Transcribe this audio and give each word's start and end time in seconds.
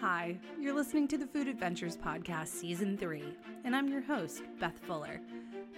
Hi, 0.00 0.36
you're 0.60 0.74
listening 0.74 1.08
to 1.08 1.16
the 1.16 1.26
Food 1.26 1.48
Adventures 1.48 1.96
Podcast, 1.96 2.48
Season 2.48 2.98
3, 2.98 3.24
and 3.64 3.74
I'm 3.74 3.88
your 3.88 4.02
host, 4.02 4.42
Beth 4.60 4.78
Fuller. 4.86 5.22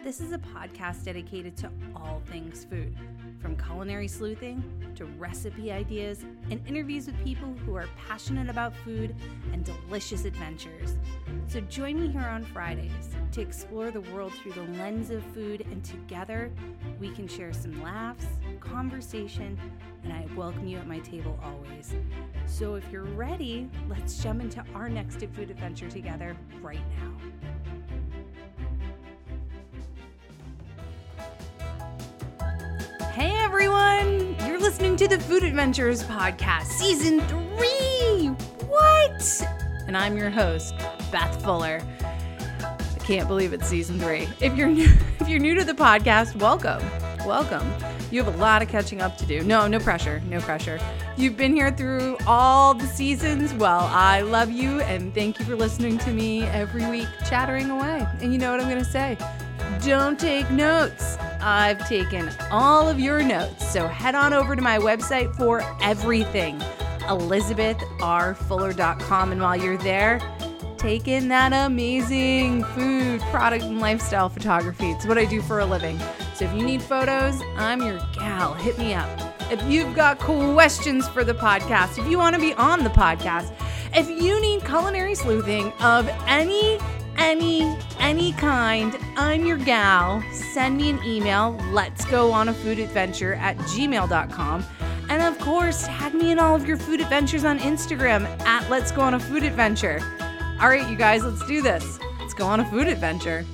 This 0.02 0.20
is 0.20 0.32
a 0.32 0.38
podcast 0.38 1.04
dedicated 1.04 1.56
to 1.58 1.70
all 1.94 2.20
things 2.26 2.64
food, 2.64 2.96
from 3.40 3.56
culinary 3.56 4.08
sleuthing 4.08 4.60
to 4.96 5.04
recipe 5.04 5.70
ideas 5.70 6.24
and 6.50 6.60
interviews 6.66 7.06
with 7.06 7.24
people 7.24 7.54
who 7.64 7.76
are 7.76 7.88
passionate 8.08 8.50
about 8.50 8.74
food 8.78 9.14
and 9.52 9.64
delicious 9.64 10.24
adventures. 10.24 10.96
So 11.46 11.60
join 11.60 12.00
me 12.00 12.08
here 12.08 12.28
on 12.28 12.42
Fridays 12.42 13.10
to 13.30 13.40
explore 13.40 13.92
the 13.92 14.00
world 14.00 14.32
through 14.34 14.52
the 14.52 14.78
lens 14.78 15.10
of 15.10 15.22
food, 15.26 15.60
and 15.70 15.84
together 15.84 16.50
we 16.98 17.10
can 17.10 17.28
share 17.28 17.52
some 17.52 17.80
laughs, 17.84 18.26
conversation, 18.58 19.58
and 20.04 20.12
I 20.12 20.26
welcome 20.36 20.66
you 20.66 20.78
at 20.78 20.86
my 20.86 20.98
table 21.00 21.38
always. 21.42 21.94
So 22.46 22.74
if 22.74 22.90
you're 22.90 23.04
ready, 23.04 23.68
let's 23.88 24.22
jump 24.22 24.42
into 24.42 24.64
our 24.74 24.88
next 24.88 25.20
food 25.20 25.50
adventure 25.50 25.88
together 25.88 26.36
right 26.60 26.80
now. 27.00 27.14
Hey 33.12 33.34
everyone! 33.36 34.36
You're 34.46 34.60
listening 34.60 34.96
to 34.96 35.08
the 35.08 35.18
Food 35.18 35.42
Adventures 35.42 36.04
Podcast, 36.04 36.66
Season 36.66 37.20
3! 37.22 38.28
What? 38.68 39.42
And 39.86 39.96
I'm 39.96 40.16
your 40.16 40.30
host, 40.30 40.74
Beth 41.10 41.42
Fuller. 41.42 41.80
I 42.00 42.98
can't 43.00 43.26
believe 43.26 43.52
it's 43.52 43.66
season 43.66 43.98
3. 43.98 44.28
If 44.40 44.56
you're 44.56 44.68
new 44.68 44.84
if 45.20 45.28
you're 45.28 45.40
new 45.40 45.54
to 45.56 45.64
the 45.64 45.72
podcast, 45.72 46.36
welcome. 46.36 46.82
Welcome. 47.26 47.66
You 48.10 48.24
have 48.24 48.34
a 48.34 48.38
lot 48.38 48.62
of 48.62 48.68
catching 48.68 49.02
up 49.02 49.18
to 49.18 49.26
do. 49.26 49.42
No, 49.42 49.66
no 49.66 49.78
pressure. 49.78 50.22
No 50.28 50.40
pressure. 50.40 50.80
You've 51.16 51.36
been 51.36 51.54
here 51.54 51.70
through 51.70 52.16
all 52.26 52.72
the 52.72 52.86
seasons. 52.86 53.52
Well, 53.54 53.90
I 53.92 54.22
love 54.22 54.50
you 54.50 54.80
and 54.80 55.12
thank 55.14 55.38
you 55.38 55.44
for 55.44 55.54
listening 55.54 55.98
to 55.98 56.10
me 56.10 56.44
every 56.44 56.88
week 56.90 57.08
chattering 57.28 57.68
away. 57.70 58.06
And 58.20 58.32
you 58.32 58.38
know 58.38 58.50
what 58.50 58.60
I'm 58.60 58.70
going 58.70 58.82
to 58.82 58.90
say? 58.90 59.18
Don't 59.84 60.18
take 60.18 60.50
notes. 60.50 61.18
I've 61.40 61.86
taken 61.86 62.30
all 62.50 62.88
of 62.88 62.98
your 62.98 63.22
notes. 63.22 63.70
So 63.70 63.86
head 63.86 64.14
on 64.14 64.32
over 64.32 64.56
to 64.56 64.62
my 64.62 64.78
website 64.78 65.36
for 65.36 65.60
everything, 65.82 66.58
elizabethrfuller.com. 67.00 69.32
And 69.32 69.42
while 69.42 69.56
you're 69.56 69.76
there, 69.78 70.20
take 70.78 71.08
in 71.08 71.28
that 71.28 71.52
amazing 71.52 72.64
food, 72.64 73.20
product, 73.22 73.64
and 73.64 73.80
lifestyle 73.80 74.28
photography. 74.30 74.92
It's 74.92 75.04
what 75.04 75.18
I 75.18 75.26
do 75.26 75.42
for 75.42 75.60
a 75.60 75.66
living. 75.66 76.00
So 76.38 76.44
if 76.44 76.54
you 76.54 76.64
need 76.64 76.80
photos, 76.80 77.42
I'm 77.56 77.82
your 77.82 77.98
gal. 78.12 78.54
Hit 78.54 78.78
me 78.78 78.94
up. 78.94 79.08
If 79.50 79.60
you've 79.64 79.92
got 79.96 80.20
questions 80.20 81.08
for 81.08 81.24
the 81.24 81.34
podcast, 81.34 81.98
if 81.98 82.08
you 82.08 82.16
want 82.16 82.36
to 82.36 82.40
be 82.40 82.54
on 82.54 82.84
the 82.84 82.90
podcast, 82.90 83.52
if 83.92 84.08
you 84.08 84.40
need 84.40 84.64
culinary 84.64 85.16
sleuthing 85.16 85.72
of 85.80 86.08
any 86.28 86.78
any 87.16 87.76
any 87.98 88.30
kind 88.34 88.96
i'm 89.16 89.44
your 89.44 89.56
gal. 89.56 90.22
Send 90.30 90.76
me 90.76 90.90
an 90.90 91.02
email. 91.04 91.60
Let's 91.72 92.04
go 92.04 92.30
on 92.30 92.50
a 92.50 92.54
food 92.54 92.78
adventure 92.78 93.34
at 93.34 93.56
gmail.com 93.56 94.64
and 95.08 95.22
of 95.22 95.40
course 95.40 95.88
tag 95.88 96.14
me 96.14 96.30
in 96.30 96.38
all 96.38 96.54
of 96.54 96.68
your 96.68 96.76
food 96.76 97.00
adventures 97.00 97.44
on 97.44 97.58
instagram 97.58 98.26
at 98.46 98.70
let's 98.70 98.92
go 98.92 99.00
on 99.00 99.14
a 99.14 99.18
food 99.18 99.42
adventure. 99.42 99.98
All 100.60 100.68
right 100.68 100.88
you 100.88 100.94
guys 100.94 101.24
let's 101.24 101.44
do 101.48 101.62
this. 101.62 101.98
Let's 102.20 102.34
go 102.34 102.46
on 102.46 102.60
a 102.60 102.70
food 102.70 102.86
adventure 102.86 103.44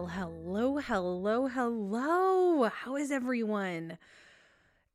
well 0.00 0.08
hello 0.08 0.78
hello 0.78 1.46
hello 1.46 2.70
how 2.70 2.96
is 2.96 3.10
everyone 3.10 3.98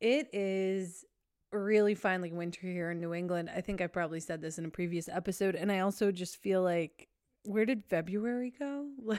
it 0.02 0.28
is 0.34 1.06
really 1.52 1.94
finally 1.94 2.31
winter 2.31 2.66
here 2.66 2.89
in 2.89 3.00
New 3.00 3.14
England. 3.14 3.52
I 3.56 3.61
think 3.61 3.81
I 3.81 3.88
probably 3.88 4.20
said 4.20 4.42
this 4.42 4.58
in 4.58 4.66
a 4.66 4.70
previous 4.70 5.08
episode. 5.08 5.56
And 5.56 5.72
I 5.72 5.80
also 5.80 6.11
just 6.11 6.38
feel 6.38 6.61
like, 6.61 7.08
where 7.44 7.66
did 7.66 7.86
February 7.86 8.54
go? 8.58 8.89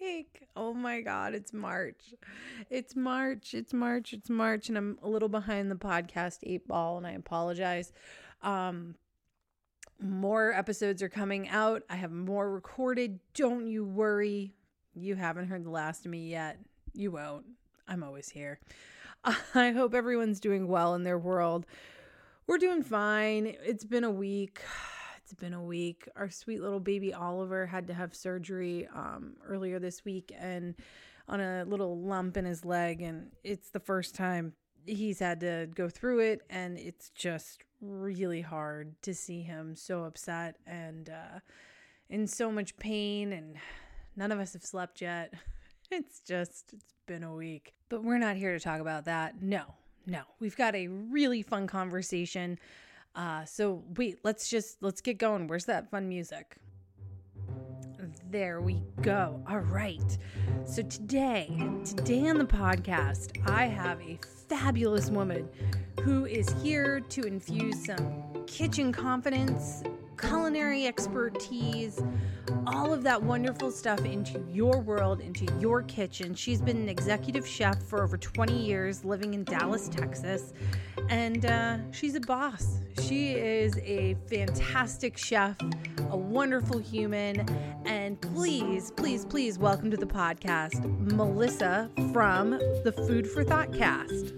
Like, 0.00 0.48
oh 0.56 0.74
my 0.74 1.00
God, 1.00 1.34
it's 1.34 1.52
March. 1.52 2.14
It's 2.68 2.96
March. 2.96 3.54
It's 3.54 3.72
March. 3.72 4.12
It's 4.12 4.28
March. 4.28 4.68
And 4.68 4.76
I'm 4.76 4.98
a 5.02 5.08
little 5.08 5.28
behind 5.28 5.70
the 5.70 5.76
podcast 5.76 6.38
eight 6.42 6.66
ball, 6.66 6.98
and 6.98 7.06
I 7.06 7.12
apologize. 7.12 7.92
Um, 8.42 8.96
more 10.00 10.52
episodes 10.52 11.02
are 11.02 11.08
coming 11.08 11.48
out. 11.48 11.82
I 11.88 11.96
have 11.96 12.12
more 12.12 12.50
recorded. 12.50 13.20
Don't 13.34 13.66
you 13.66 13.84
worry. 13.84 14.54
You 14.94 15.14
haven't 15.14 15.48
heard 15.48 15.64
the 15.64 15.70
last 15.70 16.04
of 16.04 16.10
me 16.10 16.28
yet. 16.28 16.58
You 16.94 17.10
won't. 17.10 17.46
I'm 17.88 18.02
always 18.02 18.28
here. 18.28 18.58
I 19.54 19.70
hope 19.70 19.94
everyone's 19.94 20.40
doing 20.40 20.68
well 20.68 20.94
in 20.94 21.04
their 21.04 21.18
world. 21.18 21.66
We're 22.46 22.58
doing 22.58 22.82
fine. 22.82 23.54
It's 23.64 23.84
been 23.84 24.04
a 24.04 24.10
week. 24.10 24.60
It's 25.22 25.34
been 25.34 25.54
a 25.54 25.62
week. 25.62 26.08
Our 26.14 26.30
sweet 26.30 26.62
little 26.62 26.78
baby 26.78 27.12
Oliver 27.12 27.66
had 27.66 27.88
to 27.88 27.94
have 27.94 28.14
surgery 28.14 28.86
um, 28.94 29.32
earlier 29.44 29.80
this 29.80 30.04
week 30.04 30.32
and 30.38 30.76
on 31.26 31.40
a 31.40 31.64
little 31.64 31.98
lump 31.98 32.36
in 32.36 32.44
his 32.44 32.64
leg. 32.64 33.02
And 33.02 33.32
it's 33.42 33.70
the 33.70 33.80
first 33.80 34.14
time 34.14 34.52
he's 34.86 35.18
had 35.18 35.40
to 35.40 35.68
go 35.74 35.88
through 35.88 36.20
it. 36.20 36.42
And 36.50 36.78
it's 36.78 37.10
just 37.10 37.62
really 37.80 38.40
hard 38.40 39.00
to 39.02 39.14
see 39.14 39.42
him 39.42 39.74
so 39.76 40.04
upset 40.04 40.56
and 40.66 41.10
uh, 41.10 41.40
in 42.08 42.26
so 42.26 42.50
much 42.50 42.76
pain. 42.76 43.32
And 43.32 43.56
none 44.16 44.32
of 44.32 44.38
us 44.38 44.52
have 44.54 44.64
slept 44.64 45.00
yet. 45.00 45.34
It's 45.88 46.18
just, 46.18 46.72
it's 46.72 46.94
been 47.06 47.22
a 47.22 47.32
week. 47.32 47.72
But 47.88 48.02
we're 48.02 48.18
not 48.18 48.34
here 48.34 48.52
to 48.52 48.58
talk 48.58 48.80
about 48.80 49.04
that. 49.04 49.40
No, 49.40 49.62
no. 50.04 50.22
We've 50.40 50.56
got 50.56 50.74
a 50.74 50.88
really 50.88 51.42
fun 51.42 51.68
conversation. 51.68 52.58
Uh, 53.14 53.44
so 53.44 53.84
wait, 53.96 54.18
let's 54.24 54.48
just 54.48 54.82
let's 54.82 55.00
get 55.00 55.18
going. 55.18 55.46
Where's 55.46 55.64
that 55.66 55.90
fun 55.90 56.08
music? 56.08 56.56
There 58.30 58.60
we 58.60 58.82
go. 59.02 59.40
All 59.48 59.60
right. 59.60 60.18
So 60.64 60.82
today, 60.82 61.48
today 61.84 62.28
on 62.28 62.38
the 62.38 62.44
podcast, 62.44 63.48
I 63.48 63.66
have 63.66 64.00
a 64.00 64.18
fabulous 64.48 65.10
woman 65.10 65.48
who 66.02 66.24
is 66.24 66.48
here 66.60 67.00
to 67.00 67.20
infuse 67.22 67.84
some 67.84 68.24
kitchen 68.46 68.90
confidence, 68.90 69.84
culinary 70.16 70.86
expertise, 70.86 72.02
all 72.66 72.92
of 72.92 73.02
that 73.02 73.22
wonderful 73.22 73.70
stuff 73.70 74.04
into 74.04 74.44
your 74.50 74.80
world, 74.80 75.20
into 75.20 75.46
your 75.60 75.82
kitchen. 75.82 76.34
She's 76.34 76.60
been 76.60 76.76
an 76.76 76.88
executive 76.88 77.46
chef 77.46 77.82
for 77.82 78.02
over 78.02 78.16
20 78.16 78.56
years, 78.56 79.04
living 79.04 79.34
in 79.34 79.44
Dallas, 79.44 79.88
Texas, 79.88 80.52
and 81.08 81.46
uh, 81.46 81.78
she's 81.92 82.14
a 82.14 82.20
boss. 82.20 82.80
She 83.02 83.32
is 83.32 83.76
a 83.78 84.16
fantastic 84.28 85.16
chef, 85.16 85.56
a 86.10 86.16
wonderful 86.16 86.78
human, 86.78 87.46
and 87.84 88.20
please, 88.20 88.90
please, 88.92 89.24
please 89.24 89.58
welcome 89.58 89.90
to 89.90 89.96
the 89.96 90.06
podcast 90.06 90.84
Melissa 91.12 91.90
from 92.12 92.50
the 92.50 92.92
Food 93.06 93.28
for 93.28 93.44
Thought 93.44 93.72
cast. 93.72 94.32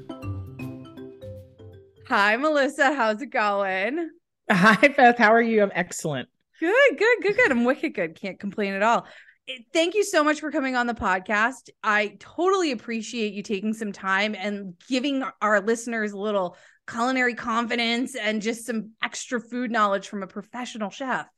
Hi, 2.08 2.36
Melissa. 2.36 2.94
How's 2.94 3.20
it 3.20 3.30
going? 3.30 4.10
Hi, 4.50 4.88
Beth. 4.88 5.18
How 5.18 5.32
are 5.32 5.42
you? 5.42 5.62
I'm 5.62 5.72
excellent. 5.74 6.28
Good, 6.60 6.98
good, 6.98 7.18
good, 7.22 7.36
good. 7.36 7.50
I'm 7.50 7.64
wicked 7.64 7.94
good. 7.94 8.18
Can't 8.18 8.40
complain 8.40 8.74
at 8.74 8.82
all. 8.82 9.06
Eh, 9.48 9.58
thank 9.72 9.94
you 9.94 10.04
so 10.04 10.24
much 10.24 10.40
for 10.40 10.50
coming 10.50 10.74
on 10.74 10.86
the 10.86 10.94
podcast. 10.94 11.68
I 11.82 12.16
totally 12.18 12.72
appreciate 12.72 13.34
you 13.34 13.42
taking 13.42 13.74
some 13.74 13.92
time 13.92 14.34
and 14.34 14.74
giving 14.88 15.22
our 15.42 15.60
listeners 15.60 16.12
a 16.12 16.18
little 16.18 16.56
culinary 16.88 17.34
confidence 17.34 18.16
and 18.16 18.40
just 18.40 18.64
some 18.64 18.92
extra 19.02 19.40
food 19.40 19.70
knowledge 19.70 20.08
from 20.08 20.22
a 20.22 20.26
professional 20.26 20.90
chef. 20.90 21.28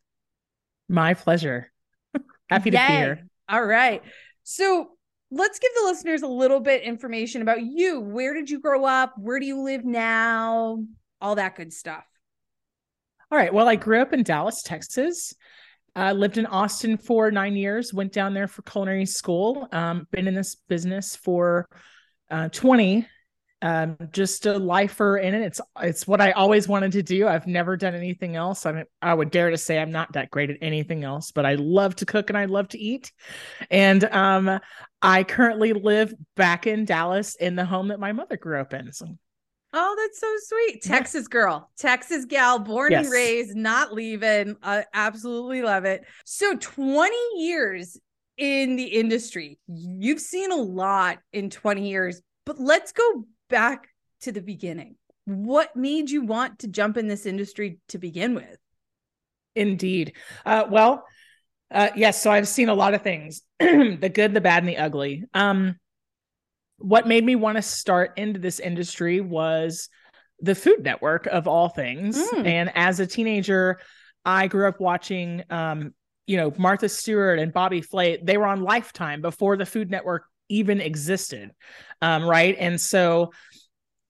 My 0.89 1.15
pleasure. 1.15 1.71
Happy 2.49 2.71
Yay. 2.71 2.79
to 2.79 2.87
be 2.87 2.93
here. 2.93 3.27
All 3.49 3.65
right. 3.65 4.03
So 4.45 4.91
let's 5.31 5.59
give 5.59 5.71
the 5.75 5.89
listeners 5.89 6.23
a 6.23 6.29
little 6.29 6.61
bit 6.61 6.83
information 6.83 7.43
about 7.43 7.63
you. 7.63 8.01
Where 8.01 8.35
did 8.35 8.49
you 8.49 8.61
grow 8.61 8.85
up? 8.85 9.15
Where 9.19 9.41
do 9.41 9.47
you 9.47 9.63
live 9.63 9.85
now? 9.85 10.85
All 11.21 11.35
that 11.35 11.57
good 11.57 11.73
stuff. 11.73 12.05
All 13.31 13.39
right. 13.39 13.53
Well, 13.55 13.69
I 13.69 13.77
grew 13.77 14.01
up 14.01 14.13
in 14.13 14.23
Dallas, 14.23 14.63
Texas. 14.63 15.35
Uh, 15.95 16.13
lived 16.13 16.39
in 16.39 16.47
Austin 16.47 16.97
for 16.97 17.31
nine 17.31 17.55
years. 17.57 17.95
Went 17.95 18.13
down 18.13 18.35
there 18.35 18.49
for 18.49 18.63
culinary 18.63 19.07
school. 19.07 19.69
Um, 19.73 20.07
been 20.11 20.27
in 20.29 20.35
this 20.35 20.57
business 20.69 21.17
for 21.17 21.69
uh, 22.31 22.49
twenty. 22.49 23.07
Um, 23.63 23.97
just 24.11 24.47
a 24.47 24.57
lifer 24.57 25.19
in 25.19 25.35
it. 25.35 25.43
It's 25.43 25.61
it's 25.81 26.07
what 26.07 26.21
I 26.21 26.31
always 26.33 26.67
wanted 26.67 26.93
to 26.93 27.03
do. 27.03 27.29
I've 27.29 27.47
never 27.47 27.77
done 27.77 27.95
anything 27.95 28.35
else. 28.35 28.67
I 28.67 28.73
mean, 28.73 28.85
I 29.03 29.13
would 29.13 29.31
dare 29.31 29.51
to 29.51 29.59
say 29.59 29.79
I'm 29.79 29.91
not 29.91 30.13
that 30.15 30.31
great 30.31 30.51
at 30.51 30.57
anything 30.63 31.05
else, 31.05 31.31
but 31.31 31.45
I 31.45 31.55
love 31.55 31.95
to 31.97 32.07
cook 32.07 32.31
and 32.31 32.39
I 32.39 32.47
love 32.47 32.69
to 32.69 32.79
eat. 32.79 33.13
And 33.71 34.03
um, 34.05 34.59
I 35.03 35.25
currently 35.25 35.73
live 35.73 36.15
back 36.37 36.67
in 36.67 36.85
Dallas 36.85 37.35
in 37.35 37.55
the 37.55 37.67
home 37.67 37.89
that 37.89 38.01
my 38.01 38.13
mother 38.13 38.37
grew 38.37 38.61
up 38.61 38.73
in. 38.73 38.93
So 38.93 39.07
Oh, 39.73 39.97
that's 39.97 40.19
so 40.19 40.35
sweet. 40.43 40.83
Texas 40.83 41.29
girl, 41.29 41.71
Texas 41.79 42.25
gal, 42.25 42.59
born 42.59 42.91
yes. 42.91 43.05
and 43.05 43.13
raised, 43.13 43.57
not 43.57 43.93
leaving. 43.93 44.57
I 44.63 44.85
absolutely 44.93 45.63
love 45.63 45.85
it. 45.85 46.05
So, 46.25 46.57
20 46.57 47.17
years 47.37 47.97
in 48.41 48.77
the 48.77 48.85
industry. 48.85 49.59
You've 49.69 50.21
seen 50.21 50.51
a 50.51 50.57
lot 50.57 51.19
in 51.33 51.51
20 51.51 51.89
years, 51.89 52.21
but 52.47 52.59
let's 52.59 52.91
go 52.91 53.25
back 53.49 53.89
to 54.23 54.33
the 54.33 54.43
beginning. 54.43 54.97
what 55.27 55.77
made 55.77 56.11
you 56.11 56.23
want 56.23 56.61
to 56.61 56.67
jump 56.67 56.97
in 56.97 57.07
this 57.07 57.27
industry 57.27 57.79
to 57.89 57.99
begin 57.99 58.35
with? 58.35 58.57
Indeed. 59.55 60.15
Uh, 60.45 60.65
well, 60.69 61.05
uh, 61.71 61.91
yes. 61.95 62.21
So 62.21 62.33
I've 62.33 62.49
seen 62.49 62.69
a 62.69 62.75
lot 62.75 62.95
of 62.95 63.03
things 63.03 63.43
the 63.61 64.11
good, 64.13 64.35
the 64.35 64.41
bad, 64.41 64.63
and 64.63 64.69
the 64.69 64.79
ugly. 64.79 65.25
Um, 65.35 65.77
what 66.81 67.07
made 67.07 67.25
me 67.25 67.37
want 67.37 67.57
to 67.57 67.63
start 67.63 68.13
into 68.17 68.41
this 68.41 68.59
industry 68.59 69.21
was 69.21 69.89
the 70.41 70.55
Food 70.55 70.83
Network 70.83 71.27
of 71.27 71.47
all 71.47 71.69
things. 71.69 72.17
Mm. 72.17 72.47
And 72.47 72.73
as 72.75 72.99
a 73.01 73.07
teenager, 73.07 73.79
I 74.25 74.47
grew 74.47 74.67
up 74.67 74.81
watching, 74.81 75.45
um, 75.51 75.95
you 76.27 76.37
know, 76.37 76.53
Martha 76.57 76.89
Stewart 76.89 77.39
and 77.39 77.53
Bobby 77.53 77.83
Flay. 77.83 78.19
They 78.23 78.37
were 78.37 78.47
on 78.47 78.63
Lifetime 78.63 79.21
before 79.21 79.57
the 79.57 79.67
Food 79.67 79.91
Network 79.91 80.25
even 80.49 80.81
existed. 80.81 81.51
Um, 82.03 82.25
right. 82.25 82.57
And 82.59 82.81
so 82.81 83.33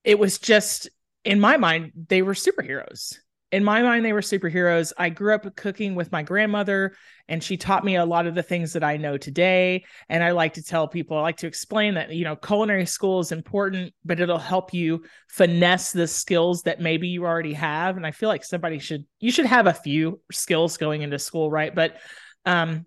it 0.03 0.17
was 0.17 0.39
just, 0.39 0.89
in 1.23 1.39
my 1.39 1.57
mind, 1.57 1.91
they 2.07 2.21
were 2.21 2.33
superheroes 2.33 3.17
in 3.51 3.63
my 3.63 3.81
mind 3.81 4.05
they 4.05 4.13
were 4.13 4.21
superheroes. 4.21 4.93
I 4.97 5.09
grew 5.09 5.35
up 5.35 5.55
cooking 5.55 5.95
with 5.95 6.11
my 6.11 6.23
grandmother 6.23 6.95
and 7.27 7.43
she 7.43 7.57
taught 7.57 7.83
me 7.83 7.95
a 7.95 8.05
lot 8.05 8.25
of 8.25 8.35
the 8.35 8.43
things 8.43 8.73
that 8.73 8.83
i 8.83 8.97
know 8.97 9.17
today. 9.17 9.83
And 10.09 10.23
i 10.23 10.31
like 10.31 10.53
to 10.53 10.63
tell 10.63 10.87
people 10.87 11.17
i 11.17 11.21
like 11.21 11.37
to 11.37 11.47
explain 11.47 11.95
that 11.95 12.13
you 12.13 12.23
know 12.23 12.35
culinary 12.35 12.85
school 12.85 13.19
is 13.19 13.31
important 13.31 13.93
but 14.05 14.19
it'll 14.19 14.37
help 14.37 14.73
you 14.73 15.03
finesse 15.27 15.91
the 15.91 16.07
skills 16.07 16.63
that 16.63 16.79
maybe 16.79 17.07
you 17.07 17.25
already 17.25 17.53
have. 17.53 17.97
And 17.97 18.05
i 18.05 18.11
feel 18.11 18.29
like 18.29 18.43
somebody 18.43 18.79
should 18.79 19.05
you 19.19 19.31
should 19.31 19.45
have 19.45 19.67
a 19.67 19.73
few 19.73 20.21
skills 20.31 20.77
going 20.77 21.01
into 21.01 21.19
school 21.19 21.51
right? 21.51 21.73
But 21.73 21.97
um 22.45 22.85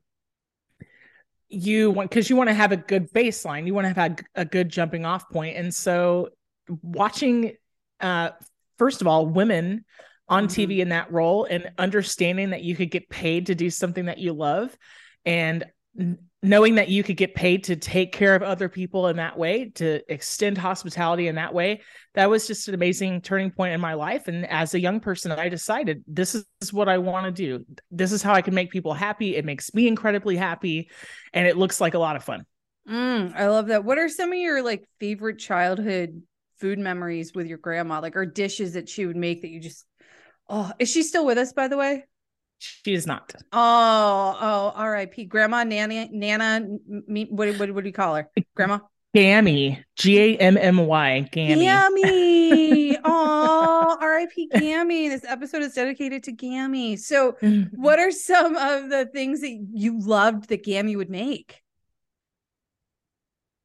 you 1.48 1.90
want 1.90 2.10
because 2.10 2.28
you 2.28 2.36
want 2.36 2.48
to 2.48 2.54
have 2.54 2.72
a 2.72 2.76
good 2.76 3.12
baseline. 3.12 3.66
You 3.66 3.74
want 3.74 3.84
to 3.86 4.00
have 4.00 4.10
a, 4.34 4.40
a 4.40 4.44
good 4.44 4.68
jumping 4.68 5.04
off 5.04 5.28
point. 5.30 5.56
And 5.56 5.72
so 5.74 6.30
watching 6.82 7.52
uh 8.00 8.30
first 8.78 9.00
of 9.00 9.06
all 9.06 9.26
women 9.26 9.84
on 10.28 10.46
mm-hmm. 10.46 10.72
TV 10.72 10.78
in 10.78 10.90
that 10.90 11.12
role 11.12 11.44
and 11.44 11.70
understanding 11.78 12.50
that 12.50 12.62
you 12.62 12.76
could 12.76 12.90
get 12.90 13.08
paid 13.08 13.46
to 13.46 13.54
do 13.54 13.70
something 13.70 14.06
that 14.06 14.18
you 14.18 14.32
love 14.32 14.76
and 15.24 15.64
knowing 16.42 16.74
that 16.74 16.88
you 16.88 17.02
could 17.02 17.16
get 17.16 17.34
paid 17.34 17.64
to 17.64 17.74
take 17.74 18.12
care 18.12 18.34
of 18.34 18.42
other 18.42 18.68
people 18.68 19.08
in 19.08 19.16
that 19.16 19.38
way 19.38 19.70
to 19.70 20.00
extend 20.12 20.58
hospitality 20.58 21.26
in 21.28 21.36
that 21.36 21.54
way 21.54 21.80
that 22.12 22.28
was 22.28 22.46
just 22.46 22.68
an 22.68 22.74
amazing 22.74 23.20
turning 23.22 23.50
point 23.50 23.72
in 23.72 23.80
my 23.80 23.94
life. 23.94 24.28
And 24.28 24.46
as 24.46 24.74
a 24.74 24.80
young 24.80 25.00
person 25.00 25.32
i 25.32 25.48
decided 25.48 26.04
this 26.06 26.34
is 26.34 26.72
what 26.72 26.88
i 26.88 26.98
want 26.98 27.24
to 27.24 27.32
do. 27.32 27.64
This 27.90 28.12
is 28.12 28.22
how 28.22 28.34
i 28.34 28.42
can 28.42 28.54
make 28.54 28.70
people 28.70 28.92
happy. 28.92 29.36
It 29.36 29.44
makes 29.44 29.72
me 29.72 29.88
incredibly 29.88 30.36
happy 30.36 30.90
and 31.32 31.46
it 31.46 31.56
looks 31.56 31.80
like 31.80 31.94
a 31.94 31.98
lot 31.98 32.16
of 32.16 32.24
fun. 32.24 32.44
Mm, 32.88 33.34
i 33.34 33.48
love 33.48 33.68
that. 33.68 33.84
What 33.84 33.98
are 33.98 34.08
some 34.08 34.30
of 34.30 34.38
your 34.38 34.62
like 34.62 34.86
favorite 35.00 35.38
childhood 35.38 36.22
food 36.60 36.78
memories 36.78 37.32
with 37.34 37.46
your 37.46 37.58
grandma? 37.58 38.00
Like 38.00 38.16
or 38.16 38.26
dishes 38.26 38.74
that 38.74 38.88
she 38.88 39.06
would 39.06 39.16
make 39.16 39.42
that 39.42 39.48
you 39.48 39.60
just 39.60 39.86
Oh, 40.48 40.72
is 40.78 40.90
she 40.90 41.02
still 41.02 41.24
with 41.26 41.38
us, 41.38 41.52
by 41.52 41.68
the 41.68 41.76
way? 41.76 42.04
She 42.58 42.94
is 42.94 43.06
not. 43.06 43.34
Oh, 43.52 44.38
oh, 44.40 44.72
R.I.P. 44.74 45.24
Grandma, 45.26 45.64
Nana, 45.64 46.08
Nana. 46.10 46.66
Me, 46.86 47.26
what, 47.30 47.58
what, 47.58 47.74
what 47.74 47.84
do 47.84 47.88
you 47.88 47.92
call 47.92 48.14
her? 48.14 48.30
Grandma. 48.54 48.78
Gammy, 49.14 49.84
G 49.96 50.18
A 50.18 50.36
M 50.38 50.56
M 50.56 50.78
Y, 50.78 51.28
Gammy. 51.30 51.64
Gammy. 51.64 52.98
Oh, 53.06 53.98
R.I.P. 54.00 54.48
Gammy. 54.48 55.08
This 55.08 55.24
episode 55.24 55.62
is 55.62 55.74
dedicated 55.74 56.22
to 56.24 56.32
Gammy. 56.32 56.96
So, 56.96 57.36
what 57.72 57.98
are 57.98 58.10
some 58.10 58.56
of 58.56 58.88
the 58.88 59.06
things 59.06 59.42
that 59.42 59.66
you 59.72 60.00
loved 60.00 60.48
that 60.48 60.64
Gammy 60.64 60.96
would 60.96 61.10
make? 61.10 61.60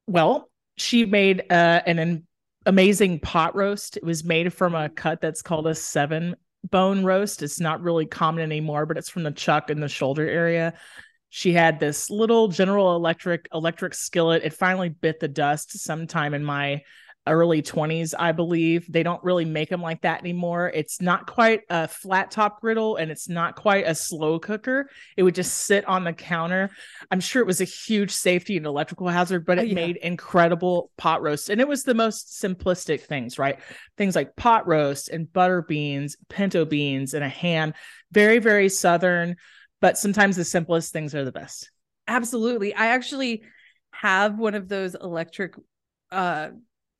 Well, 0.06 0.50
she 0.76 1.06
made 1.06 1.44
uh, 1.50 1.80
an 1.86 2.26
amazing 2.66 3.20
pot 3.20 3.56
roast. 3.56 3.96
It 3.96 4.04
was 4.04 4.24
made 4.24 4.52
from 4.52 4.74
a 4.74 4.88
cut 4.88 5.20
that's 5.20 5.42
called 5.42 5.66
a 5.66 5.74
seven 5.74 6.36
bone 6.64 7.04
roast. 7.04 7.42
It's 7.42 7.60
not 7.60 7.82
really 7.82 8.06
common 8.06 8.42
anymore, 8.42 8.86
but 8.86 8.98
it's 8.98 9.08
from 9.08 9.22
the 9.22 9.30
chuck 9.30 9.70
in 9.70 9.80
the 9.80 9.88
shoulder 9.88 10.28
area. 10.28 10.74
She 11.28 11.52
had 11.52 11.78
this 11.78 12.10
little 12.10 12.48
General 12.48 12.96
Electric 12.96 13.48
electric 13.54 13.94
skillet. 13.94 14.42
It 14.44 14.52
finally 14.52 14.88
bit 14.88 15.20
the 15.20 15.28
dust 15.28 15.78
sometime 15.78 16.34
in 16.34 16.44
my 16.44 16.82
early 17.26 17.62
20s, 17.62 18.14
I 18.18 18.32
believe. 18.32 18.90
They 18.90 19.02
don't 19.02 19.22
really 19.22 19.44
make 19.44 19.68
them 19.68 19.82
like 19.82 20.02
that 20.02 20.20
anymore. 20.20 20.70
It's 20.74 21.00
not 21.00 21.26
quite 21.26 21.62
a 21.68 21.86
flat 21.86 22.30
top 22.30 22.60
griddle 22.60 22.96
and 22.96 23.10
it's 23.10 23.28
not 23.28 23.56
quite 23.56 23.86
a 23.86 23.94
slow 23.94 24.38
cooker. 24.38 24.88
It 25.16 25.22
would 25.22 25.34
just 25.34 25.66
sit 25.66 25.84
on 25.86 26.04
the 26.04 26.12
counter. 26.12 26.70
I'm 27.10 27.20
sure 27.20 27.42
it 27.42 27.46
was 27.46 27.60
a 27.60 27.64
huge 27.64 28.10
safety 28.10 28.56
and 28.56 28.66
electrical 28.66 29.08
hazard, 29.08 29.44
but 29.44 29.58
it 29.58 29.62
oh, 29.62 29.64
yeah. 29.64 29.74
made 29.74 29.96
incredible 29.96 30.90
pot 30.96 31.22
roast. 31.22 31.50
And 31.50 31.60
it 31.60 31.68
was 31.68 31.84
the 31.84 31.94
most 31.94 32.40
simplistic 32.42 33.02
things, 33.02 33.38
right? 33.38 33.60
Things 33.96 34.16
like 34.16 34.36
pot 34.36 34.66
roast 34.66 35.08
and 35.08 35.30
butter 35.30 35.62
beans, 35.62 36.16
pinto 36.28 36.64
beans, 36.64 37.14
and 37.14 37.24
a 37.24 37.28
ham. 37.28 37.74
Very, 38.12 38.38
very 38.38 38.68
southern, 38.68 39.36
but 39.80 39.98
sometimes 39.98 40.36
the 40.36 40.44
simplest 40.44 40.92
things 40.92 41.14
are 41.14 41.24
the 41.24 41.32
best. 41.32 41.70
Absolutely. 42.08 42.74
I 42.74 42.86
actually 42.86 43.42
have 43.92 44.38
one 44.38 44.54
of 44.54 44.68
those 44.68 44.94
electric 44.94 45.54
uh 46.10 46.48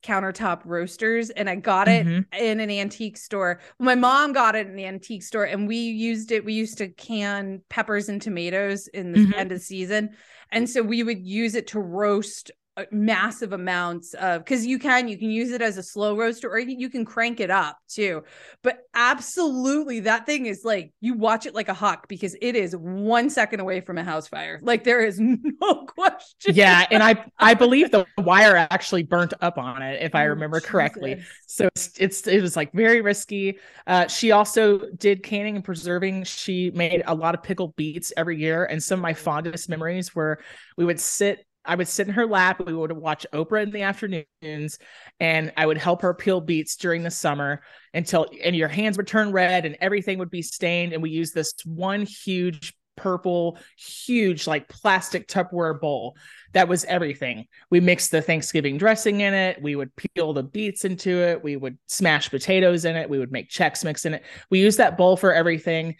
countertop 0.01 0.61
roasters 0.65 1.29
and 1.29 1.49
I 1.49 1.55
got 1.55 1.87
it 1.87 2.05
mm-hmm. 2.05 2.43
in 2.43 2.59
an 2.59 2.69
antique 2.69 3.17
store. 3.17 3.59
My 3.79 3.95
mom 3.95 4.33
got 4.33 4.55
it 4.55 4.67
in 4.67 4.75
the 4.75 4.85
antique 4.85 5.23
store 5.23 5.45
and 5.45 5.67
we 5.67 5.77
used 5.77 6.31
it 6.31 6.43
we 6.45 6.53
used 6.53 6.77
to 6.79 6.89
can 6.89 7.61
peppers 7.69 8.09
and 8.09 8.21
tomatoes 8.21 8.87
in 8.87 9.11
the 9.11 9.19
mm-hmm. 9.19 9.33
end 9.33 9.51
of 9.51 9.61
season. 9.61 10.11
And 10.51 10.69
so 10.69 10.81
we 10.81 11.03
would 11.03 11.25
use 11.25 11.55
it 11.55 11.67
to 11.67 11.79
roast 11.79 12.51
massive 12.91 13.51
amounts 13.51 14.13
of 14.13 14.43
because 14.43 14.65
you 14.65 14.79
can 14.79 15.09
you 15.09 15.17
can 15.17 15.29
use 15.29 15.51
it 15.51 15.61
as 15.61 15.77
a 15.77 15.83
slow 15.83 16.17
roaster 16.17 16.49
or 16.49 16.57
you 16.57 16.89
can 16.89 17.03
crank 17.03 17.41
it 17.41 17.51
up 17.51 17.77
too. 17.89 18.23
But 18.63 18.79
absolutely 18.93 20.01
that 20.01 20.25
thing 20.25 20.45
is 20.45 20.61
like 20.63 20.93
you 21.01 21.15
watch 21.15 21.45
it 21.45 21.53
like 21.53 21.67
a 21.67 21.73
hawk 21.73 22.07
because 22.07 22.35
it 22.41 22.55
is 22.55 22.73
one 22.75 23.29
second 23.29 23.59
away 23.59 23.81
from 23.81 23.97
a 23.97 24.03
house 24.03 24.29
fire. 24.29 24.59
Like 24.63 24.85
there 24.85 25.05
is 25.05 25.19
no 25.19 25.85
question. 25.85 26.55
Yeah 26.55 26.85
and 26.89 27.03
i 27.03 27.23
i 27.39 27.53
believe 27.53 27.91
the 27.91 28.05
wire 28.19 28.55
actually 28.55 29.03
burnt 29.03 29.33
up 29.41 29.57
on 29.57 29.81
it 29.81 30.01
if 30.01 30.15
i 30.15 30.25
oh, 30.25 30.29
remember 30.29 30.61
correctly. 30.61 31.21
So 31.47 31.67
it's, 31.67 31.91
it's 31.99 32.27
it 32.27 32.41
was 32.41 32.55
like 32.55 32.71
very 32.71 33.01
risky. 33.01 33.59
Uh, 33.85 34.07
she 34.07 34.31
also 34.31 34.79
did 34.97 35.23
canning 35.23 35.55
and 35.57 35.65
preserving. 35.65 36.23
She 36.23 36.71
made 36.71 37.03
a 37.05 37.13
lot 37.13 37.35
of 37.35 37.43
pickled 37.43 37.75
beets 37.75 38.13
every 38.15 38.39
year 38.39 38.63
and 38.63 38.81
some 38.81 38.99
of 38.99 39.03
my 39.03 39.13
fondest 39.13 39.67
memories 39.67 40.15
were 40.15 40.39
we 40.77 40.85
would 40.85 40.99
sit 40.99 41.45
I 41.65 41.75
would 41.75 41.87
sit 41.87 42.07
in 42.07 42.13
her 42.13 42.25
lap. 42.25 42.65
We 42.65 42.73
would 42.73 42.91
watch 42.91 43.25
Oprah 43.33 43.63
in 43.63 43.71
the 43.71 43.83
afternoons, 43.83 44.79
and 45.19 45.53
I 45.55 45.65
would 45.65 45.77
help 45.77 46.01
her 46.01 46.13
peel 46.13 46.41
beets 46.41 46.75
during 46.75 47.03
the 47.03 47.11
summer 47.11 47.61
until 47.93 48.27
and 48.43 48.55
your 48.55 48.67
hands 48.67 48.97
would 48.97 49.07
turn 49.07 49.31
red 49.31 49.65
and 49.65 49.77
everything 49.79 50.17
would 50.19 50.31
be 50.31 50.41
stained. 50.41 50.93
And 50.93 51.03
we 51.03 51.11
used 51.11 51.33
this 51.35 51.53
one 51.65 52.03
huge 52.05 52.73
purple, 52.97 53.57
huge 53.77 54.47
like 54.47 54.67
plastic 54.67 55.27
Tupperware 55.27 55.79
bowl. 55.79 56.15
That 56.53 56.67
was 56.67 56.85
everything. 56.85 57.45
We 57.69 57.79
mixed 57.79 58.11
the 58.11 58.21
Thanksgiving 58.21 58.77
dressing 58.77 59.21
in 59.21 59.33
it. 59.33 59.61
We 59.61 59.75
would 59.75 59.95
peel 59.95 60.33
the 60.33 60.43
beets 60.43 60.85
into 60.85 61.17
it. 61.21 61.43
We 61.43 61.55
would 61.55 61.77
smash 61.87 62.29
potatoes 62.29 62.85
in 62.85 62.95
it. 62.95 63.09
We 63.09 63.19
would 63.19 63.31
make 63.31 63.49
Chex 63.49 63.83
Mix 63.83 64.05
in 64.05 64.15
it. 64.15 64.23
We 64.49 64.59
used 64.59 64.77
that 64.77 64.97
bowl 64.97 65.17
for 65.17 65.33
everything 65.33 65.95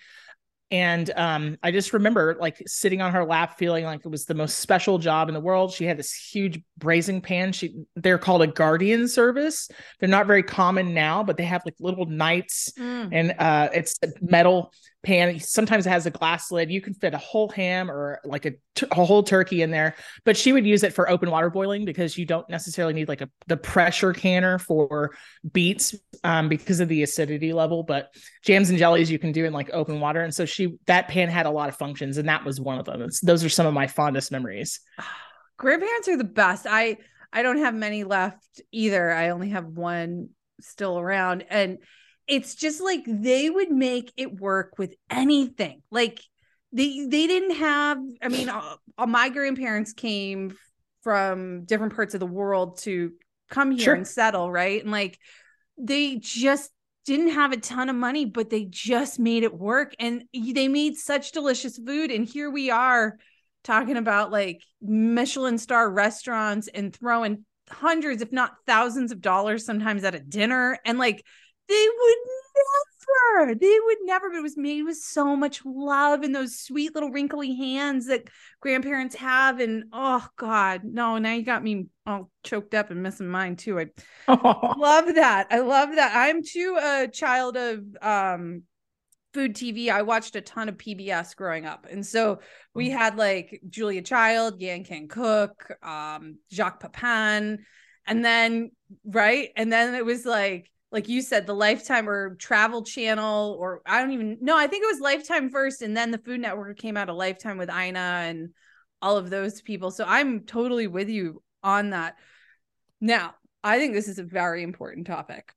and 0.71 1.11
um, 1.17 1.57
I 1.61 1.71
just 1.71 1.91
remember 1.91 2.37
like 2.39 2.63
sitting 2.65 3.01
on 3.01 3.11
her 3.11 3.25
lap, 3.25 3.57
feeling 3.59 3.83
like 3.83 4.05
it 4.05 4.09
was 4.09 4.25
the 4.25 4.33
most 4.33 4.59
special 4.59 4.97
job 4.97 5.27
in 5.27 5.33
the 5.33 5.41
world. 5.41 5.73
She 5.73 5.83
had 5.83 5.97
this 5.97 6.13
huge 6.13 6.61
braising 6.77 7.19
pan. 7.19 7.51
She 7.51 7.83
they're 7.97 8.17
called 8.17 8.41
a 8.41 8.47
guardian 8.47 9.09
service. 9.09 9.69
They're 9.99 10.07
not 10.09 10.27
very 10.27 10.43
common 10.43 10.93
now, 10.93 11.23
but 11.23 11.35
they 11.35 11.43
have 11.43 11.61
like 11.65 11.75
little 11.79 12.05
knights, 12.05 12.71
mm. 12.79 13.09
and 13.11 13.35
uh, 13.37 13.69
it's 13.73 13.97
metal 14.21 14.71
pan. 15.03 15.39
Sometimes 15.39 15.85
it 15.85 15.89
has 15.89 16.05
a 16.05 16.11
glass 16.11 16.51
lid. 16.51 16.69
You 16.69 16.81
can 16.81 16.93
fit 16.93 17.13
a 17.13 17.17
whole 17.17 17.49
ham 17.49 17.89
or 17.89 18.19
like 18.23 18.45
a, 18.45 18.53
a 18.91 19.03
whole 19.05 19.23
turkey 19.23 19.61
in 19.61 19.71
there. 19.71 19.95
But 20.25 20.37
she 20.37 20.53
would 20.53 20.65
use 20.65 20.83
it 20.83 20.93
for 20.93 21.09
open 21.09 21.31
water 21.31 21.49
boiling 21.49 21.85
because 21.85 22.17
you 22.17 22.25
don't 22.25 22.47
necessarily 22.49 22.93
need 22.93 23.07
like 23.07 23.21
a 23.21 23.29
the 23.47 23.57
pressure 23.57 24.13
canner 24.13 24.59
for 24.59 25.15
beets 25.51 25.95
um, 26.23 26.49
because 26.49 26.79
of 26.79 26.87
the 26.87 27.03
acidity 27.03 27.53
level. 27.53 27.83
But 27.83 28.13
jams 28.43 28.69
and 28.69 28.77
jellies 28.77 29.09
you 29.09 29.19
can 29.19 29.31
do 29.31 29.45
in 29.45 29.53
like 29.53 29.69
open 29.73 29.99
water. 29.99 30.21
And 30.21 30.33
so 30.33 30.45
she 30.45 30.77
that 30.85 31.07
pan 31.07 31.29
had 31.29 31.45
a 31.45 31.51
lot 31.51 31.69
of 31.69 31.75
functions, 31.75 32.17
and 32.17 32.29
that 32.29 32.45
was 32.45 32.59
one 32.59 32.77
of 32.77 32.85
them. 32.85 33.01
It's, 33.01 33.21
those 33.21 33.43
are 33.43 33.49
some 33.49 33.65
of 33.65 33.73
my 33.73 33.87
fondest 33.87 34.31
memories. 34.31 34.79
Grandparents 35.57 36.07
are 36.07 36.17
the 36.17 36.23
best. 36.23 36.65
I 36.69 36.97
I 37.33 37.43
don't 37.43 37.59
have 37.59 37.73
many 37.73 38.03
left 38.03 38.61
either. 38.71 39.11
I 39.11 39.29
only 39.29 39.49
have 39.49 39.65
one 39.65 40.29
still 40.59 40.99
around, 40.99 41.45
and 41.49 41.79
it's 42.31 42.55
just 42.55 42.79
like 42.79 43.03
they 43.05 43.49
would 43.49 43.69
make 43.69 44.13
it 44.15 44.39
work 44.39 44.79
with 44.79 44.95
anything. 45.09 45.81
Like 45.91 46.21
they 46.71 47.05
they 47.05 47.27
didn't 47.27 47.57
have. 47.57 47.97
I 48.21 48.29
mean, 48.29 48.47
uh, 48.47 48.75
uh, 48.97 49.05
my 49.05 49.27
grandparents 49.27 49.91
came 49.91 50.55
from 51.01 51.65
different 51.65 51.93
parts 51.93 52.13
of 52.13 52.21
the 52.21 52.25
world 52.25 52.79
to 52.79 53.11
come 53.49 53.71
here 53.71 53.81
sure. 53.81 53.95
and 53.95 54.07
settle, 54.07 54.49
right? 54.49 54.81
And 54.81 54.91
like 54.91 55.19
they 55.77 56.19
just 56.21 56.71
didn't 57.05 57.31
have 57.31 57.51
a 57.51 57.57
ton 57.57 57.89
of 57.89 57.97
money, 57.97 58.23
but 58.23 58.49
they 58.49 58.63
just 58.63 59.19
made 59.19 59.43
it 59.43 59.53
work, 59.53 59.93
and 59.99 60.23
they 60.33 60.69
made 60.69 60.95
such 60.95 61.33
delicious 61.33 61.77
food. 61.77 62.11
And 62.11 62.25
here 62.25 62.49
we 62.49 62.71
are 62.71 63.17
talking 63.65 63.97
about 63.97 64.31
like 64.31 64.63
Michelin 64.81 65.57
star 65.57 65.91
restaurants 65.91 66.69
and 66.69 66.95
throwing 66.95 67.43
hundreds, 67.69 68.21
if 68.21 68.31
not 68.31 68.55
thousands 68.65 69.11
of 69.11 69.19
dollars 69.19 69.65
sometimes 69.65 70.05
at 70.05 70.15
a 70.15 70.19
dinner. 70.19 70.79
And 70.85 70.97
like 70.97 71.25
they 71.71 71.87
would 71.99 72.17
never, 73.45 73.55
they 73.55 73.77
would 73.85 73.97
never, 74.03 74.29
but 74.29 74.37
it 74.37 74.43
was 74.43 74.57
made 74.57 74.83
with 74.83 74.97
so 74.97 75.35
much 75.35 75.61
love 75.65 76.21
and 76.23 76.35
those 76.35 76.59
sweet 76.59 76.93
little 76.93 77.11
wrinkly 77.11 77.55
hands 77.55 78.07
that 78.07 78.27
grandparents 78.59 79.15
have. 79.15 79.59
And 79.59 79.85
oh 79.93 80.25
God, 80.37 80.81
no, 80.83 81.17
now 81.17 81.33
you 81.33 81.43
got 81.43 81.63
me 81.63 81.87
all 82.05 82.29
choked 82.43 82.73
up 82.73 82.91
and 82.91 83.03
missing 83.03 83.27
mine 83.27 83.55
too. 83.55 83.79
I 83.79 83.87
love 84.75 85.15
that. 85.15 85.47
I 85.51 85.59
love 85.59 85.95
that. 85.95 86.11
I'm 86.15 86.43
too 86.43 86.77
a 86.81 87.07
child 87.07 87.57
of 87.57 87.83
um 88.01 88.63
food 89.33 89.55
TV. 89.55 89.89
I 89.89 90.01
watched 90.01 90.35
a 90.35 90.41
ton 90.41 90.69
of 90.69 90.77
PBS 90.77 91.35
growing 91.35 91.65
up. 91.65 91.87
And 91.89 92.05
so 92.05 92.39
we 92.73 92.89
Mm. 92.89 92.97
had 92.97 93.17
like 93.17 93.61
Julia 93.69 94.01
Child, 94.01 94.59
Yan 94.61 94.83
Can 94.83 95.07
Cook, 95.07 95.71
um, 95.83 96.37
Jacques 96.51 96.81
Pepin, 96.81 97.59
and 98.05 98.25
then 98.25 98.71
right. 99.05 99.49
And 99.55 99.71
then 99.71 99.95
it 99.95 100.05
was 100.05 100.25
like, 100.25 100.69
like 100.91 101.07
you 101.07 101.21
said, 101.21 101.47
the 101.47 101.55
Lifetime 101.55 102.09
or 102.09 102.35
Travel 102.35 102.83
Channel, 102.83 103.55
or 103.59 103.81
I 103.85 104.01
don't 104.01 104.11
even 104.11 104.37
know. 104.41 104.57
I 104.57 104.67
think 104.67 104.83
it 104.83 104.93
was 104.93 104.99
Lifetime 104.99 105.49
first, 105.49 105.81
and 105.81 105.95
then 105.95 106.11
the 106.11 106.17
Food 106.17 106.41
Network 106.41 106.77
came 106.77 106.97
out 106.97 107.09
of 107.09 107.15
Lifetime 107.15 107.57
with 107.57 107.69
Ina 107.69 107.99
and 107.99 108.49
all 109.01 109.17
of 109.17 109.29
those 109.29 109.61
people. 109.61 109.89
So 109.91 110.03
I'm 110.05 110.41
totally 110.41 110.87
with 110.87 111.09
you 111.09 111.41
on 111.63 111.91
that. 111.91 112.15
Now, 112.99 113.35
I 113.63 113.79
think 113.79 113.93
this 113.93 114.07
is 114.07 114.19
a 114.19 114.23
very 114.23 114.63
important 114.63 115.07
topic. 115.07 115.53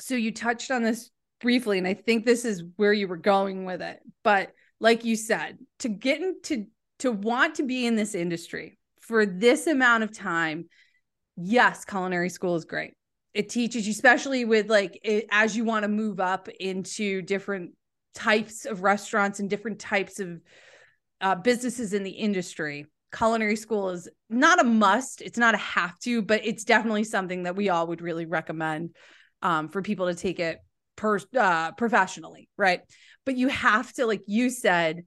So 0.00 0.14
you 0.14 0.32
touched 0.32 0.70
on 0.70 0.82
this 0.82 1.10
briefly, 1.40 1.78
and 1.78 1.88
I 1.88 1.94
think 1.94 2.24
this 2.24 2.44
is 2.44 2.62
where 2.76 2.92
you 2.92 3.08
were 3.08 3.16
going 3.16 3.64
with 3.64 3.80
it. 3.80 4.00
But 4.22 4.52
like 4.80 5.04
you 5.04 5.16
said, 5.16 5.58
to 5.80 5.88
get 5.88 6.20
into 6.20 6.66
to 6.98 7.12
want 7.12 7.56
to 7.56 7.62
be 7.62 7.86
in 7.86 7.96
this 7.96 8.14
industry 8.14 8.78
for 9.00 9.24
this 9.24 9.66
amount 9.66 10.02
of 10.02 10.16
time, 10.16 10.66
yes, 11.36 11.84
culinary 11.84 12.28
school 12.28 12.56
is 12.56 12.64
great. 12.64 12.94
It 13.36 13.50
teaches 13.50 13.86
you, 13.86 13.90
especially 13.90 14.44
with 14.44 14.70
like 14.70 14.98
it, 15.04 15.26
as 15.30 15.56
you 15.56 15.64
want 15.64 15.82
to 15.82 15.88
move 15.88 16.20
up 16.20 16.48
into 16.48 17.20
different 17.20 17.72
types 18.14 18.64
of 18.64 18.82
restaurants 18.82 19.40
and 19.40 19.50
different 19.50 19.78
types 19.78 20.20
of 20.20 20.40
uh, 21.20 21.34
businesses 21.34 21.92
in 21.92 22.02
the 22.02 22.10
industry. 22.10 22.86
Culinary 23.14 23.56
school 23.56 23.90
is 23.90 24.08
not 24.30 24.60
a 24.60 24.64
must. 24.64 25.20
It's 25.20 25.38
not 25.38 25.54
a 25.54 25.58
have 25.58 25.98
to, 26.00 26.22
but 26.22 26.44
it's 26.44 26.64
definitely 26.64 27.04
something 27.04 27.42
that 27.42 27.56
we 27.56 27.68
all 27.68 27.88
would 27.88 28.00
really 28.00 28.24
recommend 28.24 28.96
um, 29.42 29.68
for 29.68 29.82
people 29.82 30.06
to 30.06 30.14
take 30.14 30.40
it 30.40 30.58
per 30.96 31.18
uh, 31.38 31.72
professionally, 31.72 32.48
right? 32.56 32.80
But 33.26 33.36
you 33.36 33.48
have 33.48 33.92
to, 33.94 34.06
like 34.06 34.22
you 34.26 34.48
said, 34.48 35.04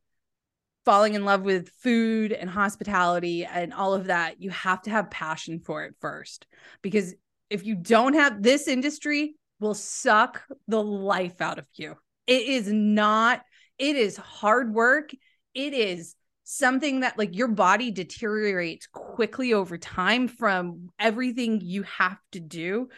falling 0.86 1.14
in 1.14 1.26
love 1.26 1.42
with 1.42 1.70
food 1.84 2.32
and 2.32 2.50
hospitality 2.50 3.46
and 3.46 3.74
all 3.74 3.94
of 3.94 4.06
that, 4.06 4.42
you 4.42 4.50
have 4.52 4.82
to 4.84 4.92
have 4.92 5.12
passion 5.12 5.60
for 5.60 5.84
it 5.84 5.96
first. 6.00 6.48
Because 6.82 7.16
if 7.50 7.66
you 7.66 7.76
don't 7.76 8.14
have 8.14 8.42
this 8.42 8.68
industry, 8.68 9.36
will 9.60 9.74
suck 9.74 10.44
the 10.68 10.82
life 10.82 11.42
out 11.42 11.60
of 11.60 11.66
you. 11.74 11.96
It 12.28 12.44
is 12.48 12.72
not, 12.72 13.42
it 13.78 13.96
is 13.96 14.16
hard 14.18 14.74
work. 14.74 15.12
It 15.54 15.74
is 15.74 16.16
something 16.44 17.02
that 17.02 17.18
like 17.18 17.36
your 17.36 17.48
body 17.48 17.92
deteriorates 17.92 18.88
quickly 18.88 19.54
over 19.54 19.78
time 19.78 20.28
from 20.28 20.90
everything 20.98 21.62
you 21.62 21.84
have 21.84 22.18
to 22.32 22.40
do. 22.40 22.90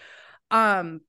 Um 0.51 1.01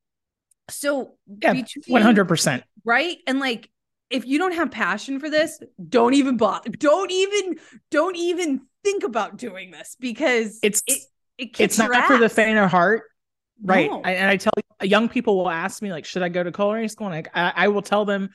so 0.69 1.15
Yeah, 1.41 1.53
between- 1.53 1.83
One 1.87 2.01
hundred 2.01 2.27
percent. 2.27 2.63
right 2.85 3.17
and 3.27 3.39
like 3.39 3.69
if 4.09 4.25
you 4.25 4.37
don't 4.39 4.53
have 4.55 4.71
passion 4.71 5.19
for 5.19 5.29
this 5.29 5.59
don't 5.89 6.13
even 6.13 6.37
bother 6.37 6.69
don't 6.69 7.11
even 7.11 7.55
don't 7.91 8.15
even 8.15 8.61
think 8.83 9.03
about 9.03 9.37
doing 9.37 9.71
this 9.71 9.95
because 9.99 10.59
It's 10.61 10.83
it, 10.87 10.99
it 11.37 11.49
it's 11.59 11.77
not 11.77 12.07
for 12.07 12.17
the 12.17 12.29
faint 12.29 12.57
of 12.59 12.69
heart, 12.71 13.03
right? 13.61 13.89
No. 13.89 14.01
I, 14.03 14.11
and 14.13 14.29
I 14.29 14.37
tell 14.37 14.53
young 14.81 15.09
people 15.09 15.37
will 15.37 15.49
ask 15.49 15.81
me 15.81 15.91
like, 15.91 16.05
should 16.05 16.23
I 16.23 16.29
go 16.29 16.43
to 16.43 16.51
culinary 16.51 16.87
school? 16.87 17.07
And 17.07 17.27
I, 17.33 17.53
I, 17.55 17.67
will 17.69 17.81
tell 17.81 18.05
them 18.05 18.29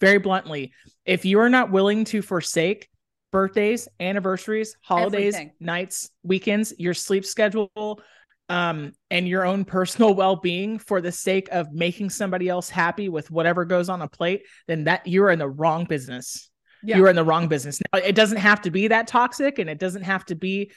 very 0.00 0.18
bluntly, 0.18 0.72
if 1.04 1.24
you 1.24 1.40
are 1.40 1.48
not 1.48 1.70
willing 1.70 2.04
to 2.06 2.22
forsake 2.22 2.88
birthdays, 3.30 3.88
anniversaries, 4.00 4.76
holidays, 4.82 5.34
Everything. 5.34 5.54
nights, 5.60 6.10
weekends, 6.22 6.72
your 6.78 6.94
sleep 6.94 7.24
schedule, 7.24 8.00
um, 8.48 8.92
and 9.10 9.28
your 9.28 9.44
own 9.44 9.64
personal 9.64 10.14
well-being 10.14 10.78
for 10.78 11.00
the 11.00 11.12
sake 11.12 11.48
of 11.52 11.72
making 11.72 12.10
somebody 12.10 12.48
else 12.48 12.70
happy 12.70 13.08
with 13.08 13.30
whatever 13.30 13.64
goes 13.64 13.88
on 13.88 14.02
a 14.02 14.08
plate, 14.08 14.44
then 14.66 14.84
that 14.84 15.06
you're 15.06 15.30
in 15.30 15.38
the 15.38 15.48
wrong 15.48 15.84
business. 15.84 16.50
Yeah. 16.82 16.96
You're 16.98 17.08
in 17.08 17.16
the 17.16 17.24
wrong 17.24 17.48
business. 17.48 17.80
Now, 17.92 17.98
it 17.98 18.14
doesn't 18.14 18.38
have 18.38 18.62
to 18.62 18.70
be 18.70 18.88
that 18.88 19.08
toxic 19.08 19.58
and 19.58 19.68
it 19.68 19.78
doesn't 19.80 20.04
have 20.04 20.24
to 20.26 20.36
be 20.36 20.70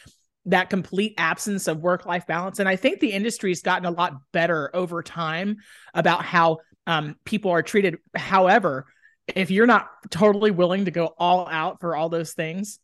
that 0.45 0.69
complete 0.69 1.13
absence 1.17 1.67
of 1.67 1.79
work-life 1.79 2.25
balance. 2.27 2.59
And 2.59 2.67
I 2.67 2.75
think 2.75 2.99
the 2.99 3.11
industry's 3.11 3.61
gotten 3.61 3.85
a 3.85 3.91
lot 3.91 4.13
better 4.31 4.75
over 4.75 5.03
time 5.03 5.57
about 5.93 6.23
how 6.23 6.59
um, 6.87 7.15
people 7.25 7.51
are 7.51 7.61
treated. 7.61 7.97
However, 8.15 8.87
if 9.35 9.51
you're 9.51 9.67
not 9.67 9.89
totally 10.09 10.51
willing 10.51 10.85
to 10.85 10.91
go 10.91 11.13
all 11.17 11.47
out 11.47 11.79
for 11.79 11.95
all 11.95 12.09
those 12.09 12.33
things, 12.33 12.79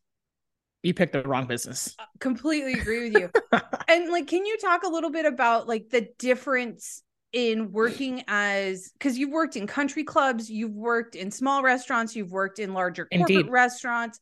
you 0.84 0.94
picked 0.94 1.14
the 1.14 1.24
wrong 1.24 1.48
business. 1.48 1.96
completely 2.20 2.74
agree 2.74 3.10
with 3.10 3.22
you 3.22 3.30
and 3.88 4.10
like 4.10 4.28
can 4.28 4.46
you 4.46 4.58
talk 4.58 4.84
a 4.84 4.88
little 4.88 5.10
bit 5.10 5.26
about 5.26 5.68
like 5.68 5.90
the 5.90 6.08
difference 6.18 7.04
in 7.34 7.72
working 7.72 8.24
as 8.28 8.92
because 8.94 9.18
you've 9.18 9.32
worked 9.32 9.56
in 9.56 9.68
country 9.68 10.04
clubs 10.04 10.50
you've 10.50 10.76
worked 10.76 11.16
in 11.16 11.30
small 11.30 11.62
restaurants 11.62 12.16
you've 12.16 12.32
worked 12.32 12.60
in 12.60 12.74
larger 12.74 13.06
corporate 13.06 13.30
Indeed. 13.30 13.52
restaurants 13.52 14.20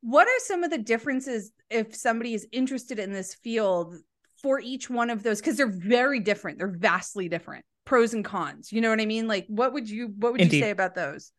what 0.00 0.26
are 0.26 0.40
some 0.40 0.62
of 0.62 0.70
the 0.70 0.78
differences 0.78 1.50
if 1.70 1.94
somebody 1.94 2.34
is 2.34 2.46
interested 2.52 2.98
in 2.98 3.12
this 3.12 3.34
field 3.34 3.94
for 4.42 4.60
each 4.60 4.88
one 4.88 5.10
of 5.10 5.22
those 5.22 5.40
because 5.40 5.56
they're 5.56 5.66
very 5.66 6.20
different 6.20 6.58
they're 6.58 6.76
vastly 6.78 7.28
different 7.28 7.64
pros 7.84 8.14
and 8.14 8.24
cons 8.24 8.70
you 8.70 8.80
know 8.80 8.90
what 8.90 9.00
i 9.00 9.06
mean 9.06 9.26
like 9.26 9.46
what 9.48 9.72
would 9.72 9.88
you 9.88 10.12
what 10.18 10.32
would 10.32 10.40
Indeed. 10.40 10.58
you 10.58 10.62
say 10.62 10.70
about 10.70 10.94
those 10.94 11.32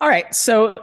All 0.00 0.08
right. 0.08 0.34
So, 0.34 0.74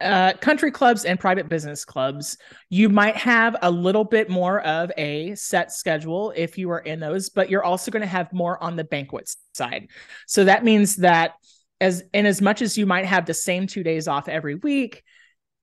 uh, 0.00 0.32
country 0.40 0.70
clubs 0.70 1.04
and 1.04 1.20
private 1.20 1.48
business 1.48 1.84
clubs, 1.84 2.38
you 2.70 2.88
might 2.88 3.16
have 3.16 3.56
a 3.60 3.70
little 3.70 4.04
bit 4.04 4.30
more 4.30 4.60
of 4.62 4.90
a 4.96 5.34
set 5.34 5.72
schedule 5.72 6.32
if 6.34 6.56
you 6.56 6.70
are 6.70 6.78
in 6.78 7.00
those, 7.00 7.28
but 7.28 7.50
you're 7.50 7.64
also 7.64 7.90
going 7.90 8.00
to 8.00 8.08
have 8.08 8.32
more 8.32 8.62
on 8.62 8.76
the 8.76 8.84
banquet 8.84 9.30
side. 9.52 9.88
So 10.26 10.44
that 10.44 10.64
means 10.64 10.96
that 10.96 11.32
as 11.82 12.02
in 12.14 12.24
as 12.24 12.40
much 12.40 12.62
as 12.62 12.78
you 12.78 12.86
might 12.86 13.04
have 13.04 13.26
the 13.26 13.34
same 13.34 13.66
two 13.66 13.82
days 13.82 14.08
off 14.08 14.26
every 14.26 14.54
week, 14.54 15.02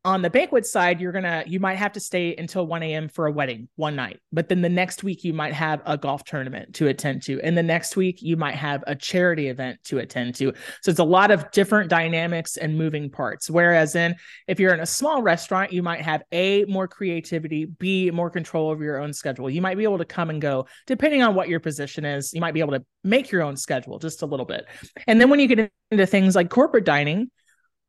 on 0.08 0.22
the 0.22 0.30
banquet 0.30 0.66
side, 0.66 1.02
you're 1.02 1.12
gonna 1.12 1.44
you 1.46 1.60
might 1.60 1.76
have 1.76 1.92
to 1.92 2.00
stay 2.00 2.34
until 2.38 2.66
1 2.66 2.82
a.m. 2.82 3.10
for 3.10 3.26
a 3.26 3.32
wedding 3.32 3.68
one 3.76 3.94
night, 3.94 4.22
but 4.32 4.48
then 4.48 4.62
the 4.62 4.70
next 4.70 5.04
week 5.04 5.26
you 5.26 5.34
might 5.34 5.52
have 5.52 5.82
a 5.86 5.98
golf 5.98 6.24
tournament 6.24 6.74
to 6.76 6.88
attend 6.88 7.24
to, 7.24 7.42
and 7.42 7.58
the 7.58 7.64
next 7.64 7.98
week 7.98 8.22
you 8.22 8.38
might 8.38 8.56
have 8.56 8.86
a 8.88 8.96
charity 8.96 9.50
event 9.50 9.84
to 9.84 9.98
attend 9.98 10.34
to. 10.36 10.54
So 10.82 10.92
it's 10.92 11.00
a 11.02 11.04
lot 11.04 11.30
of 11.30 11.52
different 11.52 11.90
dynamics 11.90 12.56
and 12.56 12.78
moving 12.78 13.10
parts. 13.10 13.50
Whereas 13.50 13.96
in 13.96 14.16
if 14.48 14.62
you're 14.62 14.74
in 14.74 14.80
a 14.80 14.86
small 14.86 15.22
restaurant, 15.22 15.74
you 15.74 15.84
might 15.84 16.02
have 16.02 16.24
a 16.32 16.64
more 16.66 16.88
creativity, 16.88 17.66
b 17.66 18.10
more 18.10 18.30
control 18.30 18.70
over 18.70 18.86
your 18.86 19.00
own 19.00 19.12
schedule. 19.12 19.50
You 19.50 19.62
might 19.62 19.76
be 19.76 19.84
able 19.84 19.98
to 19.98 20.06
come 20.06 20.30
and 20.30 20.42
go 20.42 20.68
depending 20.86 21.22
on 21.22 21.36
what 21.36 21.50
your 21.50 21.60
position 21.60 22.06
is. 22.06 22.34
You 22.34 22.40
might 22.40 22.54
be 22.54 22.62
able 22.62 22.80
to 22.80 22.86
make 23.04 23.30
your 23.30 23.42
own 23.42 23.58
schedule 23.58 24.00
just 24.00 24.22
a 24.22 24.26
little 24.26 24.46
bit. 24.46 24.68
And 25.06 25.20
then 25.20 25.30
when 25.30 25.42
you 25.42 25.48
get 25.48 25.70
into 25.92 26.06
things 26.06 26.34
like 26.34 26.50
corporate 26.50 26.86
dining, 26.86 27.30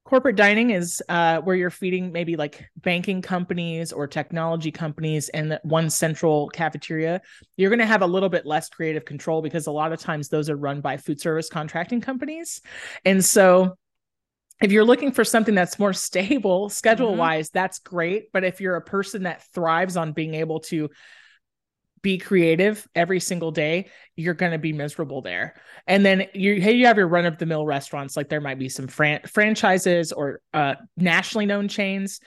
corporate 0.08 0.36
dining 0.36 0.70
is 0.70 1.02
uh, 1.10 1.38
where 1.42 1.54
you're 1.54 1.68
feeding 1.68 2.10
maybe 2.10 2.34
like 2.34 2.66
banking 2.78 3.20
companies 3.20 3.92
or 3.92 4.06
technology 4.06 4.70
companies 4.70 5.28
and 5.28 5.58
one 5.64 5.90
central 5.90 6.48
cafeteria 6.48 7.20
you're 7.58 7.68
going 7.68 7.78
to 7.78 7.84
have 7.84 8.00
a 8.00 8.06
little 8.06 8.30
bit 8.30 8.46
less 8.46 8.70
creative 8.70 9.04
control 9.04 9.42
because 9.42 9.66
a 9.66 9.70
lot 9.70 9.92
of 9.92 10.00
times 10.00 10.30
those 10.30 10.48
are 10.48 10.56
run 10.56 10.80
by 10.80 10.96
food 10.96 11.20
service 11.20 11.50
contracting 11.50 12.00
companies. 12.00 12.62
And 13.04 13.22
so 13.22 13.76
if 14.62 14.72
you're 14.72 14.82
looking 14.82 15.12
for 15.12 15.24
something 15.24 15.54
that's 15.54 15.78
more 15.78 15.92
stable 15.92 16.68
schedule 16.70 17.14
wise 17.14 17.50
that's 17.50 17.78
great. 17.78 18.32
But 18.32 18.44
if 18.44 18.62
you're 18.62 18.76
a 18.76 18.82
person 18.82 19.24
that 19.24 19.44
thrives 19.52 19.98
on 19.98 20.12
being 20.12 20.32
able 20.32 20.60
to 20.60 20.88
be 22.02 22.18
creative 22.18 22.86
every 22.94 23.20
single 23.20 23.50
day, 23.50 23.88
you're 24.16 24.34
going 24.34 24.52
to 24.52 24.58
be 24.58 24.72
miserable 24.72 25.22
there. 25.22 25.54
And 25.86 26.04
then 26.04 26.26
you 26.34 26.60
hey, 26.60 26.72
you 26.72 26.86
have 26.86 26.96
your 26.98 27.08
run 27.08 27.26
of 27.26 27.38
the 27.38 27.46
mill 27.46 27.66
restaurants, 27.66 28.16
like 28.16 28.28
there 28.28 28.40
might 28.40 28.58
be 28.58 28.68
some 28.68 28.88
fran- 28.88 29.22
franchises 29.26 30.12
or 30.12 30.40
uh, 30.54 30.74
nationally 30.96 31.46
known 31.46 31.68
chains. 31.68 32.20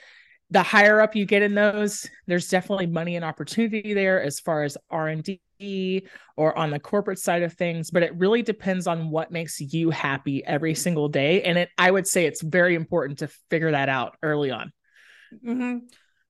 The 0.49 0.63
higher 0.63 0.99
up 0.99 1.15
you 1.15 1.25
get 1.25 1.43
in 1.43 1.55
those, 1.55 2.09
there's 2.27 2.49
definitely 2.49 2.87
money 2.87 3.15
and 3.15 3.23
opportunity 3.23 3.93
there 3.93 4.21
as 4.21 4.39
far 4.41 4.63
as 4.63 4.77
R 4.89 5.07
and 5.07 5.23
D 5.59 6.07
or 6.35 6.57
on 6.57 6.71
the 6.71 6.79
corporate 6.79 7.19
side 7.19 7.43
of 7.43 7.53
things. 7.53 7.89
But 7.89 8.03
it 8.03 8.15
really 8.17 8.41
depends 8.41 8.85
on 8.85 9.09
what 9.09 9.31
makes 9.31 9.61
you 9.61 9.91
happy 9.91 10.43
every 10.45 10.75
single 10.75 11.07
day. 11.07 11.43
And 11.43 11.57
it, 11.57 11.69
I 11.77 11.89
would 11.89 12.05
say, 12.05 12.25
it's 12.25 12.41
very 12.41 12.75
important 12.75 13.19
to 13.19 13.29
figure 13.49 13.71
that 13.71 13.87
out 13.87 14.17
early 14.21 14.51
on. 14.51 14.73
hmm 15.43 15.77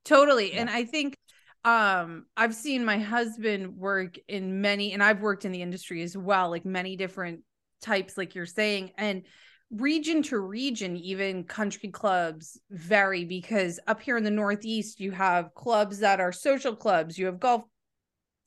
Totally. 0.03 0.53
And 0.53 0.67
I 0.67 0.85
think 0.85 1.15
um 1.63 2.25
I've 2.35 2.55
seen 2.55 2.83
my 2.85 2.97
husband 2.97 3.77
work 3.77 4.17
in 4.27 4.61
many 4.61 4.93
and 4.93 5.03
I've 5.03 5.21
worked 5.21 5.45
in 5.45 5.51
the 5.51 5.61
industry 5.61 6.01
as 6.01 6.17
well, 6.17 6.49
like 6.49 6.65
many 6.65 6.95
different 6.95 7.41
types 7.81 8.17
like 8.17 8.35
you're 8.35 8.45
saying 8.45 8.91
and 8.97 9.23
region 9.71 10.21
to 10.21 10.37
region 10.37 10.97
even 10.97 11.43
country 11.45 11.89
clubs 11.89 12.59
vary 12.69 13.23
because 13.25 13.79
up 13.87 14.01
here 14.01 14.17
in 14.17 14.23
the 14.23 14.29
northeast 14.29 14.99
you 14.99 15.11
have 15.11 15.55
clubs 15.55 15.99
that 15.99 16.19
are 16.19 16.31
social 16.31 16.75
clubs, 16.75 17.17
you 17.17 17.25
have 17.25 17.39
golf 17.39 17.63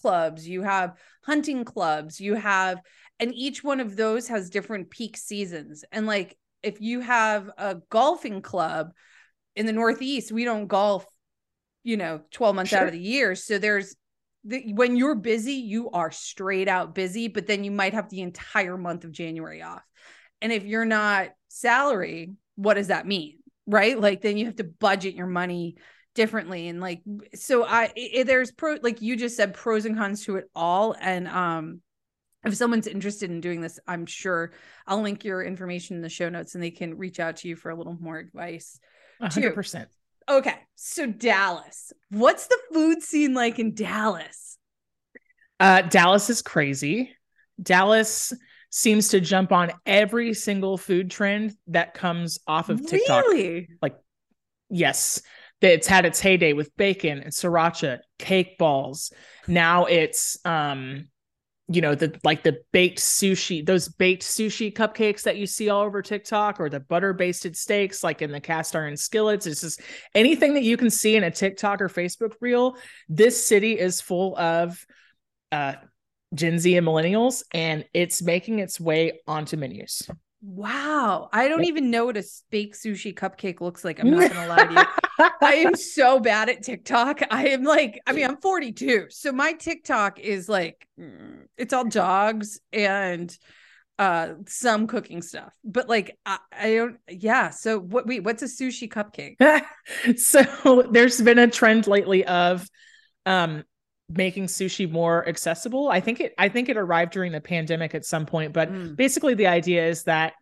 clubs, 0.05 0.47
you 0.47 0.63
have 0.63 0.99
hunting 1.25 1.65
clubs, 1.65 2.21
you 2.21 2.35
have, 2.35 2.79
and 3.19 3.35
each 3.35 3.65
one 3.65 3.81
of 3.81 3.97
those 3.97 4.29
has 4.29 4.51
different 4.51 4.91
peak 4.91 5.17
seasons. 5.17 5.83
And 5.93 6.07
like 6.07 6.37
if 6.63 6.81
you 6.81 7.01
have 7.01 7.51
a 7.57 7.77
golfing 7.89 8.43
club 8.43 8.93
in 9.57 9.65
the 9.65 9.73
Northeast, 9.73 10.31
we 10.31 10.45
don't 10.45 10.67
golf, 10.67 11.07
you 11.85 11.97
know, 11.97 12.23
12 12.33 12.57
months 12.57 12.71
sure. 12.71 12.81
out 12.81 12.87
of 12.87 12.93
the 12.93 12.99
year. 12.99 13.35
So 13.35 13.59
there's 13.59 13.95
the, 14.45 14.73
when 14.73 14.97
you're 14.97 15.15
busy, 15.15 15.55
you 15.55 15.91
are 15.91 16.11
straight 16.11 16.69
out 16.69 16.95
busy, 16.95 17.29
but 17.29 17.47
then 17.47 17.63
you 17.63 17.71
might 17.71 17.95
have 17.95 18.11
the 18.11 18.23
entire 18.23 18.77
month 18.77 19.05
of 19.05 19.13
January 19.13 19.63
off. 19.63 19.83
And 20.43 20.53
if 20.53 20.65
you're 20.65 20.85
not 20.85 21.29
salary, 21.49 22.33
what 22.57 22.75
does 22.75 22.89
that 22.89 23.07
mean? 23.07 23.39
Right? 23.67 23.99
Like 23.99 24.21
then 24.21 24.37
you 24.37 24.47
have 24.47 24.57
to 24.57 24.65
budget 24.65 25.15
your 25.15 25.27
money 25.27 25.77
differently 26.15 26.69
and 26.69 26.81
like 26.81 27.03
so 27.35 27.65
I 27.65 27.91
it, 27.97 28.29
there's 28.29 28.53
pro 28.53 28.77
like 28.81 29.03
you 29.03 29.17
just 29.17 29.37
said 29.37 29.53
pros 29.53 29.85
and 29.85 29.97
cons 29.97 30.25
to 30.27 30.37
it 30.37 30.49
all 30.55 30.95
and 31.01 31.27
um 31.27 31.81
if 32.45 32.55
someone's 32.55 32.87
interested 32.87 33.31
in 33.31 33.41
doing 33.41 33.61
this, 33.61 33.79
I'm 33.87 34.07
sure 34.07 34.53
I'll 34.87 35.01
link 35.01 35.25
your 35.25 35.43
information 35.43 35.97
in 35.97 36.03
the 36.03 36.09
show 36.09 36.29
notes 36.29 36.55
and 36.55 36.63
they 36.63 36.71
can 36.71 36.97
reach 36.99 37.19
out 37.19 37.39
to 37.39 37.49
you 37.49 37.57
for 37.57 37.71
a 37.71 37.75
little 37.75 37.97
more 37.99 38.19
advice. 38.19 38.79
100%. 39.23 39.87
Okay. 40.29 40.55
So, 40.75 41.07
Dallas, 41.07 41.93
what's 42.11 42.47
the 42.47 42.59
food 42.73 43.03
scene 43.03 43.35
like 43.35 43.59
in 43.59 43.75
Dallas? 43.75 44.59
Uh, 45.61 45.83
Dallas 45.83 46.31
is 46.31 46.43
crazy. 46.43 47.15
Dallas 47.63 48.33
seems 48.71 49.09
to 49.09 49.21
jump 49.21 49.53
on 49.53 49.73
every 49.87 50.35
single 50.35 50.77
food 50.77 51.11
trend 51.11 51.55
that 51.69 51.95
comes 51.95 52.39
off 52.47 52.69
of 52.69 52.85
TikTok. 52.85 53.25
Really? 53.27 53.69
Like, 53.81 53.97
yes, 54.69 55.23
it's 55.61 55.87
had 55.87 56.05
its 56.05 56.21
heyday 56.21 56.53
with 56.53 56.77
bacon 56.77 57.21
and 57.21 57.33
sriracha, 57.33 58.01
cake 58.19 58.59
balls. 58.59 59.13
Now 59.47 59.85
it's 59.87 60.37
um 60.45 61.09
you 61.69 61.81
know 61.81 61.95
the 61.95 62.15
like 62.25 62.43
the 62.43 62.59
baked 62.73 62.99
sushi 62.99 63.65
those 63.65 63.89
baked 63.89 64.23
sushi 64.23 64.73
cupcakes 64.73 65.23
that 65.23 65.37
you 65.37 65.47
see 65.47 65.71
all 65.71 65.83
over 65.83 66.03
tiktok 66.03 66.61
or 66.61 66.69
the 66.69 66.81
butter 66.81 67.15
basted 67.15 67.57
steaks 67.57 68.05
like 68.05 68.21
in 68.21 68.31
the 68.31 68.41
cast 68.41 68.77
iron 68.77 68.97
skillets. 68.97 69.47
It's 69.47 69.63
just 69.63 69.81
anything 70.15 70.55
that 70.55 70.63
you 70.63 70.77
can 70.77 70.91
see 70.91 71.17
in 71.17 71.25
a 71.25 71.31
tiktok 71.31 71.81
or 71.81 71.89
facebook 71.89 72.35
reel 72.41 72.77
this 73.09 73.47
city 73.47 73.79
is 73.79 74.01
full 74.01 74.37
of 74.37 74.85
uh 75.53 75.75
gen 76.35 76.59
z 76.59 76.77
and 76.77 76.87
millennials 76.87 77.43
and 77.55 77.87
it's 77.95 78.21
making 78.21 78.59
its 78.59 78.79
way 78.79 79.21
onto 79.27 79.57
menus 79.57 80.09
Wow. 80.47 81.31
I 81.33 81.49
don't 81.49 81.65
even 81.65 81.91
know 81.91 82.05
what 82.05 82.19
a 82.19 82.25
baked 82.51 82.77
sushi 82.77 83.15
cupcake 83.15 83.63
looks 83.63 83.83
like. 83.83 83.99
I'm 83.99 84.11
not 84.11 84.31
going 84.31 84.43
to 84.43 84.47
lie 84.47 84.65
to 84.67 84.73
you. 84.75 85.31
I 85.41 85.55
am 85.55 85.75
so 85.75 86.21
bad 86.21 86.51
at 86.51 86.63
TikTok. 86.63 87.21
I 87.31 87.49
am 87.49 87.65
like, 87.65 87.99
I 88.07 88.13
mean, 88.13 88.27
I'm 88.27 88.37
42. 88.37 89.07
So 89.09 89.33
my 89.33 89.55
TikTok 89.55 90.21
is 90.21 90.47
like, 90.47 90.87
mm, 91.01 91.47
it's 91.57 91.73
all 91.73 91.85
dogs 91.85 92.61
and 92.73 93.37
uh 93.97 94.35
some 94.49 94.89
cooking 94.89 95.23
stuff 95.23 95.53
but 95.63 95.89
like 95.89 96.19
I, 96.27 96.39
I, 96.51 96.75
don't 96.75 96.97
yeah 97.09 97.51
so 97.51 97.79
what 97.79 98.09
wait 98.09 98.25
what's 98.25 98.43
a 98.43 98.47
sushi 98.47 98.93
cupcake 98.93 99.37
so 100.19 100.83
there's 100.91 101.23
been 101.23 101.39
a 101.39 101.47
trend 101.47 101.87
lately 101.87 102.25
of 102.25 102.69
um 103.25 103.63
making 104.09 104.47
sushi 104.47 104.91
more 104.91 105.27
accessible. 105.29 105.89
I 105.89 106.01
think 106.01 106.21
it 106.21 106.35
I 106.39 106.49
think 106.49 106.69
it 106.69 106.77
arrived 106.77 107.13
during 107.13 107.33
the 107.33 107.41
pandemic 107.41 107.95
at 107.95 108.05
some 108.05 108.27
point, 108.27 108.53
but 108.53 108.71
mm. 108.71 108.97
basically 108.97 109.35
the 109.35 109.47
idea 109.47 109.87
is 109.87 110.05
that 110.05 110.35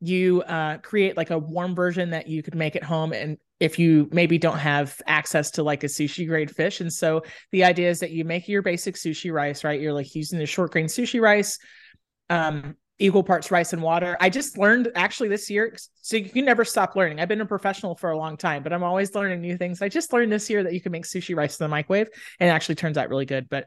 you 0.00 0.42
uh, 0.42 0.78
create 0.78 1.16
like 1.16 1.30
a 1.30 1.38
warm 1.38 1.74
version 1.74 2.10
that 2.10 2.26
you 2.26 2.42
could 2.42 2.54
make 2.54 2.74
at 2.74 2.82
home 2.82 3.12
and 3.12 3.36
if 3.60 3.78
you 3.78 4.08
maybe 4.10 4.38
don't 4.38 4.58
have 4.58 5.00
access 5.06 5.50
to 5.50 5.62
like 5.62 5.84
a 5.84 5.86
sushi 5.86 6.26
grade 6.26 6.50
fish 6.50 6.80
and 6.80 6.90
so 6.90 7.22
the 7.52 7.62
idea 7.62 7.90
is 7.90 8.00
that 8.00 8.10
you 8.10 8.24
make 8.24 8.48
your 8.48 8.62
basic 8.62 8.94
sushi 8.94 9.30
rice 9.30 9.62
right 9.62 9.80
you're 9.80 9.92
like 9.92 10.14
using 10.14 10.38
the 10.38 10.46
short 10.46 10.72
grain 10.72 10.86
sushi 10.86 11.20
rice 11.20 11.58
um 12.30 12.74
equal 13.00 13.24
parts 13.24 13.50
rice 13.50 13.72
and 13.72 13.82
water. 13.82 14.16
I 14.20 14.28
just 14.28 14.58
learned 14.58 14.92
actually 14.94 15.30
this 15.30 15.50
year. 15.50 15.76
So 16.02 16.16
you 16.16 16.28
can 16.28 16.44
never 16.44 16.64
stop 16.64 16.94
learning. 16.94 17.18
I've 17.18 17.28
been 17.28 17.40
a 17.40 17.46
professional 17.46 17.96
for 17.96 18.10
a 18.10 18.16
long 18.16 18.36
time, 18.36 18.62
but 18.62 18.72
I'm 18.72 18.84
always 18.84 19.14
learning 19.14 19.40
new 19.40 19.56
things. 19.56 19.82
I 19.82 19.88
just 19.88 20.12
learned 20.12 20.30
this 20.30 20.48
year 20.48 20.62
that 20.62 20.74
you 20.74 20.80
can 20.80 20.92
make 20.92 21.04
sushi 21.04 21.34
rice 21.34 21.58
in 21.58 21.64
the 21.64 21.68
microwave 21.68 22.08
and 22.38 22.48
it 22.48 22.52
actually 22.52 22.74
turns 22.76 22.98
out 22.98 23.08
really 23.08 23.26
good. 23.26 23.48
But 23.48 23.66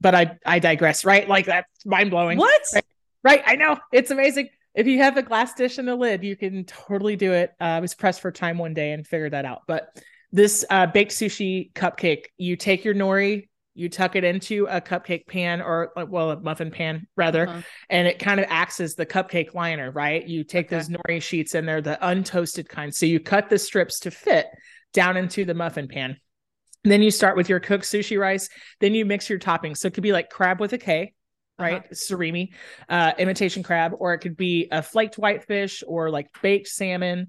but 0.00 0.14
I 0.14 0.38
I 0.46 0.58
digress, 0.58 1.04
right? 1.04 1.28
Like 1.28 1.46
that's 1.46 1.86
mind 1.86 2.10
blowing. 2.10 2.38
What? 2.38 2.62
Right? 2.74 2.84
right? 3.24 3.42
I 3.46 3.56
know. 3.56 3.78
It's 3.90 4.10
amazing. 4.10 4.50
If 4.74 4.86
you 4.86 4.98
have 4.98 5.16
a 5.16 5.22
glass 5.22 5.54
dish 5.54 5.78
and 5.78 5.88
a 5.88 5.94
lid, 5.94 6.22
you 6.22 6.36
can 6.36 6.64
totally 6.64 7.16
do 7.16 7.32
it. 7.32 7.52
Uh, 7.60 7.64
I 7.64 7.80
was 7.80 7.94
pressed 7.94 8.20
for 8.20 8.30
time 8.30 8.58
one 8.58 8.74
day 8.74 8.92
and 8.92 9.06
figured 9.06 9.32
that 9.32 9.44
out. 9.44 9.62
But 9.66 9.88
this 10.30 10.64
uh, 10.68 10.86
baked 10.86 11.12
sushi 11.12 11.72
cupcake, 11.72 12.26
you 12.36 12.56
take 12.56 12.84
your 12.84 12.94
nori, 12.94 13.48
you 13.74 13.88
tuck 13.88 14.16
it 14.16 14.24
into 14.24 14.66
a 14.66 14.80
cupcake 14.80 15.26
pan 15.26 15.60
or 15.60 15.90
uh, 15.98 16.06
well 16.06 16.30
a 16.30 16.40
muffin 16.40 16.70
pan 16.70 17.06
rather 17.16 17.48
uh-huh. 17.48 17.62
and 17.90 18.06
it 18.06 18.18
kind 18.18 18.40
of 18.40 18.46
acts 18.48 18.80
as 18.80 18.94
the 18.94 19.04
cupcake 19.04 19.54
liner 19.54 19.90
right? 19.90 20.26
You 20.26 20.44
take 20.44 20.66
okay. 20.66 20.76
those 20.76 20.88
nori 20.88 21.20
sheets 21.20 21.54
and 21.54 21.68
they're 21.68 21.80
the 21.80 21.98
untoasted 22.00 22.68
kind. 22.68 22.94
So 22.94 23.06
you 23.06 23.20
cut 23.20 23.50
the 23.50 23.58
strips 23.58 24.00
to 24.00 24.10
fit 24.10 24.46
down 24.92 25.16
into 25.16 25.44
the 25.44 25.54
muffin 25.54 25.88
pan. 25.88 26.16
Then 26.84 27.02
you 27.02 27.10
start 27.10 27.36
with 27.36 27.48
your 27.48 27.60
cooked 27.60 27.84
sushi 27.84 28.18
rice. 28.18 28.48
Then 28.80 28.94
you 28.94 29.04
mix 29.04 29.28
your 29.28 29.38
toppings. 29.38 29.78
So 29.78 29.88
it 29.88 29.94
could 29.94 30.02
be 30.02 30.12
like 30.12 30.30
crab 30.30 30.60
with 30.60 30.72
a 30.72 30.78
k 30.78 31.12
right? 31.58 31.82
Uh-huh. 31.82 31.94
surimi 31.94 32.48
uh 32.88 33.12
imitation 33.18 33.62
crab 33.62 33.92
or 33.98 34.12
it 34.12 34.18
could 34.18 34.36
be 34.36 34.68
a 34.72 34.82
flaked 34.82 35.16
whitefish 35.16 35.84
or 35.86 36.10
like 36.10 36.26
baked 36.42 36.66
salmon 36.66 37.28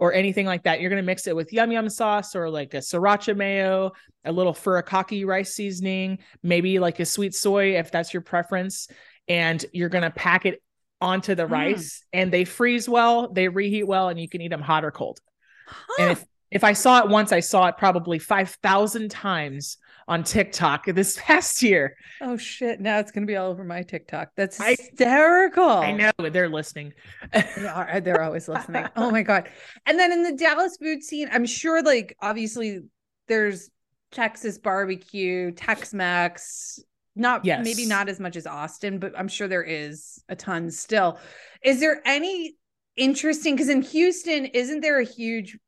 or 0.00 0.14
anything 0.14 0.46
like 0.46 0.64
that. 0.64 0.80
You're 0.80 0.90
going 0.90 1.02
to 1.02 1.06
mix 1.06 1.26
it 1.26 1.36
with 1.36 1.52
yum 1.52 1.70
yum 1.70 1.88
sauce 1.88 2.34
or 2.34 2.50
like 2.50 2.74
a 2.74 2.78
sriracha 2.78 3.36
mayo, 3.36 3.92
a 4.24 4.32
little 4.32 4.54
furikake 4.54 5.24
rice 5.26 5.54
seasoning, 5.54 6.18
maybe 6.42 6.78
like 6.78 6.98
a 6.98 7.04
sweet 7.04 7.34
soy 7.34 7.76
if 7.76 7.92
that's 7.92 8.12
your 8.12 8.22
preference. 8.22 8.88
And 9.28 9.64
you're 9.72 9.90
going 9.90 10.02
to 10.02 10.10
pack 10.10 10.46
it 10.46 10.62
onto 11.00 11.34
the 11.34 11.44
mm. 11.44 11.50
rice 11.50 12.02
and 12.12 12.32
they 12.32 12.44
freeze 12.44 12.88
well, 12.88 13.28
they 13.28 13.48
reheat 13.48 13.86
well, 13.86 14.08
and 14.08 14.18
you 14.18 14.28
can 14.28 14.40
eat 14.40 14.48
them 14.48 14.62
hot 14.62 14.84
or 14.84 14.90
cold. 14.90 15.20
Huh. 15.68 16.02
And 16.02 16.10
if, 16.12 16.24
if 16.50 16.64
I 16.64 16.72
saw 16.72 17.00
it 17.00 17.08
once, 17.08 17.30
I 17.30 17.40
saw 17.40 17.66
it 17.66 17.76
probably 17.76 18.18
5,000 18.18 19.10
times 19.10 19.76
on 20.08 20.24
TikTok 20.24 20.86
this 20.86 21.16
past 21.20 21.62
year. 21.62 21.96
Oh 22.20 22.36
shit! 22.36 22.80
Now 22.80 22.98
it's 22.98 23.10
gonna 23.10 23.26
be 23.26 23.36
all 23.36 23.50
over 23.50 23.64
my 23.64 23.82
TikTok. 23.82 24.30
That's 24.36 24.62
hysterical. 24.62 25.64
I, 25.64 25.86
I 25.86 25.92
know 25.92 26.10
they're 26.30 26.48
listening. 26.48 26.92
they 27.32 27.66
are, 27.66 27.90
uh, 27.90 28.00
they're 28.00 28.22
always 28.22 28.48
listening. 28.48 28.86
Oh 28.96 29.10
my 29.10 29.22
god! 29.22 29.48
And 29.86 29.98
then 29.98 30.12
in 30.12 30.22
the 30.22 30.32
Dallas 30.32 30.76
food 30.80 31.02
scene, 31.02 31.28
I'm 31.32 31.46
sure, 31.46 31.82
like 31.82 32.16
obviously, 32.20 32.80
there's 33.28 33.70
Texas 34.10 34.58
barbecue, 34.58 35.52
Tex-Mex. 35.52 36.80
Not 37.16 37.44
yes. 37.44 37.64
maybe 37.64 37.86
not 37.86 38.08
as 38.08 38.20
much 38.20 38.36
as 38.36 38.46
Austin, 38.46 38.98
but 38.98 39.12
I'm 39.18 39.28
sure 39.28 39.48
there 39.48 39.64
is 39.64 40.22
a 40.28 40.36
ton 40.36 40.70
still. 40.70 41.18
Is 41.62 41.80
there 41.80 42.00
any 42.06 42.54
interesting? 42.96 43.54
Because 43.54 43.68
in 43.68 43.82
Houston, 43.82 44.46
isn't 44.46 44.80
there 44.80 45.00
a 45.00 45.04
huge 45.04 45.58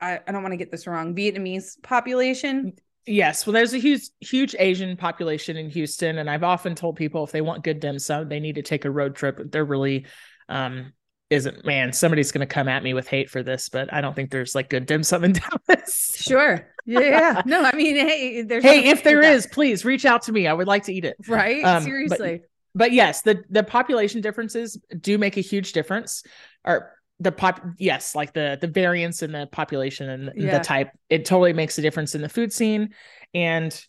I, 0.00 0.20
I, 0.26 0.32
don't 0.32 0.42
want 0.42 0.52
to 0.52 0.58
get 0.58 0.70
this 0.70 0.86
wrong 0.86 1.14
Vietnamese 1.14 1.82
population. 1.82 2.74
Yes, 3.06 3.46
well, 3.46 3.52
there's 3.52 3.72
a 3.72 3.78
huge, 3.78 4.08
huge 4.20 4.56
Asian 4.58 4.96
population 4.96 5.56
in 5.56 5.70
Houston, 5.70 6.18
and 6.18 6.28
I've 6.28 6.42
often 6.42 6.74
told 6.74 6.96
people 6.96 7.22
if 7.22 7.30
they 7.30 7.40
want 7.40 7.62
good 7.62 7.78
dim 7.78 8.00
sum, 8.00 8.28
they 8.28 8.40
need 8.40 8.56
to 8.56 8.62
take 8.62 8.84
a 8.84 8.90
road 8.90 9.14
trip. 9.14 9.38
There 9.52 9.64
really 9.64 10.06
um, 10.48 10.92
isn't. 11.30 11.64
Man, 11.64 11.92
somebody's 11.92 12.32
going 12.32 12.46
to 12.46 12.52
come 12.52 12.66
at 12.66 12.82
me 12.82 12.94
with 12.94 13.06
hate 13.06 13.30
for 13.30 13.44
this, 13.44 13.68
but 13.68 13.92
I 13.92 14.00
don't 14.00 14.14
think 14.14 14.32
there's 14.32 14.56
like 14.56 14.68
good 14.68 14.86
dim 14.86 15.04
sum 15.04 15.22
in 15.22 15.32
Dallas. 15.68 16.16
Sure. 16.18 16.68
Yeah. 16.84 17.42
no, 17.46 17.62
I 17.62 17.76
mean, 17.76 17.94
hey, 17.94 18.42
there's. 18.42 18.64
Hey, 18.64 18.88
if 18.88 19.04
there 19.04 19.22
is, 19.22 19.46
please 19.46 19.84
reach 19.84 20.04
out 20.04 20.22
to 20.22 20.32
me. 20.32 20.48
I 20.48 20.52
would 20.52 20.66
like 20.66 20.84
to 20.84 20.92
eat 20.92 21.04
it. 21.04 21.16
Right. 21.28 21.64
Um, 21.64 21.84
Seriously. 21.84 22.40
But, 22.42 22.48
but 22.86 22.92
yes, 22.92 23.22
the 23.22 23.44
the 23.50 23.62
population 23.62 24.20
differences 24.20 24.80
do 25.00 25.16
make 25.16 25.36
a 25.36 25.40
huge 25.42 25.72
difference. 25.72 26.24
Or 26.64 26.92
the 27.20 27.32
pop 27.32 27.62
yes 27.78 28.14
like 28.14 28.32
the 28.34 28.58
the 28.60 28.66
variance 28.66 29.22
in 29.22 29.32
the 29.32 29.46
population 29.50 30.08
and 30.10 30.32
yeah. 30.36 30.58
the 30.58 30.64
type 30.64 30.90
it 31.08 31.24
totally 31.24 31.52
makes 31.52 31.78
a 31.78 31.82
difference 31.82 32.14
in 32.14 32.20
the 32.20 32.28
food 32.28 32.52
scene 32.52 32.90
and 33.32 33.86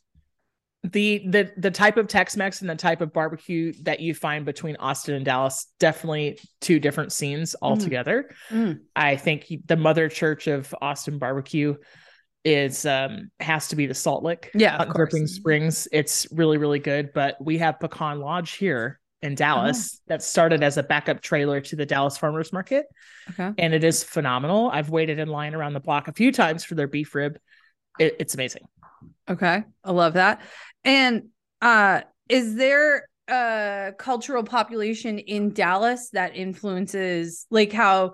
the 0.84 1.24
the 1.28 1.52
the 1.58 1.72
type 1.72 1.98
of 1.98 2.08
tex-mex 2.08 2.62
and 2.62 2.70
the 2.70 2.76
type 2.76 3.02
of 3.02 3.12
barbecue 3.12 3.74
that 3.84 4.00
you 4.00 4.14
find 4.14 4.46
between 4.46 4.76
austin 4.78 5.16
and 5.16 5.26
dallas 5.26 5.68
definitely 5.80 6.40
two 6.62 6.80
different 6.80 7.12
scenes 7.12 7.52
mm. 7.52 7.68
altogether 7.68 8.30
mm. 8.50 8.80
i 8.96 9.16
think 9.16 9.46
the 9.66 9.76
mother 9.76 10.08
church 10.08 10.48
of 10.48 10.74
austin 10.82 11.18
barbecue 11.18 11.76
is 12.46 12.86
um 12.86 13.30
has 13.42 13.68
to 13.68 13.76
be 13.76 13.88
the 13.88 13.94
salt 13.94 14.24
lick 14.24 14.52
yeah 14.54 14.86
dripping 14.96 15.28
springs 15.28 15.88
it's 15.92 16.28
really 16.32 16.58
really 16.58 16.80
good 16.80 17.12
but 17.14 17.36
we 17.42 17.58
have 17.58 17.80
pecan 17.80 18.20
lodge 18.20 18.54
here 18.54 19.00
in 19.22 19.36
Dallas 19.36 19.96
oh. 19.96 20.04
that 20.08 20.24
started 20.24 20.64
as 20.64 20.78
a 20.78 20.84
backup 20.84 21.22
trailer 21.22 21.60
to 21.62 21.76
the 21.76 21.86
Dallas 21.86 22.18
Farmers 22.18 22.54
Market. 22.54 22.86
Okay. 23.32 23.52
And 23.58 23.74
it 23.74 23.84
is 23.84 24.04
phenomenal. 24.04 24.70
I've 24.72 24.90
waited 24.90 25.20
in 25.20 25.28
line 25.28 25.56
around 25.56 25.74
the 25.74 25.80
block 25.80 26.08
a 26.08 26.14
few 26.14 26.32
times 26.32 26.64
for 26.64 26.76
their 26.76 26.88
beef 26.88 27.16
rib. 27.16 27.40
It, 28.00 28.16
it's 28.20 28.36
amazing. 28.36 28.64
Okay. 29.30 29.64
I 29.84 29.92
love 29.92 30.14
that. 30.14 30.42
And 30.84 31.30
uh 31.62 32.02
is 32.30 32.56
there 32.56 33.08
a 33.30 33.94
cultural 33.98 34.44
population 34.44 35.20
in 35.20 35.54
Dallas 35.54 36.10
that 36.12 36.36
influences 36.36 37.46
like 37.50 37.72
how 37.72 38.14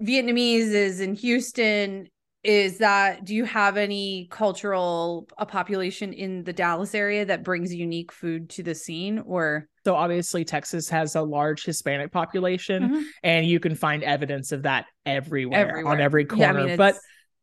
Vietnamese 0.00 0.72
is 0.72 1.00
in 1.00 1.14
Houston 1.14 2.08
is 2.42 2.78
that 2.78 3.24
do 3.24 3.34
you 3.34 3.44
have 3.44 3.76
any 3.76 4.28
cultural 4.30 5.26
a 5.38 5.46
population 5.46 6.12
in 6.12 6.44
the 6.44 6.52
Dallas 6.52 6.94
area 6.94 7.24
that 7.24 7.42
brings 7.42 7.74
unique 7.74 8.12
food 8.12 8.50
to 8.50 8.62
the 8.62 8.74
scene 8.74 9.22
or 9.24 9.66
so 9.84 9.94
obviously 9.94 10.44
Texas 10.44 10.88
has 10.88 11.14
a 11.14 11.22
large 11.22 11.64
Hispanic 11.64 12.10
population 12.12 12.88
Mhm. 12.88 13.02
and 13.22 13.46
you 13.46 13.60
can 13.60 13.74
find 13.74 14.02
evidence 14.02 14.50
of 14.52 14.62
that 14.62 14.86
everywhere, 15.04 15.68
Everywhere. 15.68 15.92
on 15.92 16.00
every 16.00 16.22
Yeah, 16.24 16.50
I 16.50 16.52
corner. 16.52 16.66
mean, 16.68 16.76
but 16.76 16.96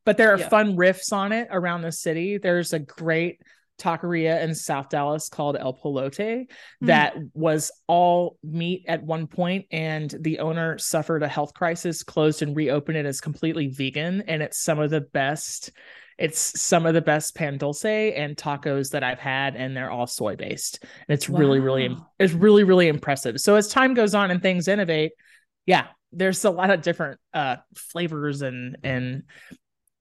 but 0.03 0.17
there 0.17 0.33
are 0.33 0.39
yeah. 0.39 0.49
fun 0.49 0.75
riffs 0.75 1.13
on 1.13 1.31
it 1.31 1.47
around 1.51 1.83
the 1.83 1.91
city. 1.91 2.39
There's 2.39 2.73
a 2.73 2.79
great 2.79 3.39
taqueria 3.79 4.41
in 4.43 4.53
South 4.55 4.89
Dallas 4.89 5.29
called 5.29 5.55
El 5.57 5.73
Palote 5.75 6.47
Hmm. 6.81 6.85
that 6.87 7.15
was 7.33 7.71
all 7.87 8.37
meat 8.43 8.85
at 8.87 9.03
one 9.03 9.27
point 9.27 9.65
and 9.71 10.13
the 10.19 10.39
owner 10.39 10.77
suffered 10.77 11.23
a 11.23 11.27
health 11.27 11.53
crisis, 11.53 12.03
closed 12.03 12.41
and 12.41 12.55
reopened 12.55 12.97
it 12.97 13.05
as 13.05 13.21
completely 13.21 13.67
vegan 13.67 14.21
and 14.27 14.41
it's 14.41 14.61
some 14.63 14.79
of 14.79 14.89
the 14.89 15.01
best 15.01 15.71
it's 16.21 16.61
some 16.61 16.85
of 16.85 16.93
the 16.93 17.01
best 17.01 17.35
pan 17.35 17.57
dulce 17.57 17.83
and 17.83 18.37
tacos 18.37 18.91
that 18.91 19.03
I've 19.03 19.19
had 19.19 19.55
and 19.55 19.75
they're 19.75 19.91
all 19.91 20.07
soy 20.07 20.35
based. 20.35 20.79
And 20.83 21.13
it's 21.15 21.27
really 21.29 21.59
really 21.59 21.95
it's 22.19 22.33
really 22.33 22.63
really 22.63 22.87
impressive. 22.87 23.39
So 23.41 23.55
as 23.55 23.67
time 23.67 23.93
goes 23.93 24.13
on 24.13 24.31
and 24.31 24.41
things 24.41 24.67
innovate, 24.67 25.13
yeah, 25.65 25.87
there's 26.11 26.45
a 26.45 26.49
lot 26.49 26.69
of 26.69 26.81
different 26.81 27.19
uh 27.33 27.57
flavors 27.75 28.41
and 28.41 28.77
and 28.83 29.23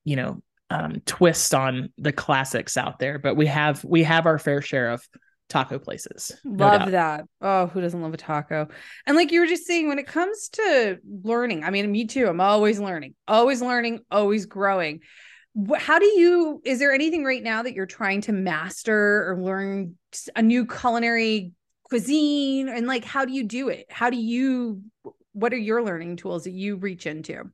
you 0.04 0.16
know 0.16 0.42
um 0.68 1.00
twist 1.06 1.54
on 1.54 1.92
the 1.98 2.12
classics 2.12 2.76
out 2.76 2.98
there 2.98 3.18
but 3.18 3.36
we 3.36 3.46
have 3.46 3.84
we 3.84 4.02
have 4.02 4.26
our 4.26 4.38
fair 4.38 4.62
share 4.62 4.90
of 4.90 5.06
taco 5.48 5.78
places 5.78 6.32
no 6.44 6.64
love 6.66 6.80
doubt. 6.80 6.90
that. 6.92 7.24
Oh, 7.40 7.66
who 7.66 7.80
doesn't 7.80 8.00
love 8.00 8.14
a 8.14 8.16
taco? 8.16 8.68
And 9.06 9.16
like 9.16 9.32
you 9.32 9.40
were 9.40 9.46
just 9.46 9.66
saying, 9.66 9.88
when 9.88 9.98
it 9.98 10.06
comes 10.06 10.48
to 10.50 10.98
learning, 11.04 11.64
I 11.64 11.70
mean, 11.70 11.90
me 11.90 12.06
too. 12.06 12.28
I'm 12.28 12.40
always 12.40 12.78
learning, 12.78 13.14
always 13.26 13.60
learning, 13.60 14.00
always 14.10 14.46
growing. 14.46 15.00
How 15.76 15.98
do 15.98 16.06
you? 16.06 16.62
Is 16.64 16.78
there 16.78 16.92
anything 16.92 17.24
right 17.24 17.42
now 17.42 17.62
that 17.62 17.74
you're 17.74 17.86
trying 17.86 18.20
to 18.22 18.32
master 18.32 19.28
or 19.28 19.42
learn 19.42 19.96
a 20.36 20.42
new 20.42 20.66
culinary 20.66 21.52
cuisine? 21.84 22.68
And 22.68 22.86
like, 22.86 23.04
how 23.04 23.24
do 23.24 23.32
you 23.32 23.44
do 23.44 23.68
it? 23.68 23.86
How 23.90 24.10
do 24.10 24.16
you? 24.16 24.82
What 25.32 25.52
are 25.52 25.58
your 25.58 25.82
learning 25.82 26.16
tools 26.16 26.44
that 26.44 26.52
you 26.52 26.76
reach 26.76 27.06
into? 27.06 27.50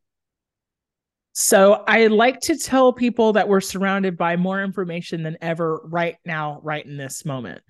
so 1.38 1.84
i 1.86 2.06
like 2.06 2.40
to 2.40 2.56
tell 2.56 2.94
people 2.94 3.34
that 3.34 3.46
we're 3.46 3.60
surrounded 3.60 4.16
by 4.16 4.36
more 4.36 4.62
information 4.62 5.22
than 5.22 5.36
ever 5.42 5.82
right 5.84 6.16
now 6.24 6.58
right 6.62 6.86
in 6.86 6.96
this 6.96 7.26
moment 7.26 7.60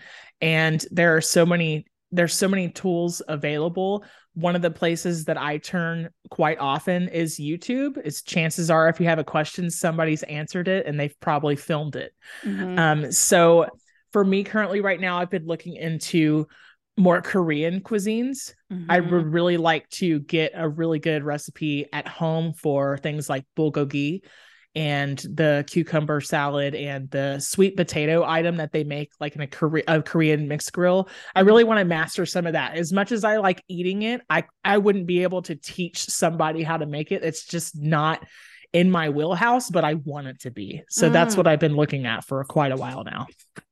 and 0.40 0.86
there 0.92 1.16
are 1.16 1.20
so 1.20 1.44
many 1.44 1.84
there's 2.12 2.32
so 2.32 2.46
many 2.46 2.68
tools 2.68 3.22
available 3.26 4.04
one 4.37 4.55
of 4.55 4.62
the 4.62 4.70
places 4.70 5.25
that 5.25 5.38
i 5.38 5.59
turn 5.59 6.09
quite 6.31 6.59
often 6.59 7.09
is 7.09 7.38
youtube 7.38 7.99
is 8.05 8.22
chances 8.22 8.70
are 8.70 8.88
if 8.88 9.01
you 9.01 9.07
have 9.07 9.18
a 9.18 9.25
question 9.25 9.70
somebody's 9.70 10.22
answered 10.25 10.68
it 10.68 10.87
and 10.87 11.01
they've 11.01 11.18
probably 11.20 11.57
filmed 11.57 11.96
it 11.96 12.12
Mhm. 12.44 12.79
Um, 12.79 13.12
so 13.12 13.66
for 14.12 14.25
me 14.25 14.44
currently 14.44 14.81
right 14.81 15.01
now, 15.01 15.18
I've 15.18 15.31
been 15.31 15.46
looking 15.46 15.77
into 15.77 16.46
more 16.96 17.20
Korean 17.20 17.81
cuisines. 17.81 18.55
I 18.88 19.01
Mhm. 19.01 19.11
would 19.11 19.33
really 19.33 19.57
like 19.57 19.88
to 19.90 20.20
get 20.20 20.53
a 20.55 20.68
really 20.68 20.99
good 20.99 21.25
recipe 21.25 21.87
at 21.92 22.07
home 22.07 22.53
for 22.55 22.99
things 22.99 23.29
like 23.29 23.44
bulgogi 23.57 24.22
and 24.76 25.18
the 25.20 25.64
cucumber 25.66 26.20
salad 26.20 26.74
and 26.74 27.10
the 27.10 27.40
sweet 27.40 27.76
potato 27.76 28.22
item 28.24 28.56
that 28.58 28.70
they 28.72 28.84
make 28.84 29.10
like 29.18 29.34
in 29.34 29.40
a, 29.40 29.46
Kore- 29.46 29.82
a 29.88 30.02
Korean 30.02 30.46
mixed 30.46 30.70
grill. 30.72 31.08
I 31.34 31.40
really 31.40 31.64
want 31.64 31.78
to 31.80 31.84
master 31.86 32.26
some 32.26 32.46
of 32.46 32.52
that. 32.52 32.76
As 32.76 32.92
much 32.92 33.10
as 33.10 33.24
I 33.24 33.38
like 33.38 33.64
eating 33.68 34.02
it, 34.02 34.20
I 34.28 34.44
I 34.62 34.78
wouldn't 34.78 35.06
be 35.06 35.22
able 35.22 35.42
to 35.42 35.56
teach 35.56 36.04
somebody 36.04 36.62
how 36.62 36.76
to 36.76 36.86
make 36.86 37.10
it. 37.10 37.24
It's 37.24 37.46
just 37.46 37.74
not 37.76 38.22
in 38.74 38.90
my 38.90 39.08
wheelhouse, 39.08 39.70
but 39.70 39.82
I 39.84 39.94
want 39.94 40.26
it 40.26 40.40
to 40.40 40.50
be. 40.50 40.82
So 40.90 41.08
that's 41.08 41.34
Mm. 41.34 41.38
what 41.38 41.46
I've 41.46 41.60
been 41.60 41.76
looking 41.76 42.04
at 42.04 42.24
for 42.24 42.44
quite 42.44 42.70
a 42.72 42.76
while 42.76 43.02
now. 43.04 43.26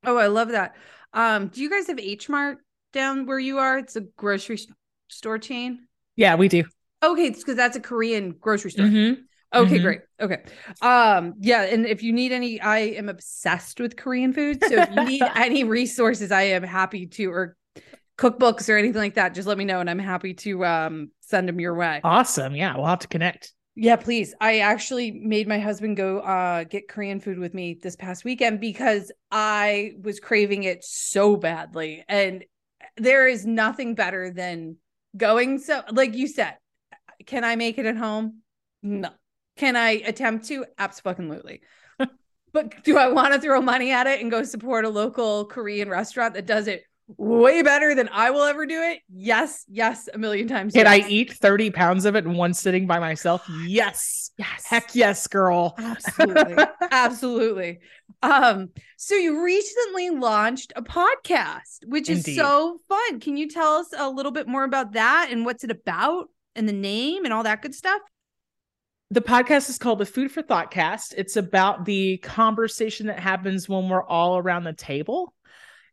Oh, 0.04 0.16
I 0.16 0.28
love 0.28 0.48
that. 0.48 0.74
Um, 1.12 1.48
do 1.48 1.60
you 1.60 1.68
guys 1.68 1.86
have 1.88 1.98
H 1.98 2.28
Mart 2.30 2.58
down 2.94 3.26
where 3.26 3.38
you 3.38 3.58
are? 3.58 3.76
It's 3.78 3.96
a 3.96 4.00
grocery 4.16 4.58
store 5.08 5.38
chain. 5.38 5.86
Yeah, 6.16 6.36
we 6.36 6.48
do. 6.48 6.64
Okay, 7.02 7.26
it's 7.26 7.40
because 7.40 7.56
that's 7.56 7.76
a 7.76 7.80
Korean 7.80 8.30
grocery 8.40 8.70
store. 8.70 8.86
Mhm. 8.86 9.18
Okay, 9.54 9.78
Mhm. 9.78 9.82
great. 9.82 10.00
Okay. 10.20 10.42
Um, 10.82 11.34
yeah, 11.40 11.62
and 11.62 11.86
if 11.86 12.02
you 12.02 12.12
need 12.12 12.32
any, 12.32 12.60
I 12.60 12.78
am 12.78 13.08
obsessed 13.08 13.80
with 13.80 13.96
Korean 13.96 14.32
food. 14.32 14.64
So 14.64 14.76
if 14.78 14.90
you 14.90 15.00
need 15.00 15.30
any 15.36 15.64
resources, 15.64 16.32
I 16.32 16.42
am 16.42 16.62
happy 16.62 17.06
to 17.06 17.26
or 17.30 17.56
cookbooks 18.18 18.68
or 18.68 18.76
anything 18.76 19.00
like 19.00 19.14
that, 19.14 19.34
just 19.34 19.48
let 19.48 19.58
me 19.58 19.64
know 19.64 19.80
and 19.80 19.90
I'm 19.90 19.98
happy 19.98 20.34
to 20.34 20.64
um 20.64 21.10
send 21.20 21.48
them 21.48 21.60
your 21.60 21.74
way. 21.74 22.00
Awesome. 22.04 22.54
Yeah, 22.54 22.76
we'll 22.76 22.86
have 22.86 23.00
to 23.00 23.08
connect. 23.08 23.52
Yeah, 23.76 23.96
please. 23.96 24.34
I 24.40 24.60
actually 24.60 25.10
made 25.10 25.48
my 25.48 25.58
husband 25.58 25.96
go 25.96 26.20
uh 26.20 26.64
get 26.64 26.88
Korean 26.88 27.20
food 27.20 27.38
with 27.38 27.54
me 27.54 27.78
this 27.82 27.96
past 27.96 28.24
weekend 28.24 28.60
because 28.60 29.10
I 29.30 29.92
was 30.00 30.20
craving 30.20 30.64
it 30.64 30.84
so 30.84 31.36
badly. 31.36 32.04
And 32.08 32.44
there 32.96 33.26
is 33.26 33.44
nothing 33.44 33.94
better 33.94 34.30
than 34.30 34.76
going 35.16 35.58
so 35.58 35.82
like 35.90 36.14
you 36.14 36.28
said, 36.28 36.56
can 37.26 37.44
I 37.44 37.56
make 37.56 37.78
it 37.78 37.86
at 37.86 37.96
home? 37.96 38.40
No. 38.82 39.10
Can 39.56 39.76
I 39.76 39.90
attempt 40.04 40.46
to? 40.46 40.66
Absolutely. 40.78 41.60
but 42.52 42.84
do 42.84 42.98
I 42.98 43.08
want 43.08 43.34
to 43.34 43.40
throw 43.40 43.60
money 43.60 43.92
at 43.92 44.06
it 44.06 44.20
and 44.20 44.30
go 44.30 44.42
support 44.42 44.84
a 44.84 44.88
local 44.88 45.44
Korean 45.46 45.88
restaurant 45.88 46.34
that 46.34 46.46
does 46.46 46.66
it 46.66 46.84
way 47.16 47.62
better 47.62 47.94
than 47.94 48.08
I 48.10 48.30
will 48.30 48.44
ever 48.44 48.66
do 48.66 48.80
it? 48.80 49.00
Yes, 49.12 49.64
yes, 49.68 50.08
a 50.12 50.18
million 50.18 50.48
times. 50.48 50.72
Can 50.72 50.86
I 50.86 51.04
eat 51.08 51.32
30 51.34 51.70
pounds 51.70 52.04
of 52.04 52.16
it 52.16 52.24
in 52.24 52.34
one 52.34 52.54
sitting 52.54 52.86
by 52.86 52.98
myself? 52.98 53.44
Yes. 53.66 54.30
Yes. 54.38 54.66
Heck 54.66 54.94
yes, 54.94 55.26
girl. 55.26 55.74
Absolutely. 55.78 56.64
Absolutely. 56.90 57.78
Um, 58.22 58.70
so 58.96 59.14
you 59.14 59.44
recently 59.44 60.10
launched 60.10 60.72
a 60.76 60.82
podcast, 60.82 61.84
which 61.86 62.08
is 62.08 62.24
so 62.34 62.80
fun. 62.88 63.20
Can 63.20 63.36
you 63.36 63.48
tell 63.48 63.74
us 63.74 63.88
a 63.96 64.08
little 64.08 64.32
bit 64.32 64.48
more 64.48 64.64
about 64.64 64.92
that 64.92 65.28
and 65.30 65.44
what's 65.44 65.62
it 65.62 65.70
about 65.70 66.30
and 66.56 66.68
the 66.68 66.72
name 66.72 67.24
and 67.24 67.34
all 67.34 67.42
that 67.42 67.62
good 67.62 67.74
stuff? 67.74 68.00
The 69.10 69.20
podcast 69.20 69.68
is 69.68 69.78
called 69.78 69.98
the 70.00 70.06
Food 70.06 70.32
for 70.32 70.42
Thought 70.42 70.70
Cast. 70.70 71.14
It's 71.16 71.36
about 71.36 71.84
the 71.84 72.16
conversation 72.18 73.06
that 73.08 73.20
happens 73.20 73.68
when 73.68 73.88
we're 73.88 74.02
all 74.04 74.38
around 74.38 74.64
the 74.64 74.72
table. 74.72 75.34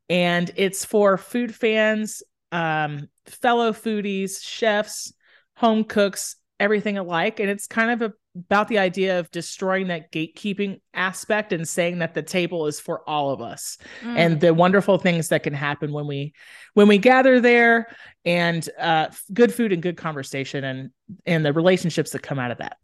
And 0.09 0.49
it's 0.55 0.85
for 0.85 1.17
food 1.17 1.53
fans, 1.53 2.23
um, 2.51 3.09
fellow 3.25 3.71
foodies, 3.73 4.41
chefs, 4.41 5.13
home 5.55 5.83
cooks, 5.83 6.35
everything 6.59 6.97
alike. 6.97 7.39
And 7.39 7.49
it's 7.49 7.67
kind 7.67 7.91
of 7.91 8.01
a, 8.11 8.13
about 8.35 8.67
the 8.69 8.79
idea 8.79 9.19
of 9.19 9.29
destroying 9.31 9.87
that 9.87 10.11
gatekeeping 10.11 10.79
aspect 10.93 11.53
and 11.53 11.67
saying 11.67 11.99
that 11.99 12.13
the 12.13 12.23
table 12.23 12.65
is 12.67 12.79
for 12.79 13.07
all 13.07 13.31
of 13.31 13.41
us. 13.41 13.77
and 14.03 14.37
Mm. 14.37 14.39
the 14.39 14.53
wonderful 14.53 14.97
things 14.97 15.27
that 15.29 15.43
can 15.43 15.53
happen 15.53 15.91
when 15.91 16.07
we 16.07 16.33
when 16.73 16.87
we 16.87 16.97
gather 16.97 17.39
there 17.41 17.87
and 18.25 18.67
uh 18.79 19.07
good 19.33 19.53
food 19.53 19.73
and 19.73 19.81
good 19.81 19.97
conversation 19.97 20.63
and 20.63 20.89
and 21.25 21.45
the 21.45 21.51
relationships 21.51 22.11
that 22.11 22.21
come 22.21 22.39
out 22.39 22.51
of 22.51 22.59
that 22.59 22.77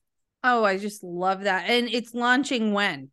oh, 0.48 0.64
I 0.64 0.78
just 0.78 1.04
love 1.04 1.44
that. 1.44 1.70
And 1.70 1.88
it's 1.90 2.14
launching 2.14 2.74
when? 2.74 3.10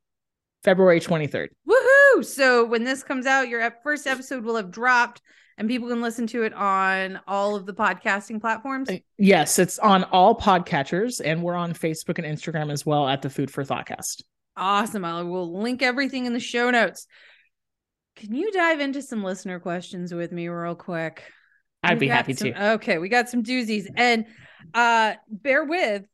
february 0.63 0.99
23rd 0.99 1.49
Woohoo! 1.69 2.25
So 2.25 2.65
when 2.65 2.85
this 2.85 3.03
comes 3.03 3.27
out, 3.27 3.49
your 3.49 3.71
first 3.83 4.07
episode 4.07 4.45
will 4.45 4.57
have 4.57 4.71
dropped 4.71 5.21
and 5.59 5.69
people 5.69 5.89
can 5.91 6.01
listen 6.01 6.27
to 6.29 6.43
it 6.45 6.55
on 6.55 7.21
all 7.29 7.55
of 7.55 7.67
the 7.67 7.75
podcasting 7.75 8.41
platforms. 8.41 8.89
Uh, 8.89 8.97
yes 9.19 9.59
it's 9.59 9.79
on 9.79 10.05
all 10.05 10.35
podcatchers 10.35 11.21
and 11.23 11.43
we're 11.43 11.55
on 11.55 11.75
facebook 11.75 12.17
and 12.19 12.27
instagram 12.27 12.73
as 12.73 12.87
well 12.87 13.07
at 13.07 13.21
the 13.21 13.29
food 13.31 13.51
for 13.51 13.63
thoughtcast 13.63 14.23
Awesome. 14.57 15.05
I 15.05 15.21
will 15.23 15.61
link 15.61 15.83
everything 15.83 16.27
in 16.27 16.33
the 16.33 16.39
show 16.41 16.71
notes. 16.71 17.09
Can 18.17 18.33
you 18.35 18.53
dive 18.53 18.79
into 18.79 19.03
some 19.03 19.25
listener 19.25 19.59
questions 19.59 20.15
with 20.15 20.31
me 20.33 20.49
real 20.49 20.77
quick? 20.77 21.25
i'd 21.83 21.95
We 21.95 22.07
be 22.07 22.09
happy 22.09 22.33
some- 22.35 22.53
to 22.53 22.71
Okay, 22.75 22.99
we 22.99 23.09
got 23.11 23.29
some 23.29 23.43
doozies. 23.43 23.87
And 23.97 24.25
uh 24.73 25.15
bear 25.29 25.65
with 25.65 26.05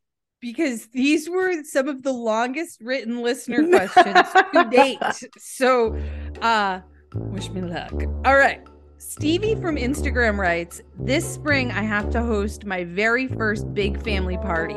because 0.40 0.86
these 0.88 1.28
were 1.28 1.62
some 1.64 1.88
of 1.88 2.02
the 2.02 2.12
longest 2.12 2.80
written 2.80 3.22
listener 3.22 3.68
questions 3.70 4.26
to 4.54 4.68
date. 4.70 4.98
So 5.38 5.98
uh 6.42 6.80
wish 7.14 7.50
me 7.50 7.62
luck. 7.62 7.92
All 8.24 8.36
right. 8.36 8.60
Stevie 9.02 9.54
from 9.54 9.76
Instagram 9.76 10.36
writes, 10.36 10.82
This 10.98 11.26
spring, 11.26 11.70
I 11.70 11.80
have 11.80 12.10
to 12.10 12.22
host 12.22 12.66
my 12.66 12.84
very 12.84 13.28
first 13.28 13.72
big 13.72 14.02
family 14.04 14.36
party. 14.36 14.76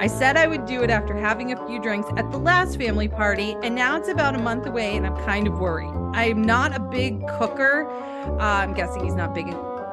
I 0.00 0.08
said 0.08 0.36
I 0.36 0.48
would 0.48 0.66
do 0.66 0.82
it 0.82 0.90
after 0.90 1.14
having 1.14 1.52
a 1.52 1.66
few 1.68 1.80
drinks 1.80 2.08
at 2.16 2.30
the 2.32 2.36
last 2.36 2.78
family 2.78 3.06
party, 3.06 3.56
and 3.62 3.76
now 3.76 3.96
it's 3.96 4.08
about 4.08 4.34
a 4.34 4.38
month 4.38 4.66
away, 4.66 4.96
and 4.96 5.06
I'm 5.06 5.16
kind 5.24 5.46
of 5.46 5.60
worried. 5.60 5.94
I'm 6.14 6.42
not 6.42 6.74
a 6.74 6.80
big 6.80 7.24
cooker. 7.38 7.88
Uh, 7.88 8.38
I'm 8.38 8.74
guessing 8.74 9.04
he's 9.04 9.14
not 9.14 9.36
big 9.36 9.46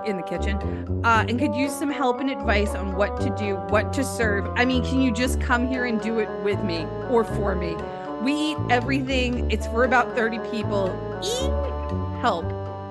in, 0.08 0.12
in 0.12 0.18
the 0.18 0.24
kitchen, 0.24 0.58
uh, 1.04 1.26
and 1.28 1.40
could 1.40 1.54
use 1.54 1.76
some 1.76 1.90
help 1.90 2.20
and 2.20 2.30
advice 2.30 2.76
on 2.76 2.96
what 2.96 3.20
to 3.22 3.30
do, 3.38 3.56
what 3.70 3.94
to 3.94 4.04
serve. 4.04 4.48
I 4.56 4.66
mean, 4.66 4.84
can 4.84 5.02
you 5.02 5.12
just 5.12 5.40
come 5.42 5.68
here 5.68 5.86
and 5.86 6.02
do 6.02 6.20
it 6.20 6.30
with 6.44 6.64
me 6.64 6.86
or 7.10 7.24
for 7.24 7.56
me? 7.56 7.76
We 8.22 8.34
eat 8.34 8.58
everything. 8.70 9.50
It's 9.52 9.68
for 9.68 9.84
about 9.84 10.16
30 10.16 10.40
people. 10.50 10.88
Eat 11.24 12.22
help. 12.22 12.46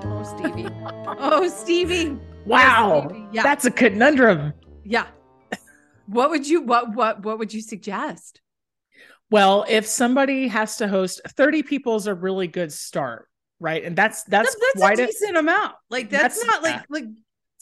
Oh, 0.05 0.23
Stevie. 0.23 0.67
oh, 1.19 1.47
Stevie. 1.47 2.17
wow 2.45 3.07
Stevie. 3.09 3.25
Yeah. 3.33 3.43
that's 3.43 3.65
a 3.65 3.71
conundrum 3.71 4.53
Yeah. 4.85 5.07
What 6.05 6.29
would 6.29 6.47
you 6.47 6.61
what 6.61 6.95
what 6.95 7.23
what 7.23 7.39
would 7.39 7.53
you 7.53 7.61
suggest? 7.61 8.39
Well, 9.29 9.65
if 9.67 9.85
somebody 9.85 10.47
has 10.47 10.77
to 10.77 10.87
host 10.87 11.19
30 11.27 11.63
people 11.63 11.97
is 11.97 12.07
a 12.07 12.13
really 12.13 12.47
good 12.47 12.71
start, 12.71 13.27
right? 13.59 13.83
And 13.83 13.95
that's 13.95 14.23
that's, 14.23 14.53
That- 14.53 14.61
that's 14.73 14.81
quite 14.81 14.99
a 14.99 15.03
a, 15.03 15.07
decent 15.07 15.37
amount. 15.37 15.75
Like 15.89 16.09
that's, 16.09 16.39
That's- 16.41 16.45
not 16.45 16.63
like 16.63 16.85
like 16.89 17.05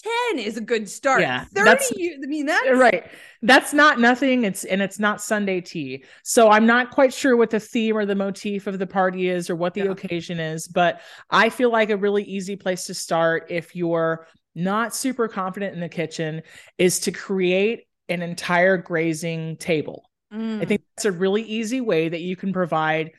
ten 0.04 0.40
is 0.40 0.58
a 0.58 0.62
good 0.62 0.88
start. 0.90 1.22
Yeah, 1.22 1.46
thirty. 1.46 1.66
that's- 1.66 1.92
You, 1.96 2.20
I 2.24 2.28
mean 2.28 2.46
that's 2.46 2.70
right. 2.78 3.06
That's 3.42 3.74
not 3.74 4.00
nothing. 4.00 4.44
It's 4.44 4.64
and 4.64 4.82
it's 4.82 5.00
not 5.00 5.22
Sunday 5.22 5.62
tea. 5.62 6.04
So 6.24 6.50
I'm 6.50 6.66
not 6.66 6.92
quite 6.92 7.14
sure 7.14 7.36
what 7.38 7.50
the 7.50 7.60
theme 7.60 7.96
or 7.98 8.06
the 8.06 8.16
motif 8.16 8.68
of 8.68 8.78
the 8.80 8.88
party 8.88 9.30
is 9.30 9.50
or 9.50 9.56
what 9.56 9.74
the 9.74 9.82
Yeah. 9.86 9.92
occasion 9.92 10.40
is, 10.40 10.68
but 10.68 11.02
I 11.30 11.50
feel 11.50 11.72
like 11.72 11.90
a 11.90 11.98
really 11.98 12.24
easy 12.24 12.56
place 12.56 12.86
to 12.86 12.94
start 12.94 13.48
if 13.50 13.76
you're 13.76 14.28
not 14.56 14.96
super 14.96 15.28
confident 15.28 15.74
in 15.74 15.80
the 15.82 15.90
kitchen 15.90 16.42
is 16.78 17.00
to 17.02 17.12
create 17.12 17.88
an 18.08 18.22
entire 18.22 18.78
grazing 18.78 19.58
table. 19.58 20.10
I 20.32 20.36
Mm. 20.38 20.68
think 20.68 20.82
that's 20.96 21.06
a 21.06 21.12
really 21.12 21.42
easy 21.44 21.82
way 21.82 22.10
that 22.10 22.22
you 22.22 22.36
can 22.36 22.54
provide. 22.54 23.12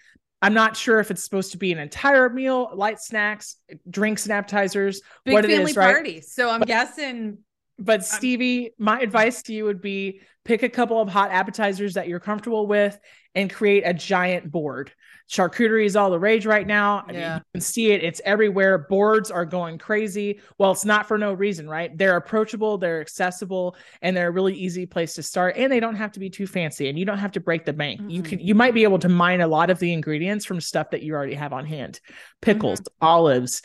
I'm 0.43 0.55
not 0.55 0.77
sure 0.77 1.01
if 1.01 1.11
it's 1.11 1.25
supposed 1.25 1.53
to 1.53 1.59
be 1.59 1.73
an 1.73 1.79
entire 1.79 2.29
meal, 2.29 2.71
light 2.75 3.01
snacks, 3.01 3.57
drinks, 3.89 4.25
and 4.25 4.33
appetizers, 4.33 5.01
big 5.25 5.35
what 5.35 5.45
it 5.45 5.49
family 5.49 5.71
is, 5.71 5.77
right? 5.77 5.95
party. 5.95 6.21
So 6.21 6.51
I'm 6.51 6.61
guessing. 6.61 7.39
But 7.79 8.05
Stevie, 8.05 8.73
my 8.79 9.01
advice 9.01 9.43
to 9.45 9.53
you 9.53 9.65
would 9.65 9.83
be 9.83 10.21
pick 10.45 10.63
a 10.63 10.69
couple 10.69 11.01
of 11.01 11.09
hot 11.09 11.31
appetizers 11.31 11.95
that 11.95 12.09
you're 12.09 12.21
comfortable 12.21 12.67
with 12.67 12.99
and 13.35 13.53
create 13.53 13.83
a 13.85 13.93
giant 13.93 14.51
board. 14.51 14.93
Charcuterie 15.29 15.85
is 15.87 15.97
all 15.97 16.11
the 16.11 16.19
rage 16.21 16.47
right 16.47 16.67
now. 16.67 17.03
I 17.07 17.13
mean, 17.13 17.21
Yeah. 17.21 17.37
you 17.37 17.43
can 17.55 17.61
see 17.61 17.91
it, 17.91 18.05
it's 18.05 18.21
everywhere. 18.25 18.79
Boards 18.79 19.31
are 19.31 19.45
going 19.45 19.77
crazy. 19.79 20.41
Well, 20.59 20.71
it's 20.71 20.85
not 20.85 21.09
for 21.09 21.19
no 21.19 21.33
reason, 21.33 21.69
right? 21.69 21.97
They're 21.99 22.17
approachable, 22.17 22.79
they're 22.79 23.01
accessible, 23.01 23.77
and 24.03 24.17
they're 24.17 24.29
a 24.29 24.31
really 24.31 24.55
easy 24.55 24.87
place 24.87 25.15
to 25.15 25.23
start. 25.25 25.57
And 25.57 25.73
they 25.73 25.81
don't 25.81 25.97
have 25.97 26.13
to 26.13 26.21
be 26.21 26.31
too 26.31 26.47
fancy 26.47 26.89
and 26.89 26.97
you 26.99 27.05
don't 27.05 27.19
have 27.19 27.33
to 27.33 27.41
break 27.41 27.65
the 27.65 27.73
bank. 27.73 28.01
You 28.07 28.23
Mm-mm. 28.23 28.29
can 28.29 28.39
you 28.39 28.55
might 28.55 28.75
be 28.75 28.85
able 28.85 29.01
to 29.01 29.09
mine 29.09 29.41
a 29.41 29.49
lot 29.49 29.71
of 29.71 29.79
the 29.81 29.93
ingredients 29.93 30.45
from 30.45 30.61
stuff 30.61 30.91
that 30.91 31.03
you 31.03 31.15
already 31.15 31.35
have 31.35 31.53
on 31.53 31.67
hand. 31.67 31.99
Pickles, 32.41 32.81
Mm-hmm. 32.81 33.05
olives, 33.07 33.63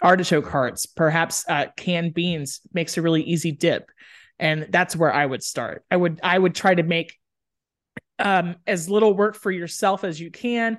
artichoke 0.00 0.48
hearts, 0.48 0.86
perhaps 0.86 1.44
uh, 1.48 1.66
canned 1.76 2.14
beans 2.14 2.60
makes 2.72 2.96
a 2.96 3.02
really 3.02 3.22
easy 3.22 3.52
dip. 3.52 3.90
And 4.38 4.66
that's 4.70 4.96
where 4.96 5.12
I 5.12 5.26
would 5.26 5.42
start. 5.42 5.84
I 5.90 5.96
would 5.96 6.20
I 6.22 6.38
would 6.38 6.54
try 6.54 6.74
to 6.74 6.82
make 6.82 7.18
um, 8.18 8.56
as 8.66 8.88
little 8.88 9.14
work 9.14 9.34
for 9.36 9.50
yourself 9.50 10.04
as 10.04 10.18
you 10.20 10.30
can. 10.30 10.78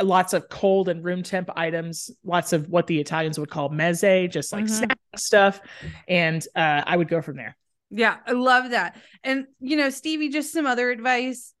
Lots 0.00 0.32
of 0.32 0.48
cold 0.48 0.88
and 0.88 1.04
room 1.04 1.22
temp 1.22 1.50
items, 1.56 2.10
lots 2.24 2.52
of 2.52 2.68
what 2.68 2.86
the 2.86 3.00
Italians 3.00 3.38
would 3.38 3.50
call 3.50 3.70
mezze, 3.70 4.30
just 4.30 4.52
like 4.52 4.64
Mhm. 4.66 4.70
snack 4.70 4.98
stuff. 5.16 5.60
And 6.06 6.46
uh, 6.54 6.82
I 6.86 6.96
would 6.96 7.08
go 7.08 7.22
from 7.22 7.36
there. 7.36 7.56
Yeah, 7.90 8.16
I 8.26 8.32
love 8.32 8.70
that. 8.70 8.96
And 9.24 9.46
you 9.60 9.76
know, 9.76 9.90
Stevie, 9.90 10.28
just 10.28 10.52
some 10.52 10.66
other 10.66 10.90
advice: 10.90 11.54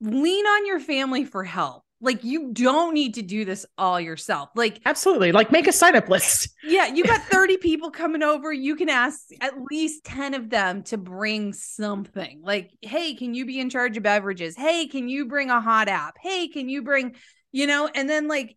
lean 0.00 0.46
on 0.46 0.66
your 0.66 0.80
family 0.80 1.24
for 1.24 1.44
help. 1.44 1.84
Like 2.00 2.24
you 2.24 2.52
don't 2.52 2.92
need 2.92 3.14
to 3.14 3.22
do 3.22 3.46
this 3.46 3.64
all 3.78 3.98
yourself. 3.98 4.50
Like 4.54 4.80
Absolutely. 4.84 5.32
Like 5.32 5.50
make 5.50 5.66
a 5.66 5.72
sign 5.72 5.96
up 5.96 6.08
list. 6.08 6.50
Yeah, 6.62 6.86
you 6.86 7.04
got 7.04 7.22
30 7.30 7.58
people 7.58 7.90
coming 7.90 8.22
over. 8.22 8.52
You 8.52 8.74
can 8.74 8.88
ask 8.88 9.20
at 9.40 9.54
least 9.70 10.04
10 10.04 10.34
of 10.34 10.50
them 10.50 10.82
to 10.84 10.98
bring 10.98 11.52
something. 11.52 12.40
Like, 12.42 12.70
hey, 12.82 13.14
can 13.14 13.34
you 13.34 13.46
be 13.46 13.60
in 13.60 13.70
charge 13.70 13.96
of 13.96 14.02
beverages? 14.02 14.56
Hey, 14.56 14.88
can 14.88 15.08
you 15.08 15.26
bring 15.26 15.48
a 15.48 15.60
hot 15.60 15.88
app? 15.88 16.16
Hey, 16.20 16.48
can 16.48 16.68
you 16.68 16.82
bring, 16.82 17.14
you 17.56 17.66
know, 17.66 17.88
and 17.94 18.06
then 18.08 18.28
like 18.28 18.54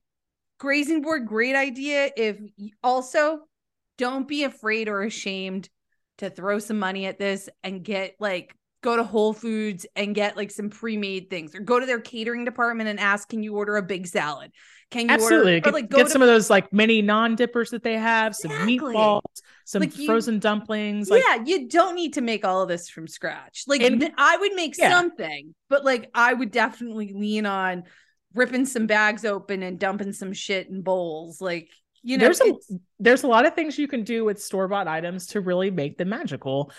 grazing 0.59 1.01
board, 1.01 1.25
great 1.25 1.55
idea. 1.55 2.09
If 2.17 2.37
also 2.83 3.39
don't 3.97 4.27
be 4.27 4.43
afraid 4.43 4.89
or 4.89 5.03
ashamed 5.03 5.69
to 6.17 6.29
throw 6.29 6.59
some 6.59 6.77
money 6.79 7.05
at 7.05 7.17
this 7.17 7.47
and 7.63 7.81
get 7.81 8.15
like 8.19 8.53
go 8.81 8.97
to 8.97 9.03
Whole 9.03 9.31
Foods 9.31 9.85
and 9.95 10.13
get 10.13 10.35
like 10.35 10.51
some 10.51 10.69
pre-made 10.69 11.29
things 11.29 11.55
or 11.55 11.59
go 11.61 11.79
to 11.79 11.85
their 11.85 12.01
catering 12.01 12.43
department 12.43 12.89
and 12.89 12.99
ask, 12.99 13.29
can 13.29 13.41
you 13.41 13.55
order 13.55 13.77
a 13.77 13.81
big 13.81 14.05
salad? 14.05 14.51
Can 14.91 15.03
you 15.07 15.13
Absolutely. 15.13 15.53
order 15.53 15.59
Get, 15.61 15.69
or 15.69 15.71
like 15.71 15.89
get 15.89 16.03
to 16.07 16.09
some 16.09 16.21
of 16.21 16.27
those 16.27 16.49
like 16.49 16.73
mini 16.73 17.01
non 17.01 17.35
dippers 17.35 17.69
that 17.69 17.83
they 17.83 17.97
have, 17.97 18.35
some 18.35 18.51
Exactly. 18.51 18.79
meatballs, 18.79 19.21
some 19.65 19.79
Like, 19.79 19.97
you- 19.97 20.07
frozen 20.07 20.39
dumplings. 20.39 21.09
Like 21.09 21.23
yeah, 21.25 21.43
you 21.45 21.69
don't 21.69 21.95
need 21.95 22.15
to 22.15 22.21
make 22.21 22.43
all 22.43 22.63
of 22.63 22.67
this 22.67 22.89
from 22.89 23.07
scratch. 23.07 23.63
Like 23.65 23.81
And- 23.81 24.11
I 24.17 24.35
would 24.35 24.53
make 24.55 24.77
Yeah. 24.77 24.91
something, 24.91 25.55
but 25.69 25.85
like 25.85 26.09
I 26.13 26.33
would 26.33 26.51
definitely 26.51 27.13
lean 27.13 27.45
on 27.45 27.83
ripping 28.33 28.65
some 28.65 28.87
bags 28.87 29.25
open 29.25 29.63
and 29.63 29.79
dumping 29.79 30.13
some 30.13 30.33
shit 30.33 30.69
in 30.69 30.81
bowls. 30.81 31.41
Like 31.41 31.69
you 32.03 32.17
know, 32.17 32.25
there's 32.25 32.41
a 32.41 32.53
there's 32.99 33.23
a 33.23 33.27
lot 33.27 33.45
of 33.45 33.55
things 33.55 33.77
you 33.77 33.87
can 33.87 34.03
do 34.03 34.23
with 34.25 34.41
store 34.41 34.67
bought 34.67 34.87
items 34.87 35.27
to 35.27 35.41
really 35.41 35.71
make 35.71 35.97
them 35.97 36.09
magical. 36.09 36.71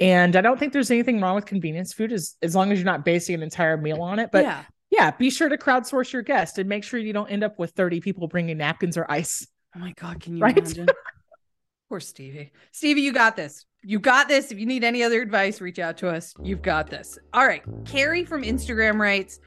And 0.00 0.34
I 0.34 0.40
don't 0.40 0.58
think 0.58 0.72
there's 0.72 0.90
anything 0.90 1.20
wrong 1.20 1.34
with 1.34 1.44
convenience 1.46 1.92
food 1.92 2.12
as, 2.12 2.34
as 2.42 2.54
long 2.56 2.72
as 2.72 2.78
you're 2.78 2.86
not 2.86 3.04
basing 3.04 3.34
an 3.34 3.42
entire 3.42 3.76
meal 3.76 4.00
on 4.02 4.18
it. 4.18 4.30
But 4.32 4.44
yeah. 4.44 4.64
yeah. 4.90 5.10
be 5.12 5.30
sure 5.30 5.48
to 5.48 5.56
crowdsource 5.56 6.12
your 6.12 6.22
guest 6.22 6.58
and 6.58 6.68
make 6.68 6.82
sure 6.82 6.98
you 6.98 7.12
don't 7.12 7.28
end 7.28 7.44
up 7.44 7.58
with 7.58 7.72
30 7.72 8.00
people 8.00 8.26
bringing 8.26 8.56
napkins 8.58 8.96
or 8.96 9.08
ice. 9.10 9.46
Oh 9.76 9.78
my 9.78 9.92
god, 9.92 10.20
can 10.20 10.36
you 10.36 10.42
Right? 10.42 10.56
imagine? 10.56 10.88
Poor 11.92 12.00
Stevie. 12.00 12.50
Stevie, 12.70 13.02
you 13.02 13.12
got 13.12 13.36
this. 13.36 13.66
You 13.82 13.98
got 13.98 14.26
this. 14.26 14.50
If 14.50 14.58
you 14.58 14.64
need 14.64 14.82
any 14.82 15.02
other 15.02 15.20
advice, 15.20 15.60
reach 15.60 15.78
out 15.78 15.98
to 15.98 16.08
us. 16.08 16.32
You've 16.42 16.62
got 16.62 16.88
this. 16.88 17.18
All 17.34 17.46
right. 17.46 17.62
Carrie 17.84 18.24
from 18.24 18.44
Instagram 18.44 18.98
writes 18.98 19.40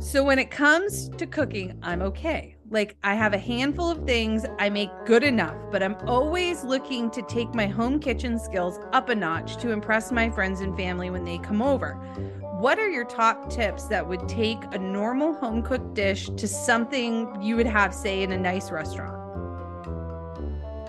So 0.00 0.24
when 0.24 0.40
it 0.40 0.50
comes 0.50 1.08
to 1.10 1.26
cooking, 1.28 1.78
I'm 1.84 2.02
okay. 2.02 2.56
Like 2.68 2.96
I 3.04 3.14
have 3.14 3.32
a 3.32 3.38
handful 3.38 3.92
of 3.92 4.04
things 4.04 4.44
I 4.58 4.70
make 4.70 4.90
good 5.06 5.22
enough, 5.22 5.54
but 5.70 5.84
I'm 5.84 5.94
always 6.08 6.64
looking 6.64 7.12
to 7.12 7.22
take 7.22 7.54
my 7.54 7.68
home 7.68 8.00
kitchen 8.00 8.36
skills 8.36 8.80
up 8.92 9.08
a 9.08 9.14
notch 9.14 9.56
to 9.58 9.70
impress 9.70 10.10
my 10.10 10.30
friends 10.30 10.62
and 10.62 10.76
family 10.76 11.10
when 11.10 11.22
they 11.22 11.38
come 11.38 11.62
over. 11.62 11.92
What 12.58 12.80
are 12.80 12.88
your 12.88 13.04
top 13.04 13.48
tips 13.48 13.84
that 13.84 14.08
would 14.08 14.28
take 14.28 14.58
a 14.72 14.78
normal 14.78 15.34
home 15.34 15.62
cooked 15.62 15.94
dish 15.94 16.28
to 16.28 16.48
something 16.48 17.40
you 17.40 17.54
would 17.54 17.66
have, 17.66 17.94
say, 17.94 18.24
in 18.24 18.32
a 18.32 18.36
nice 18.36 18.72
restaurant? 18.72 19.19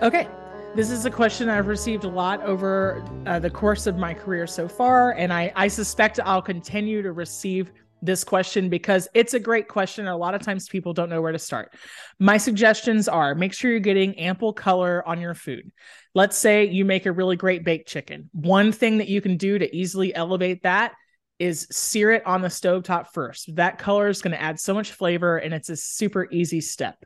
Okay. 0.02 0.26
This 0.74 0.90
is 0.90 1.06
a 1.06 1.10
question 1.12 1.48
I've 1.48 1.68
received 1.68 2.02
a 2.02 2.08
lot 2.08 2.42
over 2.42 3.04
uh, 3.24 3.38
the 3.38 3.50
course 3.50 3.86
of 3.86 3.96
my 3.96 4.12
career 4.12 4.48
so 4.48 4.66
far. 4.66 5.12
And 5.12 5.32
I, 5.32 5.52
I 5.54 5.68
suspect 5.68 6.18
I'll 6.24 6.42
continue 6.42 7.02
to 7.02 7.12
receive 7.12 7.70
this 8.02 8.24
question 8.24 8.68
because 8.68 9.06
it's 9.14 9.34
a 9.34 9.38
great 9.38 9.68
question. 9.68 10.08
A 10.08 10.16
lot 10.16 10.34
of 10.34 10.42
times 10.42 10.68
people 10.68 10.92
don't 10.92 11.08
know 11.08 11.22
where 11.22 11.30
to 11.30 11.38
start. 11.38 11.76
My 12.18 12.36
suggestions 12.36 13.06
are 13.06 13.36
make 13.36 13.52
sure 13.52 13.70
you're 13.70 13.78
getting 13.78 14.18
ample 14.18 14.52
color 14.52 15.06
on 15.06 15.20
your 15.20 15.34
food. 15.34 15.70
Let's 16.16 16.36
say 16.36 16.64
you 16.64 16.84
make 16.84 17.06
a 17.06 17.12
really 17.12 17.36
great 17.36 17.64
baked 17.64 17.86
chicken. 17.86 18.28
One 18.32 18.72
thing 18.72 18.98
that 18.98 19.08
you 19.08 19.20
can 19.20 19.36
do 19.36 19.56
to 19.56 19.76
easily 19.76 20.12
elevate 20.12 20.64
that 20.64 20.94
is 21.38 21.66
sear 21.70 22.12
it 22.12 22.24
on 22.26 22.40
the 22.40 22.48
stovetop 22.48 23.08
first. 23.08 23.54
That 23.56 23.78
color 23.78 24.08
is 24.08 24.22
going 24.22 24.32
to 24.32 24.40
add 24.40 24.60
so 24.60 24.74
much 24.74 24.92
flavor 24.92 25.38
and 25.38 25.52
it's 25.52 25.70
a 25.70 25.76
super 25.76 26.28
easy 26.30 26.60
step. 26.60 27.04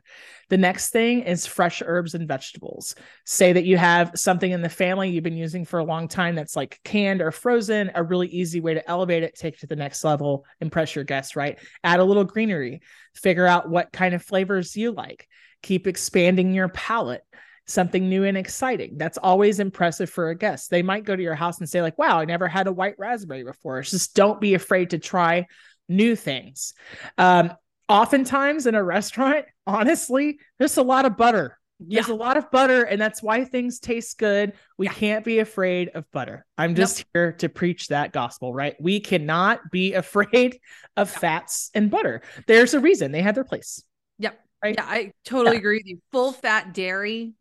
The 0.49 0.57
next 0.57 0.91
thing 0.91 1.21
is 1.21 1.45
fresh 1.45 1.81
herbs 1.85 2.13
and 2.13 2.27
vegetables. 2.27 2.95
Say 3.25 3.53
that 3.53 3.65
you 3.65 3.77
have 3.77 4.11
something 4.15 4.51
in 4.51 4.61
the 4.61 4.69
family 4.69 5.09
you've 5.09 5.23
been 5.23 5.35
using 5.35 5.65
for 5.65 5.79
a 5.79 5.83
long 5.83 6.07
time 6.07 6.35
that's 6.35 6.55
like 6.55 6.79
canned 6.83 7.21
or 7.21 7.31
frozen, 7.31 7.91
a 7.95 8.03
really 8.03 8.27
easy 8.27 8.61
way 8.61 8.75
to 8.75 8.89
elevate 8.89 9.23
it, 9.23 9.35
take 9.35 9.55
it 9.55 9.61
to 9.61 9.67
the 9.67 9.75
next 9.75 10.03
level, 10.03 10.45
impress 10.61 10.95
your 10.95 11.03
guests, 11.03 11.35
right? 11.35 11.59
Add 11.83 11.99
a 11.99 12.05
little 12.05 12.23
greenery, 12.23 12.81
figure 13.15 13.47
out 13.47 13.69
what 13.69 13.91
kind 13.91 14.13
of 14.13 14.23
flavors 14.23 14.75
you 14.75 14.91
like, 14.91 15.27
keep 15.63 15.87
expanding 15.87 16.53
your 16.53 16.69
palate. 16.69 17.23
Something 17.67 18.07
new 18.07 18.23
and 18.23 18.37
exciting. 18.37 18.97
That's 18.97 19.17
always 19.17 19.59
impressive 19.59 20.09
for 20.09 20.29
a 20.29 20.35
guest. 20.35 20.69
They 20.69 20.81
might 20.81 21.03
go 21.03 21.15
to 21.15 21.21
your 21.21 21.35
house 21.35 21.59
and 21.59 21.67
say, 21.69 21.81
like, 21.81 21.97
wow, 21.97 22.19
I 22.19 22.25
never 22.25 22.47
had 22.47 22.67
a 22.67 22.71
white 22.71 22.95
raspberry 22.97 23.43
before. 23.43 23.79
It's 23.79 23.91
just 23.91 24.15
don't 24.15 24.39
be 24.39 24.53
afraid 24.53 24.91
to 24.91 24.99
try 24.99 25.47
new 25.89 26.15
things. 26.15 26.73
Um, 27.17 27.51
oftentimes 27.89 28.67
in 28.67 28.75
a 28.75 28.83
restaurant, 28.83 29.45
honestly, 29.67 30.39
there's 30.59 30.77
a 30.77 30.83
lot 30.83 31.05
of 31.05 31.17
butter. 31.17 31.59
Yeah. 31.79 32.01
There's 32.01 32.09
a 32.09 32.15
lot 32.15 32.37
of 32.37 32.49
butter, 32.49 32.83
and 32.83 32.99
that's 32.99 33.21
why 33.21 33.43
things 33.45 33.79
taste 33.79 34.17
good. 34.17 34.53
We 34.79 34.87
can't 34.87 35.23
be 35.23 35.37
afraid 35.39 35.89
of 35.93 36.09
butter. 36.11 36.43
I'm 36.57 36.73
just 36.73 37.05
here 37.13 37.33
to 37.33 37.49
preach 37.49 37.89
that 37.89 38.11
gospel, 38.13 38.51
right? 38.51 38.75
We 38.79 38.99
cannot 38.99 39.59
be 39.71 39.93
afraid 39.93 40.59
of 40.95 41.09
fats 41.09 41.69
and 41.75 41.91
butter. 41.91 42.23
There's 42.47 42.73
a 42.73 42.79
reason 42.79 43.11
they 43.11 43.21
have 43.21 43.35
their 43.35 43.43
place. 43.43 43.83
Yep. 44.17 44.39
Right? 44.63 44.75
Yeah, 44.75 44.85
I 44.87 45.11
totally 45.23 45.57
Yeah. 45.57 45.59
agree 45.59 45.77
with 45.77 45.85
you. 45.85 45.99
Full 46.11 46.31
fat 46.31 46.73
dairy, 46.73 47.33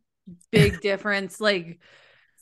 big 0.51 0.81
difference. 0.81 1.41
Like 1.41 1.81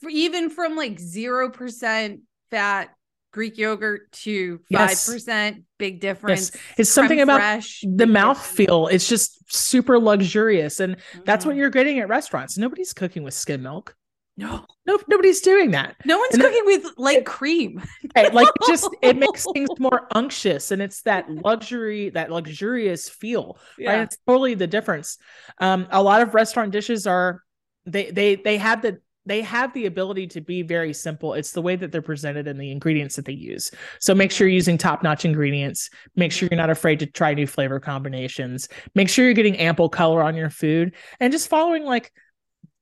even 0.09 0.49
from 0.49 0.75
like 0.75 0.97
0% 0.97 2.19
fat 2.51 2.89
Greek 3.31 3.57
yogurt 3.57 4.11
to 4.13 4.59
5%, 4.59 4.69
Yes. 4.69 5.55
big 5.77 5.99
difference. 5.99 6.51
It's 6.77 6.89
something 6.89 7.17
Creme 7.17 7.29
about 7.29 7.41
fraiche, 7.41 7.97
the 7.97 8.07
mouth 8.07 8.43
feel. 8.45 8.87
It's 8.87 9.09
just 9.09 9.51
super 9.53 9.99
luxurious. 9.99 10.79
And 10.79 10.97
that's 11.25 11.45
what 11.45 11.55
Mhm. 11.55 11.59
you're 11.59 11.69
getting 11.69 11.99
at 11.99 12.07
restaurants. 12.07 12.57
Nobody's 12.57 12.93
cooking 12.93 13.23
with 13.23 13.33
skim 13.33 13.61
milk. 13.63 13.95
No, 14.37 14.65
No, 14.85 14.99
nobody's 15.07 15.39
doing 15.41 15.71
that. 15.71 15.95
no 16.05 16.17
one's 16.17 16.33
And 16.33 16.43
that- 16.43 16.49
cooking 16.51 16.65
with 16.65 16.85
like 16.97 17.25
cream. 17.25 17.81
Right? 18.15 18.33
Like 18.33 18.47
just 18.67 18.87
it 19.01 19.17
makes 19.17 19.45
things 19.53 19.69
more 19.79 20.07
unctuous 20.11 20.71
and 20.71 20.81
it's 20.81 21.01
that 21.03 21.29
luxury, 21.29 22.09
that 22.11 22.31
luxurious 22.31 23.09
feel. 23.09 23.57
Right. 23.79 23.99
It's 24.01 24.17
totally 24.27 24.53
the 24.55 24.67
difference. 24.67 25.17
Um, 25.59 25.87
a 25.91 26.01
lot 26.03 26.21
of 26.21 26.33
restaurant 26.33 26.71
dishes 26.71 27.07
are 27.07 27.41
they 27.85 28.11
they 28.11 28.35
they 28.35 28.57
have 28.57 28.81
the 28.81 28.99
they 29.25 29.41
have 29.41 29.73
the 29.73 29.87
ability 29.87 30.27
to 30.27 30.41
be 30.41 30.61
very 30.61 30.93
simple. 30.93 31.33
It's 31.33 31.51
the 31.51 31.61
way 31.61 31.75
that 31.75 31.91
they're 31.91 32.01
presented 32.01 32.47
and 32.47 32.59
the 32.59 32.71
ingredients 32.71 33.15
that 33.15 33.25
they 33.25 33.33
use. 33.33 33.71
So 33.99 34.13
make 34.13 34.31
sure 34.31 34.47
you're 34.47 34.53
using 34.53 34.77
top-notch 34.77 35.25
ingredients. 35.25 35.89
Make 36.15 36.31
sure 36.31 36.47
you're 36.51 36.57
not 36.57 36.69
afraid 36.69 36.99
to 36.99 37.07
try 37.07 37.33
new 37.33 37.47
flavor 37.47 37.79
combinations. 37.79 38.69
Make 38.93 39.09
sure 39.09 39.25
you're 39.25 39.33
getting 39.33 39.57
ample 39.57 39.89
color 39.89 40.21
on 40.21 40.35
your 40.35 40.51
food 40.51 40.93
and 41.19 41.33
just 41.33 41.49
following 41.49 41.85
like 41.85 42.11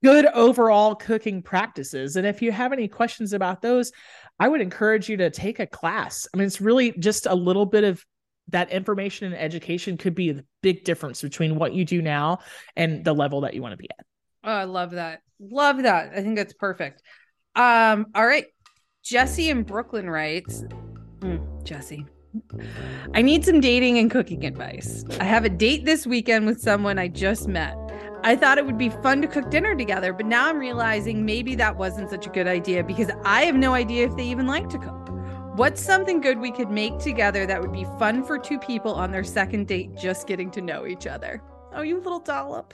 good 0.04 0.26
overall 0.26 0.96
cooking 0.96 1.42
practices. 1.42 2.18
And 2.18 2.28
if 2.28 2.42
you 2.42 2.52
have 2.52 2.74
any 2.74 2.90
questions 2.90 3.32
about 3.32 3.62
those, 3.62 3.94
I 4.38 4.50
would 4.50 4.60
encourage 4.60 5.08
you 5.08 5.16
to 5.18 5.30
take 5.30 5.60
a 5.60 5.68
class. 5.68 6.28
I 6.34 6.38
mean, 6.38 6.46
it's 6.46 6.60
really 6.60 6.92
just 6.92 7.26
a 7.26 7.36
little 7.36 7.66
bit 7.66 7.86
of 7.86 8.04
that 8.50 8.70
information 8.72 9.32
and 9.32 9.42
education 9.42 9.96
could 9.96 10.14
be 10.14 10.34
the 10.34 10.44
big 10.62 10.84
difference 10.84 11.22
between 11.22 11.56
what 11.56 11.74
you 11.74 11.86
do 11.86 12.02
now 12.02 12.40
and 12.76 13.06
the 13.06 13.14
level 13.14 13.42
that 13.42 13.54
you 13.54 13.62
want 13.62 13.72
to 13.72 13.78
be 13.78 13.88
at. 13.98 14.06
Oh, 14.44 14.52
I 14.52 14.66
love 14.66 14.92
that. 14.92 15.22
Love 15.40 15.84
that. 15.84 16.12
I 16.14 16.22
think 16.22 16.36
that's 16.36 16.54
perfect. 16.54 17.02
Um, 17.56 18.08
all 18.16 18.26
right. 18.26 18.46
Jesse 19.04 19.50
in 19.50 19.64
Brooklyn 19.64 20.10
writes, 20.10 20.64
mm, 21.20 21.64
Jesse, 21.64 22.06
I 23.14 23.22
need 23.22 23.46
some 23.46 23.60
dating 23.60 23.98
and 23.98 24.10
cooking 24.10 24.46
advice. 24.46 25.04
I 25.20 25.26
have 25.26 25.46
a 25.46 25.50
date 25.50 25.86
this 25.86 26.08
weekend 26.08 26.46
with 26.46 26.62
someone 26.62 26.98
I 26.98 27.10
just 27.10 27.48
met. 27.48 27.78
I 28.24 28.38
thought 28.38 28.58
it 28.58 28.66
would 28.66 28.78
be 28.78 28.90
fun 28.90 29.22
to 29.22 29.28
cook 29.28 29.52
dinner 29.52 29.76
together, 29.76 30.14
but 30.14 30.26
now 30.26 30.48
I'm 30.48 30.58
realizing 30.58 31.26
maybe 31.26 31.56
that 31.56 31.76
wasn't 31.76 32.10
such 32.10 32.26
a 32.26 32.30
good 32.30 32.48
idea 32.48 32.84
because 32.84 33.12
I 33.26 33.44
have 33.44 33.56
no 33.56 33.74
idea 33.74 34.06
if 34.08 34.16
they 34.16 34.24
even 34.24 34.48
like 34.48 34.70
to 34.70 34.78
cook. 34.78 35.10
What's 35.56 35.82
something 35.82 36.22
good 36.22 36.40
we 36.40 36.52
could 36.52 36.72
make 36.72 36.98
together 37.00 37.46
that 37.46 37.62
would 37.62 37.74
be 37.74 37.86
fun 38.00 38.24
for 38.24 38.40
two 38.40 38.58
people 38.58 38.94
on 38.94 39.12
their 39.12 39.26
second 39.26 39.68
date 39.68 39.96
just 39.96 40.26
getting 40.26 40.50
to 40.52 40.62
know 40.62 40.88
each 40.88 41.06
other? 41.06 41.44
Oh, 41.74 41.82
you 41.82 41.98
little 41.98 42.20
dollop. 42.20 42.74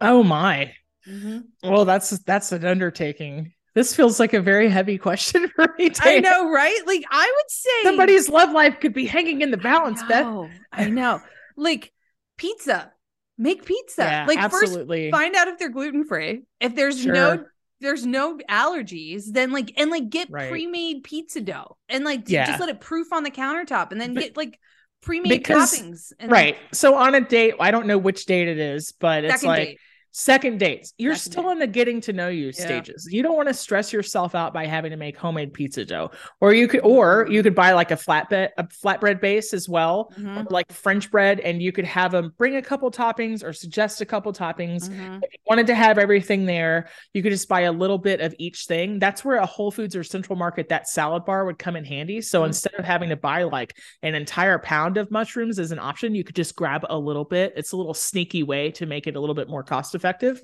Oh 0.00 0.22
my. 0.22 0.72
Mm-hmm. 1.08 1.70
Well, 1.70 1.84
that's 1.84 2.10
that's 2.20 2.52
an 2.52 2.64
undertaking. 2.64 3.52
This 3.74 3.94
feels 3.94 4.18
like 4.18 4.34
a 4.34 4.40
very 4.40 4.68
heavy 4.68 4.98
question 4.98 5.48
for 5.56 5.74
me. 5.78 5.90
I 6.00 6.20
know, 6.20 6.50
right? 6.50 6.80
Like 6.86 7.04
I 7.10 7.32
would 7.36 7.50
say 7.50 7.82
somebody's 7.84 8.28
love 8.28 8.50
life 8.50 8.80
could 8.80 8.92
be 8.92 9.06
hanging 9.06 9.42
in 9.42 9.50
the 9.50 9.56
balance, 9.56 10.02
I 10.02 10.22
know, 10.22 10.42
Beth. 10.42 10.60
I 10.72 10.90
know. 10.90 11.20
Like 11.56 11.92
pizza. 12.36 12.92
Make 13.38 13.64
pizza. 13.64 14.02
Yeah, 14.02 14.26
like 14.26 14.38
absolutely. 14.38 15.10
first 15.10 15.18
find 15.18 15.34
out 15.34 15.48
if 15.48 15.58
they're 15.58 15.70
gluten 15.70 16.04
free. 16.04 16.42
If 16.60 16.74
there's 16.74 17.00
sure. 17.00 17.14
no 17.14 17.44
there's 17.80 18.04
no 18.04 18.36
allergies, 18.50 19.24
then 19.26 19.52
like 19.52 19.72
and 19.78 19.90
like 19.90 20.10
get 20.10 20.28
right. 20.30 20.50
pre-made 20.50 21.04
pizza 21.04 21.40
dough 21.40 21.78
and 21.88 22.04
like 22.04 22.28
yeah. 22.28 22.46
just 22.46 22.60
let 22.60 22.68
it 22.68 22.80
proof 22.80 23.12
on 23.12 23.22
the 23.22 23.30
countertop 23.30 23.92
and 23.92 24.00
then 24.00 24.12
but, 24.12 24.20
get 24.20 24.36
like 24.36 24.58
pre-made 25.00 25.30
because, 25.30 25.72
toppings. 25.72 26.12
And, 26.18 26.30
right. 26.30 26.58
So 26.72 26.96
on 26.96 27.14
a 27.14 27.22
date, 27.22 27.54
I 27.58 27.70
don't 27.70 27.86
know 27.86 27.96
which 27.96 28.26
date 28.26 28.48
it 28.48 28.58
is, 28.58 28.92
but 28.92 29.24
it's 29.24 29.42
like 29.42 29.68
date 29.68 29.78
Second 30.12 30.58
dates. 30.58 30.92
You're 30.98 31.14
Second 31.14 31.32
still 31.32 31.44
date. 31.44 31.52
in 31.52 31.58
the 31.60 31.66
getting 31.66 32.00
to 32.02 32.12
know 32.12 32.28
you 32.28 32.46
yeah. 32.46 32.52
stages. 32.52 33.08
You 33.10 33.22
don't 33.22 33.36
want 33.36 33.48
to 33.48 33.54
stress 33.54 33.92
yourself 33.92 34.34
out 34.34 34.52
by 34.52 34.66
having 34.66 34.90
to 34.90 34.96
make 34.96 35.16
homemade 35.16 35.52
pizza 35.52 35.84
dough. 35.84 36.10
Or 36.40 36.52
you 36.52 36.66
could 36.66 36.80
or 36.80 37.26
you 37.30 37.42
could 37.42 37.54
buy 37.54 37.72
like 37.72 37.90
a 37.90 37.96
flatbread 37.96 38.50
a 38.58 38.64
flatbread 38.64 39.20
base 39.20 39.54
as 39.54 39.68
well, 39.68 40.12
mm-hmm. 40.18 40.52
like 40.52 40.70
French 40.72 41.10
bread 41.10 41.40
and 41.40 41.62
you 41.62 41.70
could 41.70 41.84
have 41.84 42.12
them 42.12 42.34
bring 42.38 42.56
a 42.56 42.62
couple 42.62 42.90
toppings 42.90 43.44
or 43.44 43.52
suggest 43.52 44.00
a 44.00 44.06
couple 44.06 44.32
toppings. 44.32 44.88
Mm-hmm. 44.88 45.14
If 45.22 45.32
you 45.32 45.38
wanted 45.46 45.68
to 45.68 45.74
have 45.74 45.98
everything 45.98 46.44
there, 46.44 46.88
you 47.14 47.22
could 47.22 47.32
just 47.32 47.48
buy 47.48 47.62
a 47.62 47.72
little 47.72 47.98
bit 47.98 48.20
of 48.20 48.34
each 48.38 48.66
thing. 48.66 48.98
That's 48.98 49.24
where 49.24 49.36
a 49.36 49.46
Whole 49.46 49.70
Foods 49.70 49.94
or 49.94 50.02
Central 50.02 50.36
Market 50.36 50.68
that 50.70 50.88
salad 50.88 51.24
bar 51.24 51.44
would 51.44 51.58
come 51.58 51.76
in 51.76 51.84
handy. 51.84 52.20
So 52.20 52.40
mm-hmm. 52.40 52.48
instead 52.48 52.74
of 52.74 52.84
having 52.84 53.10
to 53.10 53.16
buy 53.16 53.44
like 53.44 53.76
an 54.02 54.14
entire 54.14 54.58
pound 54.58 54.96
of 54.96 55.10
mushrooms 55.10 55.58
as 55.58 55.70
an 55.70 55.78
option, 55.78 56.14
you 56.14 56.24
could 56.24 56.36
just 56.36 56.56
grab 56.56 56.84
a 56.88 56.98
little 56.98 57.24
bit. 57.24 57.52
It's 57.56 57.72
a 57.72 57.76
little 57.76 57.94
sneaky 57.94 58.42
way 58.42 58.72
to 58.72 58.86
make 58.86 59.06
it 59.06 59.14
a 59.14 59.20
little 59.20 59.34
bit 59.34 59.48
more 59.48 59.62
cost 59.62 59.94
effective. 60.00 60.40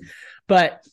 But 0.47 0.83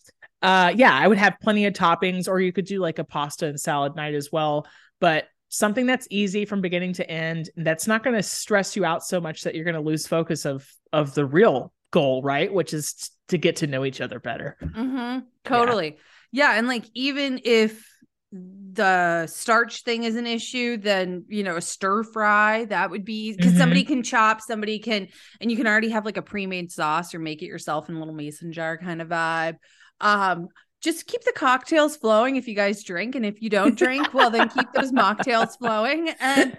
uh, 0.43 0.73
yeah, 0.75 0.95
I 0.95 1.07
would 1.07 1.19
have 1.19 1.37
plenty 1.43 1.67
of 1.67 1.75
toppings, 1.75 2.29
or 2.29 2.41
you 2.41 2.53
could 2.53 2.65
do 2.65 2.81
like 2.81 2.99
a 2.99 3.05
pasta 3.05 3.47
and 3.47 3.61
salad 3.61 3.95
night 3.95 4.15
as 4.15 4.31
well. 4.33 4.67
But 5.01 5.25
something 5.49 5.87
that's 5.87 6.09
easy 6.11 6.45
from 6.45 6.61
beginning 6.61 6.95
to 6.95 7.11
end, 7.11 7.51
that's 7.57 7.87
not 7.87 8.03
going 8.03 8.17
to 8.17 8.23
stress 8.23 8.77
you 8.77 8.85
out 8.85 9.05
so 9.05 9.21
much 9.21 9.43
that 9.43 9.55
you're 9.55 9.65
going 9.65 9.75
to 9.75 9.81
lose 9.81 10.07
focus 10.07 10.45
of 10.45 10.69
of 10.93 11.15
the 11.15 11.27
real 11.27 11.73
goal, 11.91 12.23
right? 12.23 12.53
Which 12.53 12.75
is 12.75 13.11
to 13.29 13.39
get 13.39 13.57
to 13.57 13.67
know 13.67 13.85
each 13.85 14.01
other 14.01 14.19
better. 14.19 14.57
Mm-hmm. 14.63 15.21
Totally. 15.45 15.99
Yeah. 16.33 16.53
yeah. 16.53 16.59
And 16.59 16.69
like, 16.69 16.85
even 16.95 17.41
if 17.45 17.87
the 18.73 19.27
starch 19.29 19.83
thing 19.83 20.03
is 20.03 20.17
an 20.17 20.27
issue, 20.27 20.77
then 20.77 21.25
you 21.29 21.43
know 21.45 21.57
a 21.57 21.61
stir 21.61 22.03
fry 22.03 22.65
that 22.67 22.91
would 22.91 23.05
be 23.05 23.33
because 23.33 23.53
mm-hmm. 23.53 23.61
somebody 23.61 23.85
can 23.85 24.03
chop, 24.03 24.41
somebody 24.41 24.79
can, 24.79 25.09
and 25.41 25.51
you 25.51 25.57
can 25.57 25.67
already 25.67 25.91
have 25.91 26.05
like 26.05 26.17
a 26.17 26.23
pre-made 26.23 26.73
sauce 26.73 27.15
or 27.15 27.21
make 27.21 27.43
it 27.43 27.47
yourself 27.47 27.89
in 27.89 27.95
a 27.95 27.99
little 27.99 28.15
mason 28.15 28.53
jar 28.53 28.77
kind 28.77 29.01
of 29.01 29.09
vibe. 29.09 29.57
Um, 30.01 30.49
just 30.83 31.07
keep 31.07 31.23
the 31.23 31.33
cocktails 31.33 31.97
flowing 31.97 32.37
if 32.37 32.49
you 32.49 32.55
guys 32.55 32.83
drink, 32.83 33.15
and 33.15 33.25
if 33.25 33.41
you 33.41 33.51
don't 33.51 33.79
drink, 33.79 34.13
well 34.13 34.31
then 34.31 34.49
keep 34.49 34.73
those 34.73 34.93
mocktails 34.93 35.57
flowing. 35.59 36.11
And 36.19 36.59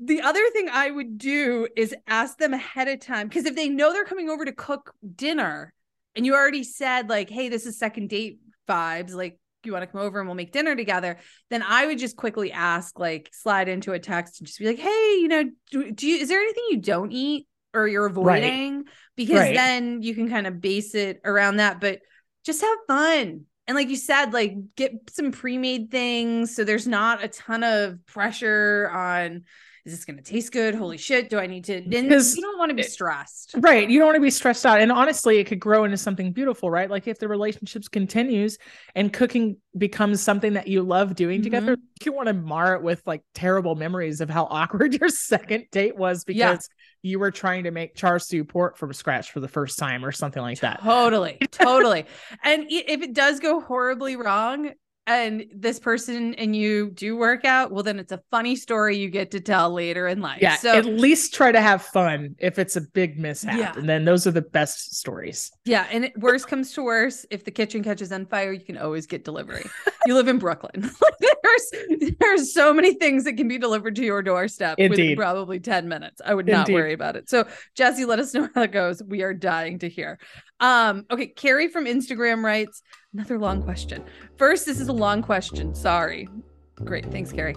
the 0.00 0.22
other 0.22 0.42
thing 0.52 0.68
I 0.70 0.90
would 0.90 1.16
do 1.16 1.68
is 1.76 1.94
ask 2.08 2.36
them 2.38 2.54
ahead 2.54 2.88
of 2.88 3.00
time 3.00 3.28
because 3.28 3.46
if 3.46 3.54
they 3.54 3.68
know 3.68 3.92
they're 3.92 4.04
coming 4.04 4.28
over 4.28 4.44
to 4.44 4.52
cook 4.52 4.92
dinner, 5.14 5.72
and 6.16 6.26
you 6.26 6.34
already 6.34 6.64
said 6.64 7.08
like, 7.08 7.30
hey, 7.30 7.48
this 7.48 7.64
is 7.66 7.78
second 7.78 8.08
date 8.08 8.40
vibes, 8.68 9.14
like 9.14 9.38
you 9.66 9.72
want 9.72 9.82
to 9.82 9.86
come 9.86 10.00
over 10.00 10.18
and 10.18 10.28
we'll 10.28 10.34
make 10.34 10.52
dinner 10.52 10.74
together 10.76 11.18
then 11.50 11.62
i 11.62 11.86
would 11.86 11.98
just 11.98 12.16
quickly 12.16 12.52
ask 12.52 12.98
like 12.98 13.28
slide 13.32 13.68
into 13.68 13.92
a 13.92 13.98
text 13.98 14.40
and 14.40 14.46
just 14.46 14.58
be 14.58 14.66
like 14.66 14.78
hey 14.78 15.18
you 15.20 15.28
know 15.28 15.44
do, 15.70 15.90
do 15.92 16.06
you 16.06 16.16
is 16.16 16.28
there 16.28 16.40
anything 16.40 16.64
you 16.70 16.78
don't 16.78 17.12
eat 17.12 17.46
or 17.74 17.88
you're 17.88 18.06
avoiding 18.06 18.76
right. 18.78 18.86
because 19.16 19.40
right. 19.40 19.54
then 19.54 20.02
you 20.02 20.14
can 20.14 20.28
kind 20.28 20.46
of 20.46 20.60
base 20.60 20.94
it 20.94 21.20
around 21.24 21.56
that 21.56 21.80
but 21.80 22.00
just 22.44 22.60
have 22.60 22.78
fun 22.86 23.44
and 23.66 23.76
like 23.76 23.88
you 23.88 23.96
said 23.96 24.32
like 24.32 24.54
get 24.76 24.92
some 25.10 25.32
pre-made 25.32 25.90
things 25.90 26.54
so 26.54 26.64
there's 26.64 26.86
not 26.86 27.24
a 27.24 27.28
ton 27.28 27.62
of 27.62 28.04
pressure 28.06 28.90
on 28.92 29.44
is 29.84 29.92
this 29.92 30.04
going 30.04 30.16
to 30.16 30.22
taste 30.22 30.52
good? 30.52 30.76
Holy 30.76 30.96
shit, 30.96 31.28
do 31.28 31.38
I 31.40 31.48
need 31.48 31.64
to? 31.64 31.80
Because 31.80 32.36
you 32.36 32.42
don't 32.42 32.56
want 32.56 32.70
to 32.70 32.74
be 32.74 32.84
stressed. 32.84 33.56
Right. 33.58 33.90
You 33.90 33.98
don't 33.98 34.06
want 34.06 34.16
to 34.16 34.22
be 34.22 34.30
stressed 34.30 34.64
out. 34.64 34.80
And 34.80 34.92
honestly, 34.92 35.38
it 35.38 35.44
could 35.44 35.58
grow 35.58 35.82
into 35.82 35.96
something 35.96 36.30
beautiful, 36.30 36.70
right? 36.70 36.88
Like 36.88 37.08
if 37.08 37.18
the 37.18 37.26
relationships 37.26 37.88
continues 37.88 38.58
and 38.94 39.12
cooking 39.12 39.56
becomes 39.76 40.22
something 40.22 40.52
that 40.52 40.68
you 40.68 40.82
love 40.82 41.16
doing 41.16 41.38
mm-hmm. 41.38 41.44
together, 41.44 41.76
you 42.04 42.12
want 42.12 42.28
to 42.28 42.34
mar 42.34 42.76
it 42.76 42.82
with 42.82 43.02
like 43.06 43.22
terrible 43.34 43.74
memories 43.74 44.20
of 44.20 44.30
how 44.30 44.44
awkward 44.50 44.94
your 44.94 45.08
second 45.08 45.66
date 45.72 45.96
was 45.96 46.22
because 46.22 46.68
yeah. 47.02 47.10
you 47.10 47.18
were 47.18 47.32
trying 47.32 47.64
to 47.64 47.72
make 47.72 47.96
char 47.96 48.20
siu 48.20 48.44
pork 48.44 48.76
from 48.76 48.92
scratch 48.92 49.32
for 49.32 49.40
the 49.40 49.48
first 49.48 49.80
time 49.80 50.04
or 50.04 50.12
something 50.12 50.42
like 50.42 50.60
that. 50.60 50.80
Totally. 50.80 51.38
totally. 51.50 52.06
And 52.44 52.66
if 52.68 53.02
it 53.02 53.14
does 53.14 53.40
go 53.40 53.60
horribly 53.60 54.14
wrong, 54.14 54.70
and 55.06 55.46
this 55.52 55.80
person 55.80 56.34
and 56.34 56.54
you 56.54 56.90
do 56.90 57.16
work 57.16 57.44
out, 57.44 57.72
well, 57.72 57.82
then 57.82 57.98
it's 57.98 58.12
a 58.12 58.22
funny 58.30 58.54
story 58.54 58.96
you 58.96 59.10
get 59.10 59.32
to 59.32 59.40
tell 59.40 59.70
later 59.70 60.06
in 60.06 60.20
life. 60.20 60.40
Yeah. 60.40 60.56
So 60.56 60.76
at 60.76 60.84
least 60.84 61.34
try 61.34 61.50
to 61.50 61.60
have 61.60 61.82
fun 61.82 62.36
if 62.38 62.56
it's 62.58 62.76
a 62.76 62.80
big 62.80 63.18
mishap. 63.18 63.56
Yeah. 63.58 63.72
And 63.74 63.88
then 63.88 64.04
those 64.04 64.28
are 64.28 64.30
the 64.30 64.42
best 64.42 64.94
stories. 64.94 65.50
Yeah. 65.64 65.88
And 65.90 66.04
it, 66.04 66.16
worst 66.16 66.46
comes 66.46 66.72
to 66.74 66.84
worse, 66.84 67.26
if 67.30 67.44
the 67.44 67.50
kitchen 67.50 67.82
catches 67.82 68.12
on 68.12 68.26
fire, 68.26 68.52
you 68.52 68.64
can 68.64 68.78
always 68.78 69.06
get 69.06 69.24
delivery. 69.24 69.64
you 70.06 70.14
live 70.14 70.28
in 70.28 70.38
Brooklyn. 70.38 70.88
there's 71.42 72.14
there's 72.20 72.54
so 72.54 72.72
many 72.72 72.94
things 72.94 73.24
that 73.24 73.32
can 73.32 73.48
be 73.48 73.58
delivered 73.58 73.96
to 73.96 74.04
your 74.04 74.22
doorstep 74.22 74.78
Indeed. 74.78 74.90
within 74.90 75.16
probably 75.16 75.58
10 75.58 75.88
minutes. 75.88 76.20
I 76.24 76.32
would 76.34 76.46
not 76.46 76.68
Indeed. 76.68 76.74
worry 76.74 76.92
about 76.92 77.16
it. 77.16 77.28
So 77.28 77.48
Jesse, 77.74 78.04
let 78.04 78.20
us 78.20 78.32
know 78.34 78.48
how 78.54 78.62
it 78.62 78.72
goes. 78.72 79.02
We 79.02 79.22
are 79.22 79.34
dying 79.34 79.80
to 79.80 79.88
hear. 79.88 80.20
Um, 80.60 81.06
okay, 81.10 81.26
Carrie 81.26 81.68
from 81.68 81.86
Instagram 81.86 82.44
writes 82.44 82.82
another 83.12 83.38
long 83.38 83.62
question. 83.62 84.04
First, 84.36 84.66
this 84.66 84.80
is 84.80 84.88
a 84.88 84.92
long 84.92 85.22
question. 85.22 85.74
Sorry. 85.74 86.28
Great, 86.76 87.06
thanks, 87.06 87.32
Carrie. 87.32 87.56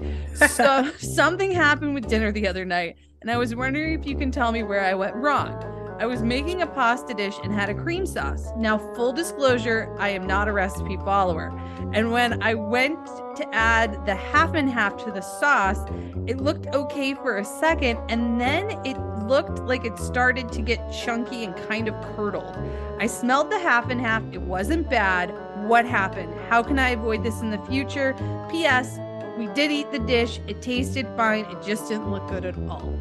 So 0.49 0.91
something 0.97 1.51
happened 1.51 1.95
with 1.95 2.07
dinner 2.07 2.31
the 2.31 2.47
other 2.47 2.65
night, 2.65 2.97
and 3.21 3.31
I 3.31 3.37
was 3.37 3.55
wondering 3.55 3.99
if 3.99 4.05
you 4.05 4.17
can 4.17 4.31
tell 4.31 4.51
me 4.51 4.63
where 4.63 4.81
I 4.83 4.93
went 4.93 5.15
wrong. 5.15 5.71
I 5.97 6.05
was 6.05 6.21
making 6.21 6.61
a 6.61 6.67
pasta 6.67 7.13
dish 7.13 7.35
and 7.41 7.53
had 7.53 7.69
a 7.69 7.73
cream 7.73 8.05
sauce. 8.05 8.49
Now, 8.57 8.77
full 8.95 9.13
disclosure, 9.13 9.95
I 9.97 10.09
am 10.09 10.27
not 10.27 10.49
a 10.49 10.51
recipe 10.51 10.97
follower. 10.97 11.57
And 11.93 12.11
when 12.11 12.43
I 12.43 12.53
went 12.53 13.05
to 13.37 13.47
add 13.53 14.05
the 14.05 14.13
half 14.13 14.55
and 14.55 14.69
half 14.69 14.97
to 15.05 15.11
the 15.11 15.21
sauce, 15.21 15.79
it 16.27 16.41
looked 16.41 16.67
okay 16.75 17.13
for 17.13 17.37
a 17.37 17.45
second, 17.45 17.97
and 18.09 18.41
then 18.41 18.71
it 18.83 18.97
looked 19.25 19.59
like 19.59 19.85
it 19.85 19.97
started 19.97 20.51
to 20.51 20.61
get 20.61 20.91
chunky 20.91 21.45
and 21.45 21.55
kind 21.69 21.87
of 21.87 21.95
curdled. 22.15 22.57
I 22.99 23.07
smelled 23.07 23.49
the 23.49 23.59
half 23.59 23.89
and 23.89 24.01
half. 24.01 24.21
It 24.33 24.41
wasn't 24.41 24.89
bad. 24.89 25.33
What 25.65 25.85
happened? 25.87 26.31
How 26.47 26.61
can 26.61 26.77
I 26.77 26.89
avoid 26.89 27.23
this 27.23 27.41
in 27.41 27.49
the 27.49 27.57
future? 27.65 28.13
P.S. 28.51 28.99
We 29.35 29.47
did 29.47 29.71
eat 29.71 29.91
the 29.91 29.97
dish. 29.97 30.39
It 30.47 30.61
tasted 30.61 31.07
fine. 31.17 31.45
It 31.45 31.63
just 31.65 31.87
didn't 31.87 32.11
look 32.11 32.27
good 32.27 32.45
at 32.45 32.55
all. 32.69 32.93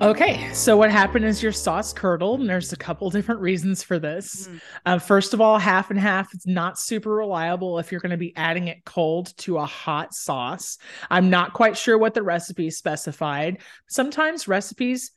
Okay, 0.00 0.48
so 0.52 0.76
what 0.76 0.92
happened 0.92 1.24
is 1.24 1.42
your 1.42 1.50
sauce 1.50 1.92
curdled, 1.92 2.38
and 2.38 2.48
there's 2.48 2.72
a 2.72 2.76
couple 2.76 3.10
different 3.10 3.40
reasons 3.40 3.82
for 3.82 3.98
this. 3.98 4.46
Mm. 4.46 4.60
Uh, 4.86 4.98
first 5.00 5.34
of 5.34 5.40
all, 5.40 5.58
half 5.58 5.90
and 5.90 5.98
half 5.98 6.32
is 6.32 6.46
not 6.46 6.78
super 6.78 7.10
reliable 7.10 7.80
if 7.80 7.90
you're 7.90 8.00
going 8.00 8.10
to 8.10 8.16
be 8.16 8.32
adding 8.36 8.68
it 8.68 8.84
cold 8.84 9.36
to 9.38 9.58
a 9.58 9.66
hot 9.66 10.14
sauce. 10.14 10.78
I'm 11.10 11.30
not 11.30 11.52
quite 11.52 11.76
sure 11.76 11.98
what 11.98 12.14
the 12.14 12.22
recipe 12.22 12.70
specified. 12.70 13.58
Sometimes 13.88 14.46
recipes 14.46 15.10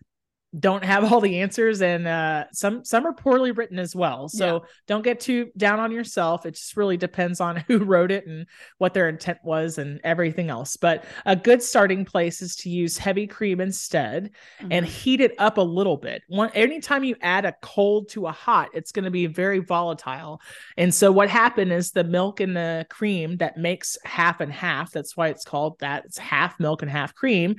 don't 0.60 0.84
have 0.84 1.12
all 1.12 1.20
the 1.20 1.40
answers 1.40 1.82
and 1.82 2.08
uh 2.08 2.46
some 2.52 2.86
some 2.86 3.06
are 3.06 3.14
poorly 3.14 3.52
written 3.52 3.80
as 3.80 3.96
well. 3.96 4.30
So 4.30 4.46
yeah. 4.46 4.70
don't 4.88 5.04
get 5.04 5.20
too 5.20 5.52
down 5.58 5.80
on 5.80 5.92
yourself. 5.92 6.46
It 6.46 6.56
just 6.56 6.78
really 6.78 6.98
depends 6.98 7.42
on 7.42 7.58
who 7.68 7.80
wrote 7.80 8.12
it 8.12 8.26
and 8.28 8.46
what 8.78 8.94
their 8.94 9.10
intent 9.10 9.40
was 9.44 9.78
and 9.78 10.00
everything 10.04 10.50
else. 10.50 10.78
But 10.78 11.06
a 11.26 11.36
good 11.36 11.62
starting 11.62 12.06
place 12.06 12.42
is 12.42 12.56
to 12.58 12.70
use 12.70 12.98
heavy 12.98 13.28
cream 13.28 13.60
instead 13.60 14.32
mm-hmm. 14.60 14.72
and 14.72 14.86
heat 14.86 15.22
it 15.22 15.34
up 15.40 15.58
a 15.58 15.62
little 15.62 15.98
bit. 15.98 16.24
One 16.28 16.52
anytime 16.54 17.04
you 17.04 17.16
add 17.22 17.46
a 17.46 17.56
cold 17.62 18.10
to 18.10 18.28
a 18.28 18.32
hot 18.32 18.70
it's 18.74 18.92
going 18.92 19.06
to 19.06 19.12
be 19.12 19.26
very 19.28 19.60
volatile. 19.60 20.42
And 20.78 20.94
so 20.94 21.12
what 21.12 21.30
happened 21.30 21.74
is 21.74 21.92
the 21.92 22.04
milk 22.04 22.40
and 22.40 22.56
the 22.56 22.86
cream 22.90 23.38
that 23.38 23.58
makes 23.58 23.98
half 24.04 24.40
and 24.42 24.52
half 24.52 24.92
that's 24.92 25.18
why 25.18 25.28
it's 25.28 25.44
called 25.44 25.80
that 25.80 26.06
it's 26.06 26.18
half 26.18 26.60
milk 26.60 26.82
and 26.82 26.92
half 26.92 27.14
cream 27.14 27.56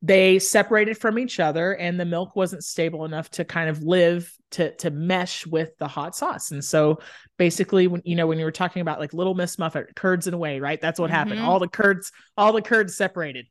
they 0.00 0.38
separated 0.38 0.96
from 0.96 1.18
each 1.18 1.40
other 1.40 1.74
and 1.74 1.98
the 1.98 2.04
milk 2.04 2.36
wasn't 2.36 2.62
stable 2.62 3.04
enough 3.04 3.30
to 3.30 3.44
kind 3.44 3.68
of 3.68 3.82
live 3.82 4.32
to 4.50 4.74
to 4.76 4.90
mesh 4.90 5.46
with 5.46 5.76
the 5.78 5.88
hot 5.88 6.14
sauce. 6.14 6.52
And 6.52 6.64
so 6.64 7.00
basically 7.36 7.88
when 7.88 8.02
you 8.04 8.14
know 8.14 8.26
when 8.26 8.38
you 8.38 8.44
were 8.44 8.52
talking 8.52 8.80
about 8.80 9.00
like 9.00 9.12
little 9.12 9.34
miss 9.34 9.58
muffet 9.58 9.94
curds 9.96 10.26
in 10.26 10.34
a 10.34 10.38
way 10.38 10.60
right? 10.60 10.80
That's 10.80 11.00
what 11.00 11.06
mm-hmm. 11.08 11.16
happened 11.16 11.40
all 11.40 11.58
the 11.58 11.68
curds 11.68 12.12
all 12.36 12.52
the 12.52 12.62
curds 12.62 12.96
separated. 12.96 13.46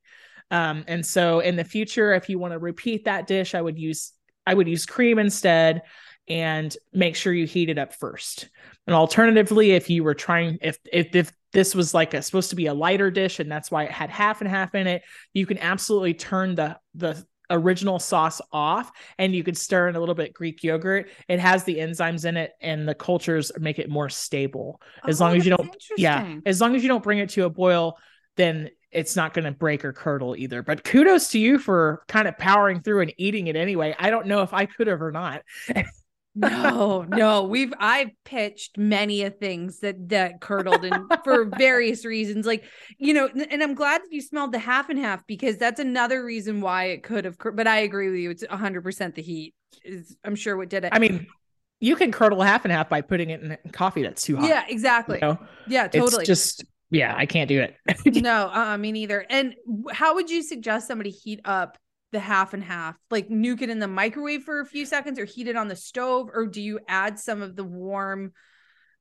Um 0.50 0.86
and 0.88 1.06
so 1.06 1.42
in 1.42 1.58
the 1.58 1.66
future 1.66 2.14
if 2.14 2.30
you 2.30 2.40
want 2.40 2.54
to 2.54 2.60
repeat 2.60 3.06
that 3.06 3.28
dish 3.28 3.54
i 3.54 3.62
would 3.62 3.78
use 3.78 4.14
i 4.46 4.54
would 4.54 4.70
use 4.70 4.86
cream 4.86 5.20
instead 5.20 5.82
and 6.30 6.76
make 6.94 7.16
sure 7.16 7.34
you 7.34 7.46
heat 7.46 7.70
it 7.70 7.78
up 7.78 7.94
first. 7.94 8.50
And 8.86 8.96
alternatively 8.96 9.72
if 9.72 9.90
you 9.90 10.04
were 10.04 10.16
trying 10.16 10.60
if 10.62 10.78
if, 10.92 11.14
if 11.14 11.32
this 11.54 11.74
was 11.74 11.94
like 11.94 12.14
a, 12.14 12.22
supposed 12.22 12.50
to 12.50 12.56
be 12.56 12.68
a 12.68 12.74
lighter 12.74 13.12
dish 13.12 13.40
and 13.40 13.52
that's 13.52 13.72
why 13.72 13.84
it 13.84 13.92
had 13.92 14.10
half 14.10 14.42
and 14.42 14.50
half 14.50 14.76
in 14.76 14.88
it. 14.88 15.04
You 15.34 15.46
can 15.46 15.58
absolutely 15.58 16.14
turn 16.14 16.56
the 16.56 16.78
the 16.96 17.26
original 17.50 17.98
sauce 17.98 18.42
off 18.52 18.92
and 19.18 19.34
you 19.34 19.42
could 19.42 19.58
stir 19.58 19.88
in 19.88 19.96
a 19.96 20.00
little 20.00 20.16
bit 20.16 20.34
greek 20.34 20.64
yogurt. 20.64 21.10
It 21.30 21.40
has 21.40 21.64
the 21.64 21.78
enzymes 21.78 22.26
in 22.26 22.36
it 22.36 22.52
and 22.60 22.88
the 22.88 22.96
cultures 22.96 23.52
make 23.58 23.80
it 23.80 23.90
more 23.90 24.10
stable. 24.10 24.82
As 25.08 25.22
oh, 25.22 25.26
long 25.26 25.38
as 25.38 25.46
you 25.46 25.56
don't 25.56 25.76
yeah 25.98 26.36
as 26.46 26.60
long 26.60 26.76
as 26.76 26.84
you 26.84 26.90
don't 26.90 27.04
bring 27.04 27.20
it 27.20 27.30
to 27.32 27.46
a 27.46 27.50
boil 27.50 27.98
then 28.36 28.70
it's 28.92 29.16
not 29.16 29.34
going 29.34 29.46
to 29.46 29.52
break 29.52 29.84
or 29.84 29.92
curdle 29.92 30.36
either. 30.36 30.64
But 30.64 30.84
kudos 30.84 31.30
to 31.32 31.40
you 31.40 31.60
for 31.60 32.04
kind 32.08 32.28
of 32.28 32.38
powering 32.38 32.82
through 32.82 33.02
and 33.02 33.14
eating 33.18 33.48
it 33.48 33.56
anyway. 33.56 33.96
I 34.00 34.10
don't 34.10 34.28
know 34.28 34.42
if 34.42 34.54
i 34.54 34.66
could 34.66 34.88
have 34.88 35.02
or 35.02 35.12
not 35.12 35.44
no, 36.38 37.02
no. 37.08 37.44
We've 37.44 37.74
I've 37.80 38.12
pitched 38.24 38.78
many 38.78 39.24
of 39.24 39.38
things 39.38 39.80
that 39.80 40.10
that 40.10 40.42
curdled 40.42 40.86
and 40.86 41.12
for 41.24 41.46
various 41.46 42.06
reasons. 42.06 42.46
Like, 42.46 42.64
you 42.98 43.14
know, 43.14 43.28
and 43.28 43.64
I'm 43.64 43.74
glad 43.74 44.02
that 44.02 44.12
you 44.12 44.22
smelled 44.22 44.52
the 44.52 44.60
half 44.60 44.90
and 44.90 45.00
half 45.00 45.26
because 45.28 45.58
that's 45.58 45.80
another 45.80 46.24
reason 46.24 46.62
why 46.62 46.86
it 46.86 47.04
could 47.04 47.26
have 47.26 47.38
but 47.54 47.68
I 47.68 47.80
agree 47.80 48.10
with 48.10 48.20
you. 48.20 48.30
It's 48.30 48.44
100% 48.44 49.16
the 49.16 49.22
heat 49.22 49.54
is 49.84 50.16
I'm 50.24 50.36
sure 50.36 50.56
what 50.58 50.70
did 50.70 50.86
it. 50.86 50.94
I 50.94 51.00
mean, 51.00 51.28
you 51.80 51.96
can 51.96 52.12
curdle 52.12 52.42
half 52.42 52.66
and 52.66 52.72
half 52.72 52.90
by 52.90 53.02
putting 53.02 53.30
it 53.30 53.42
in 53.42 53.58
coffee 53.72 54.04
that's 54.04 54.22
too 54.22 54.38
hot. 54.38 54.48
Yeah, 54.48 54.64
exactly. 54.68 55.20
You 55.22 55.28
know? 55.28 55.40
Yeah, 55.68 55.88
totally. 55.88 56.22
It's 56.22 56.28
just 56.28 56.66
yeah, 56.90 57.14
I 57.16 57.26
can't 57.26 57.50
do 57.50 57.62
it. 57.62 57.76
no, 58.22 58.50
uh, 58.52 58.78
me 58.78 58.92
neither. 58.92 59.26
And 59.30 59.56
how 59.92 60.16
would 60.16 60.30
you 60.30 60.42
suggest 60.42 60.88
somebody 60.88 61.10
heat 61.10 61.42
up 61.44 61.78
the 62.12 62.20
half 62.20 62.54
and 62.54 62.64
half 62.64 62.96
like 63.12 63.30
nuke 63.30 63.62
it 63.62 63.70
in 63.70 63.80
the 63.80 63.88
microwave 63.88 64.44
for 64.44 64.60
a 64.60 64.66
few 64.66 64.86
seconds 64.86 65.20
or 65.20 65.26
heat 65.26 65.48
it 65.48 65.58
on 65.58 65.68
the 65.68 65.76
stove 65.76 66.30
or 66.34 66.46
do 66.46 66.62
you 66.62 66.80
add 66.88 67.20
some 67.20 67.42
of 67.42 67.56
the 67.56 67.64
warm 67.64 68.32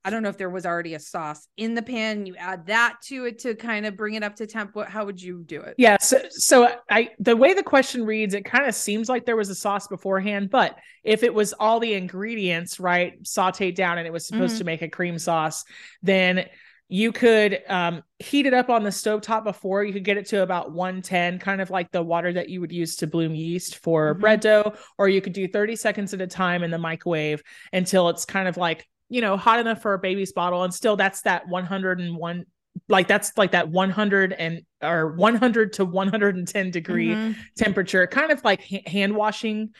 I 0.07 0.11
don't 0.11 0.23
know 0.23 0.29
if 0.29 0.39
there 0.39 0.49
was 0.49 0.65
already 0.65 0.95
a 0.95 1.01
sauce 1.01 1.49
in 1.57 1.75
the 1.75 1.83
pan. 1.83 2.27
You 2.27 2.37
add 2.37 2.67
that 2.67 2.99
to 3.07 3.25
it 3.25 3.41
to 3.41 3.57
kind 3.57 3.85
of 3.87 3.97
bring 3.97 4.15
it 4.15 4.23
up 4.23 4.37
to 4.37 4.47
temp. 4.47 4.77
What, 4.77 4.89
how 4.89 5.05
would 5.05 5.21
you 5.21 5.43
do 5.43 5.61
it? 5.63 5.75
Yeah. 5.79 5.97
So, 5.99 6.21
so 6.31 6.73
I, 6.89 7.11
the 7.19 7.37
way 7.37 7.55
the 7.55 7.65
question 7.65 8.07
reads, 8.07 8.33
it 8.33 8.45
kind 8.45 8.69
of 8.69 8.77
seems 8.77 9.09
like 9.09 9.27
there 9.27 9.35
was 9.35 9.49
a 9.49 9.55
sauce 9.57 9.89
beforehand, 9.89 10.51
but 10.51 10.79
if 11.03 11.25
it 11.25 11.35
was 11.35 11.55
all 11.55 11.81
the 11.81 11.95
ingredients, 11.95 12.79
right, 12.79 13.21
sauteed 13.25 13.75
down 13.75 13.99
and 13.99 14.07
it 14.07 14.13
was 14.13 14.29
supposed 14.29 14.53
mm-hmm. 14.53 14.59
to 14.59 14.65
make 14.65 14.83
a 14.83 14.89
cream 14.89 15.19
sauce, 15.19 15.65
then 16.05 16.45
you 16.89 17.11
could 17.11 17.63
um, 17.69 18.03
heat 18.19 18.47
it 18.47 18.55
up 18.55 18.71
on 18.71 18.85
the 18.85 18.93
stove 18.93 19.21
top 19.21 19.45
before 19.45 19.83
you 19.83 19.93
could 19.93 20.05
get 20.05 20.17
it 20.17 20.27
to 20.27 20.43
about 20.43 20.73
110 20.73 21.39
kind 21.39 21.61
of 21.61 21.71
like 21.71 21.91
the 21.91 22.03
water 22.03 22.33
that 22.33 22.49
you 22.49 22.61
would 22.61 22.73
use 22.73 22.97
to 22.97 23.07
bloom 23.07 23.35
yeast 23.35 23.79
for 23.79 24.13
mm-hmm. 24.13 24.21
bread 24.21 24.41
dough 24.41 24.73
or 24.99 25.09
you 25.09 25.21
could 25.21 25.33
do 25.33 25.49
30 25.49 25.77
seconds 25.77 26.15
at 26.15 26.21
a 26.21 26.27
time 26.27 26.63
in 26.63 26.71
the 26.71 26.79
microwave 26.79 27.43
until 27.73 28.09
it's 28.09 28.25
kind 28.25 28.47
of 28.47 28.57
like 28.57 28.87
you 29.09 29.21
know 29.21 29.37
hot 29.37 29.59
enough 29.59 29.83
for 29.83 29.95
a 29.95 29.99
baby's 29.99 30.33
bottle 30.33 30.63
and 30.63 30.73
still 30.73 30.97
that's 30.97 31.23
that 31.23 31.49
101 31.49 32.45
like 32.89 33.09
that's 33.09 33.33
like 33.37 33.53
that 33.53 33.69
100 33.69 34.33
and 34.33 34.63
or 34.83 35.15
100 35.17 35.73
to 35.75 35.85
110 35.85 36.71
degree 36.71 37.09
mm-hmm. 37.09 37.41
temperature 37.57 38.07
kind 38.07 38.31
of 38.31 38.45
like 38.45 38.63
hand 38.87 39.15
washing 39.15 39.71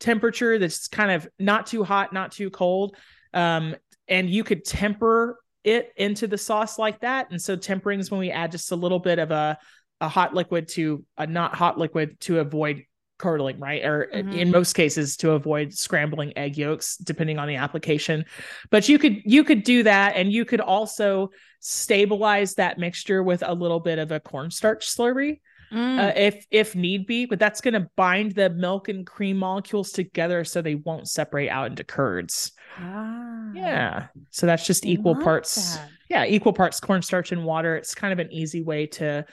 temperature 0.00 0.58
that's 0.58 0.88
kind 0.88 1.10
of 1.10 1.28
not 1.38 1.66
too 1.66 1.84
hot 1.84 2.12
not 2.12 2.32
too 2.32 2.50
cold 2.50 2.96
um 3.34 3.74
and 4.08 4.30
you 4.30 4.44
could 4.44 4.64
temper 4.64 5.38
it 5.66 5.92
into 5.96 6.26
the 6.26 6.38
sauce 6.38 6.78
like 6.78 7.00
that. 7.00 7.30
And 7.30 7.42
so 7.42 7.56
tempering 7.56 8.00
is 8.00 8.10
when 8.10 8.20
we 8.20 8.30
add 8.30 8.52
just 8.52 8.70
a 8.70 8.76
little 8.76 9.00
bit 9.00 9.18
of 9.18 9.32
a, 9.32 9.58
a 10.00 10.08
hot 10.08 10.32
liquid 10.32 10.68
to 10.68 11.04
a 11.18 11.26
not 11.26 11.54
hot 11.54 11.76
liquid 11.76 12.20
to 12.20 12.38
avoid 12.38 12.84
curdling, 13.18 13.58
right? 13.58 13.84
Or 13.84 14.08
mm-hmm. 14.14 14.32
in 14.32 14.50
most 14.50 14.74
cases 14.74 15.16
to 15.18 15.32
avoid 15.32 15.74
scrambling 15.74 16.36
egg 16.36 16.56
yolks, 16.56 16.96
depending 16.96 17.38
on 17.38 17.48
the 17.48 17.56
application. 17.56 18.24
But 18.70 18.88
you 18.88 18.98
could 18.98 19.22
you 19.24 19.42
could 19.42 19.64
do 19.64 19.82
that, 19.82 20.14
and 20.16 20.30
you 20.30 20.44
could 20.44 20.60
also 20.60 21.30
stabilize 21.60 22.54
that 22.54 22.78
mixture 22.78 23.22
with 23.22 23.42
a 23.44 23.52
little 23.52 23.80
bit 23.80 23.98
of 23.98 24.12
a 24.12 24.20
cornstarch 24.20 24.86
slurry. 24.86 25.40
Mm. 25.72 25.98
Uh, 25.98 26.12
if 26.16 26.46
if 26.50 26.74
need 26.74 27.06
be, 27.06 27.26
but 27.26 27.38
that's 27.38 27.60
going 27.60 27.74
to 27.74 27.88
bind 27.96 28.32
the 28.34 28.50
milk 28.50 28.88
and 28.88 29.06
cream 29.06 29.36
molecules 29.36 29.90
together 29.90 30.44
so 30.44 30.62
they 30.62 30.76
won't 30.76 31.08
separate 31.08 31.48
out 31.48 31.68
into 31.68 31.84
curds. 31.84 32.52
Ah, 32.78 33.50
yeah. 33.54 34.06
So 34.30 34.46
that's 34.46 34.66
just 34.66 34.86
equal 34.86 35.16
parts. 35.16 35.76
That. 35.76 35.88
Yeah, 36.08 36.24
equal 36.24 36.52
parts 36.52 36.78
cornstarch 36.78 37.32
and 37.32 37.44
water. 37.44 37.76
It's 37.76 37.94
kind 37.94 38.12
of 38.12 38.18
an 38.18 38.32
easy 38.32 38.62
way 38.62 38.86
to 38.86 39.26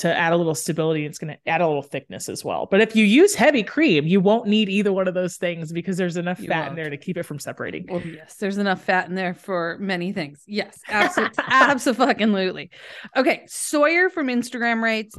to 0.00 0.16
add 0.16 0.32
a 0.32 0.36
little 0.36 0.54
stability. 0.54 1.04
It's 1.04 1.18
going 1.18 1.34
to 1.34 1.48
add 1.48 1.60
a 1.60 1.66
little 1.66 1.82
thickness 1.82 2.30
as 2.30 2.42
well. 2.42 2.66
But 2.70 2.80
if 2.80 2.96
you 2.96 3.04
use 3.04 3.34
heavy 3.34 3.62
cream, 3.62 4.06
you 4.06 4.20
won't 4.20 4.46
need 4.46 4.70
either 4.70 4.92
one 4.92 5.08
of 5.08 5.14
those 5.14 5.36
things 5.36 5.72
because 5.72 5.98
there's 5.98 6.16
enough 6.16 6.40
you 6.40 6.48
fat 6.48 6.60
won't. 6.60 6.70
in 6.70 6.76
there 6.76 6.90
to 6.90 6.96
keep 6.96 7.18
it 7.18 7.24
from 7.24 7.38
separating. 7.38 7.86
Well, 7.86 8.00
yes, 8.00 8.36
there's 8.36 8.56
enough 8.56 8.82
fat 8.82 9.08
in 9.08 9.14
there 9.14 9.34
for 9.34 9.76
many 9.78 10.12
things. 10.12 10.42
Yes, 10.46 10.80
absolutely, 10.88 11.44
absolutely. 11.48 12.70
Okay, 13.14 13.44
Sawyer 13.46 14.08
from 14.08 14.28
Instagram 14.28 14.80
writes, 14.80 15.14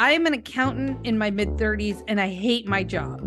"I 0.00 0.12
am 0.12 0.24
an 0.24 0.32
accountant 0.32 1.06
in 1.06 1.18
my 1.18 1.30
mid 1.30 1.50
30s 1.50 2.02
and 2.08 2.18
I 2.18 2.28
hate 2.28 2.66
my 2.66 2.82
job." 2.82 3.20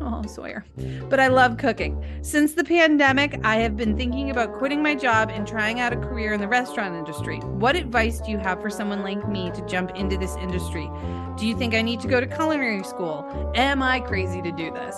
Oh, 0.00 0.22
Sawyer. 0.26 0.64
But 1.08 1.20
I 1.20 1.28
love 1.28 1.56
cooking. 1.56 2.04
Since 2.22 2.52
the 2.52 2.64
pandemic, 2.64 3.40
I 3.44 3.56
have 3.56 3.76
been 3.76 3.96
thinking 3.96 4.30
about 4.30 4.52
quitting 4.52 4.82
my 4.82 4.94
job 4.94 5.30
and 5.32 5.46
trying 5.46 5.80
out 5.80 5.92
a 5.92 5.96
career 5.96 6.32
in 6.34 6.40
the 6.40 6.48
restaurant 6.48 6.94
industry. 6.94 7.38
What 7.38 7.76
advice 7.76 8.20
do 8.20 8.30
you 8.30 8.38
have 8.38 8.60
for 8.60 8.68
someone 8.68 9.02
like 9.02 9.26
me 9.28 9.50
to 9.52 9.64
jump 9.66 9.96
into 9.96 10.18
this 10.18 10.36
industry? 10.36 10.90
Do 11.36 11.46
you 11.46 11.56
think 11.56 11.74
I 11.74 11.82
need 11.82 12.00
to 12.00 12.08
go 12.08 12.20
to 12.20 12.26
culinary 12.26 12.82
school? 12.84 13.52
Am 13.54 13.82
I 13.82 14.00
crazy 14.00 14.42
to 14.42 14.52
do 14.52 14.70
this? 14.72 14.94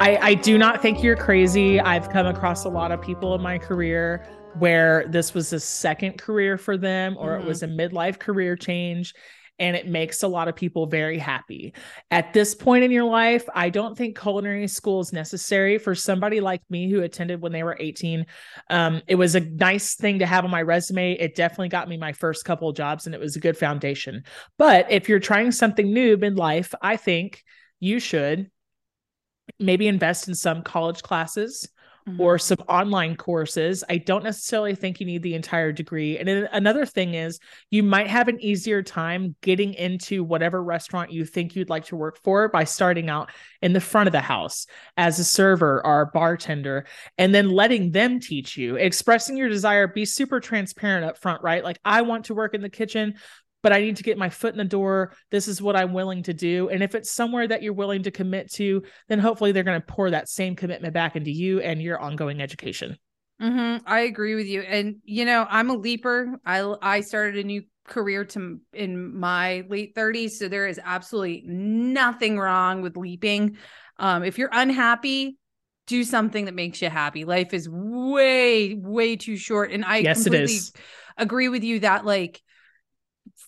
I, 0.00 0.18
I 0.20 0.34
do 0.34 0.58
not 0.58 0.80
think 0.80 1.02
you're 1.02 1.16
crazy. 1.16 1.80
I've 1.80 2.10
come 2.10 2.26
across 2.26 2.64
a 2.64 2.68
lot 2.68 2.92
of 2.92 3.02
people 3.02 3.34
in 3.34 3.42
my 3.42 3.58
career 3.58 4.26
where 4.58 5.06
this 5.08 5.34
was 5.34 5.52
a 5.52 5.60
second 5.60 6.18
career 6.18 6.56
for 6.56 6.76
them 6.76 7.16
or 7.18 7.30
mm-hmm. 7.30 7.42
it 7.42 7.46
was 7.46 7.62
a 7.62 7.68
midlife 7.68 8.18
career 8.18 8.56
change 8.56 9.14
and 9.58 9.76
it 9.76 9.88
makes 9.88 10.22
a 10.22 10.28
lot 10.28 10.48
of 10.48 10.56
people 10.56 10.86
very 10.86 11.18
happy. 11.18 11.74
At 12.10 12.32
this 12.32 12.54
point 12.54 12.84
in 12.84 12.90
your 12.90 13.04
life, 13.04 13.44
I 13.54 13.70
don't 13.70 13.96
think 13.96 14.18
culinary 14.18 14.68
school 14.68 15.00
is 15.00 15.12
necessary 15.12 15.78
for 15.78 15.94
somebody 15.94 16.40
like 16.40 16.62
me 16.70 16.90
who 16.90 17.02
attended 17.02 17.40
when 17.40 17.52
they 17.52 17.62
were 17.62 17.76
18. 17.78 18.26
Um, 18.70 19.02
it 19.08 19.16
was 19.16 19.34
a 19.34 19.40
nice 19.40 19.94
thing 19.94 20.20
to 20.20 20.26
have 20.26 20.44
on 20.44 20.50
my 20.50 20.62
resume. 20.62 21.12
It 21.12 21.34
definitely 21.34 21.70
got 21.70 21.88
me 21.88 21.96
my 21.96 22.12
first 22.12 22.44
couple 22.44 22.68
of 22.68 22.76
jobs 22.76 23.06
and 23.06 23.14
it 23.14 23.20
was 23.20 23.36
a 23.36 23.40
good 23.40 23.56
foundation. 23.56 24.24
But 24.58 24.90
if 24.90 25.08
you're 25.08 25.18
trying 25.18 25.52
something 25.52 25.92
new 25.92 26.14
in 26.14 26.36
life, 26.36 26.74
I 26.80 26.96
think 26.96 27.42
you 27.80 28.00
should 28.00 28.50
maybe 29.58 29.88
invest 29.88 30.28
in 30.28 30.34
some 30.34 30.62
college 30.62 31.02
classes 31.02 31.68
mm-hmm. 32.08 32.20
or 32.20 32.38
some 32.38 32.58
online 32.68 33.16
courses. 33.16 33.84
I 33.88 33.98
don't 33.98 34.24
necessarily 34.24 34.74
think 34.74 35.00
you 35.00 35.06
need 35.06 35.22
the 35.22 35.34
entire 35.34 35.72
degree. 35.72 36.18
And 36.18 36.28
another 36.28 36.86
thing 36.86 37.14
is, 37.14 37.38
you 37.70 37.82
might 37.82 38.08
have 38.08 38.28
an 38.28 38.40
easier 38.40 38.82
time 38.82 39.36
getting 39.42 39.74
into 39.74 40.24
whatever 40.24 40.62
restaurant 40.62 41.12
you 41.12 41.24
think 41.24 41.54
you'd 41.54 41.70
like 41.70 41.86
to 41.86 41.96
work 41.96 42.18
for 42.22 42.48
by 42.48 42.64
starting 42.64 43.08
out 43.08 43.30
in 43.62 43.72
the 43.72 43.80
front 43.80 44.06
of 44.06 44.12
the 44.12 44.20
house 44.20 44.66
as 44.96 45.18
a 45.18 45.24
server 45.24 45.84
or 45.84 46.02
a 46.02 46.06
bartender 46.06 46.86
and 47.16 47.34
then 47.34 47.50
letting 47.50 47.92
them 47.92 48.20
teach 48.20 48.56
you, 48.56 48.76
expressing 48.76 49.36
your 49.36 49.48
desire, 49.48 49.86
be 49.86 50.04
super 50.04 50.40
transparent 50.40 51.04
up 51.04 51.18
front, 51.18 51.42
right? 51.42 51.64
Like, 51.64 51.78
I 51.84 52.02
want 52.02 52.26
to 52.26 52.34
work 52.34 52.54
in 52.54 52.62
the 52.62 52.68
kitchen 52.68 53.14
but 53.62 53.72
I 53.72 53.80
need 53.80 53.96
to 53.96 54.02
get 54.02 54.18
my 54.18 54.28
foot 54.28 54.52
in 54.52 54.58
the 54.58 54.64
door. 54.64 55.12
This 55.30 55.48
is 55.48 55.60
what 55.60 55.76
I'm 55.76 55.92
willing 55.92 56.22
to 56.24 56.34
do. 56.34 56.68
And 56.68 56.82
if 56.82 56.94
it's 56.94 57.10
somewhere 57.10 57.46
that 57.48 57.62
you're 57.62 57.72
willing 57.72 58.02
to 58.04 58.10
commit 58.10 58.52
to, 58.54 58.82
then 59.08 59.18
hopefully 59.18 59.52
they're 59.52 59.64
going 59.64 59.80
to 59.80 59.86
pour 59.86 60.10
that 60.10 60.28
same 60.28 60.56
commitment 60.56 60.94
back 60.94 61.16
into 61.16 61.30
you 61.30 61.60
and 61.60 61.82
your 61.82 61.98
ongoing 61.98 62.40
education. 62.40 62.96
Mm-hmm. 63.42 63.84
I 63.86 64.00
agree 64.00 64.34
with 64.34 64.46
you. 64.46 64.62
And, 64.62 64.96
you 65.04 65.24
know, 65.24 65.46
I'm 65.48 65.70
a 65.70 65.74
leaper. 65.74 66.38
I, 66.44 66.74
I 66.82 67.00
started 67.00 67.44
a 67.44 67.46
new 67.46 67.62
career 67.88 68.24
to 68.24 68.60
in 68.72 69.18
my 69.18 69.64
late 69.68 69.94
30s 69.94 70.32
so 70.32 70.46
there 70.46 70.66
is 70.66 70.78
absolutely 70.84 71.42
nothing 71.46 72.38
wrong 72.38 72.82
with 72.82 72.96
leaping 72.98 73.56
um 73.98 74.22
if 74.22 74.38
you're 74.38 74.50
unhappy 74.52 75.38
do 75.86 76.04
something 76.04 76.44
that 76.44 76.54
makes 76.54 76.82
you 76.82 76.90
happy 76.90 77.24
life 77.24 77.54
is 77.54 77.66
way 77.66 78.74
way 78.74 79.16
too 79.16 79.36
short 79.36 79.72
and 79.72 79.84
i 79.84 79.98
yes, 79.98 80.22
completely 80.22 80.58
agree 81.16 81.48
with 81.48 81.64
you 81.64 81.80
that 81.80 82.04
like 82.04 82.42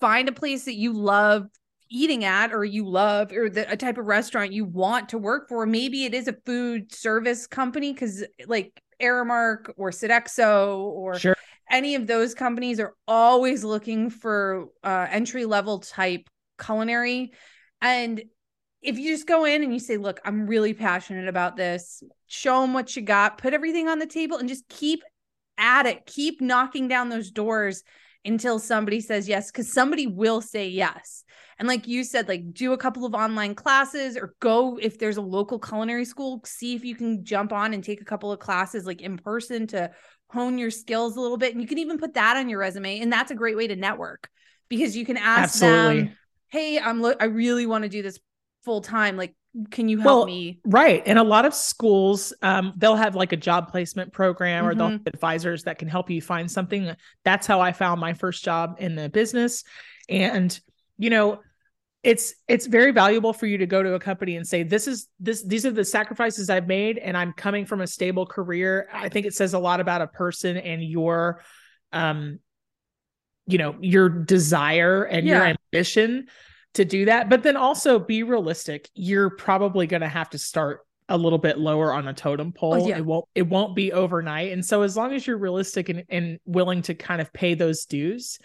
find 0.00 0.28
a 0.28 0.32
place 0.32 0.64
that 0.64 0.74
you 0.74 0.92
love 0.92 1.46
eating 1.90 2.24
at 2.24 2.52
or 2.52 2.64
you 2.64 2.88
love 2.88 3.32
or 3.32 3.50
the, 3.50 3.70
a 3.70 3.76
type 3.76 3.98
of 3.98 4.06
restaurant 4.06 4.52
you 4.52 4.64
want 4.64 5.08
to 5.10 5.18
work 5.18 5.48
for. 5.48 5.66
Maybe 5.66 6.04
it 6.04 6.14
is 6.14 6.28
a 6.28 6.36
food 6.46 6.94
service 6.94 7.46
company 7.46 7.92
because 7.92 8.24
like 8.46 8.80
aramark 9.02 9.72
or 9.76 9.90
sodexo 9.90 10.78
or 10.78 11.18
sure. 11.18 11.36
any 11.68 11.96
of 11.96 12.06
those 12.06 12.34
companies 12.34 12.78
are 12.78 12.94
always 13.08 13.64
looking 13.64 14.08
for 14.08 14.66
uh, 14.84 15.06
entry 15.10 15.44
level 15.44 15.80
type 15.80 16.28
culinary. 16.62 17.32
And 17.82 18.22
if 18.82 18.98
you 18.98 19.10
just 19.10 19.26
go 19.26 19.44
in 19.44 19.62
and 19.62 19.74
you 19.74 19.78
say 19.78 19.98
look 19.98 20.20
i'm 20.24 20.46
really 20.46 20.74
passionate 20.74 21.28
about 21.28 21.56
this. 21.56 22.02
Show 22.28 22.62
them 22.62 22.72
what 22.72 22.94
you 22.94 23.02
got. 23.02 23.38
Put 23.38 23.52
everything 23.52 23.88
on 23.88 23.98
the 23.98 24.06
table 24.06 24.36
and 24.36 24.48
just 24.48 24.68
keep 24.68 25.02
at 25.58 25.86
it. 25.86 26.06
Keep 26.06 26.40
knocking 26.40 26.86
down 26.86 27.08
those 27.08 27.32
doors 27.32 27.82
until 28.24 28.58
somebody 28.58 29.00
says 29.00 29.28
yes 29.28 29.50
because 29.50 29.72
somebody 29.72 30.06
will 30.06 30.42
say 30.42 30.68
yes 30.68 31.24
and 31.58 31.66
like 31.66 31.88
you 31.88 32.04
said 32.04 32.28
like 32.28 32.52
do 32.52 32.74
a 32.74 32.78
couple 32.78 33.06
of 33.06 33.14
online 33.14 33.54
classes 33.54 34.16
or 34.16 34.34
go 34.40 34.78
if 34.80 34.98
there's 34.98 35.16
a 35.16 35.22
local 35.22 35.58
culinary 35.58 36.04
school 36.04 36.40
see 36.44 36.74
if 36.74 36.84
you 36.84 36.94
can 36.94 37.24
jump 37.24 37.50
on 37.50 37.72
and 37.72 37.82
take 37.82 38.00
a 38.00 38.04
couple 38.04 38.30
of 38.30 38.38
classes 38.38 38.84
like 38.84 39.00
in 39.00 39.16
person 39.16 39.66
to 39.66 39.90
hone 40.32 40.58
your 40.58 40.70
skills 40.70 41.16
a 41.16 41.20
little 41.20 41.36
bit. 41.36 41.52
And 41.52 41.60
you 41.60 41.68
can 41.68 41.78
even 41.78 41.98
put 41.98 42.14
that 42.14 42.36
on 42.36 42.48
your 42.48 42.60
resume. 42.60 43.00
And 43.00 43.12
that's 43.12 43.30
a 43.30 43.34
great 43.34 43.56
way 43.56 43.66
to 43.66 43.76
network 43.76 44.28
because 44.68 44.96
you 44.96 45.04
can 45.04 45.16
ask 45.16 45.54
Absolutely. 45.54 46.02
them, 46.02 46.16
Hey, 46.48 46.78
I'm 46.80 47.00
lo- 47.00 47.14
I 47.20 47.26
really 47.26 47.66
want 47.66 47.82
to 47.82 47.88
do 47.88 48.02
this 48.02 48.18
full 48.64 48.80
time. 48.80 49.16
Like, 49.16 49.34
can 49.70 49.88
you 49.88 49.98
help 49.98 50.06
well, 50.06 50.26
me? 50.26 50.60
Right. 50.64 51.02
And 51.06 51.18
a 51.18 51.22
lot 51.22 51.44
of 51.44 51.54
schools, 51.54 52.32
um, 52.42 52.72
they'll 52.76 52.96
have 52.96 53.16
like 53.16 53.32
a 53.32 53.36
job 53.36 53.70
placement 53.70 54.12
program 54.12 54.64
or 54.64 54.70
mm-hmm. 54.70 54.78
they'll 54.78 54.90
have 54.90 55.06
advisors 55.06 55.64
that 55.64 55.78
can 55.78 55.88
help 55.88 56.10
you 56.10 56.22
find 56.22 56.50
something. 56.50 56.94
That's 57.24 57.46
how 57.46 57.60
I 57.60 57.72
found 57.72 58.00
my 58.00 58.12
first 58.12 58.44
job 58.44 58.76
in 58.78 58.94
the 58.94 59.08
business. 59.08 59.64
And, 60.08 60.58
you 60.98 61.10
know, 61.10 61.40
it's 62.02 62.34
it's 62.48 62.64
very 62.64 62.92
valuable 62.92 63.34
for 63.34 63.46
you 63.46 63.58
to 63.58 63.66
go 63.66 63.82
to 63.82 63.92
a 63.92 64.00
company 64.00 64.36
and 64.36 64.46
say 64.46 64.62
this 64.62 64.88
is 64.88 65.06
this 65.18 65.42
these 65.42 65.66
are 65.66 65.70
the 65.70 65.84
sacrifices 65.84 66.48
I've 66.48 66.66
made 66.66 66.96
and 66.96 67.14
I'm 67.14 67.34
coming 67.34 67.66
from 67.66 67.82
a 67.82 67.86
stable 67.86 68.24
career. 68.24 68.88
I 68.90 69.10
think 69.10 69.26
it 69.26 69.34
says 69.34 69.52
a 69.52 69.58
lot 69.58 69.80
about 69.80 70.00
a 70.00 70.06
person 70.06 70.56
and 70.56 70.82
your 70.82 71.42
um 71.92 72.38
you 73.46 73.58
know, 73.58 73.74
your 73.80 74.08
desire 74.08 75.02
and 75.02 75.26
yeah. 75.26 75.36
your 75.36 75.56
ambition 75.74 76.28
to 76.74 76.84
do 76.84 77.06
that. 77.06 77.28
But 77.28 77.42
then 77.42 77.56
also 77.56 77.98
be 77.98 78.22
realistic. 78.22 78.88
You're 78.94 79.30
probably 79.30 79.86
going 79.86 80.02
to 80.02 80.08
have 80.08 80.30
to 80.30 80.38
start 80.38 80.80
a 81.08 81.18
little 81.18 81.38
bit 81.38 81.58
lower 81.58 81.92
on 81.92 82.06
a 82.06 82.14
totem 82.14 82.52
pole. 82.52 82.74
Oh, 82.74 82.88
yeah. 82.88 82.98
It 82.98 83.04
won't 83.04 83.26
it 83.34 83.42
won't 83.42 83.74
be 83.74 83.92
overnight. 83.92 84.52
And 84.52 84.64
so 84.64 84.82
as 84.82 84.96
long 84.96 85.12
as 85.12 85.26
you're 85.26 85.38
realistic 85.38 85.88
and, 85.88 86.04
and 86.08 86.38
willing 86.44 86.82
to 86.82 86.94
kind 86.94 87.20
of 87.20 87.32
pay 87.32 87.54
those 87.54 87.84
dues, 87.84 88.38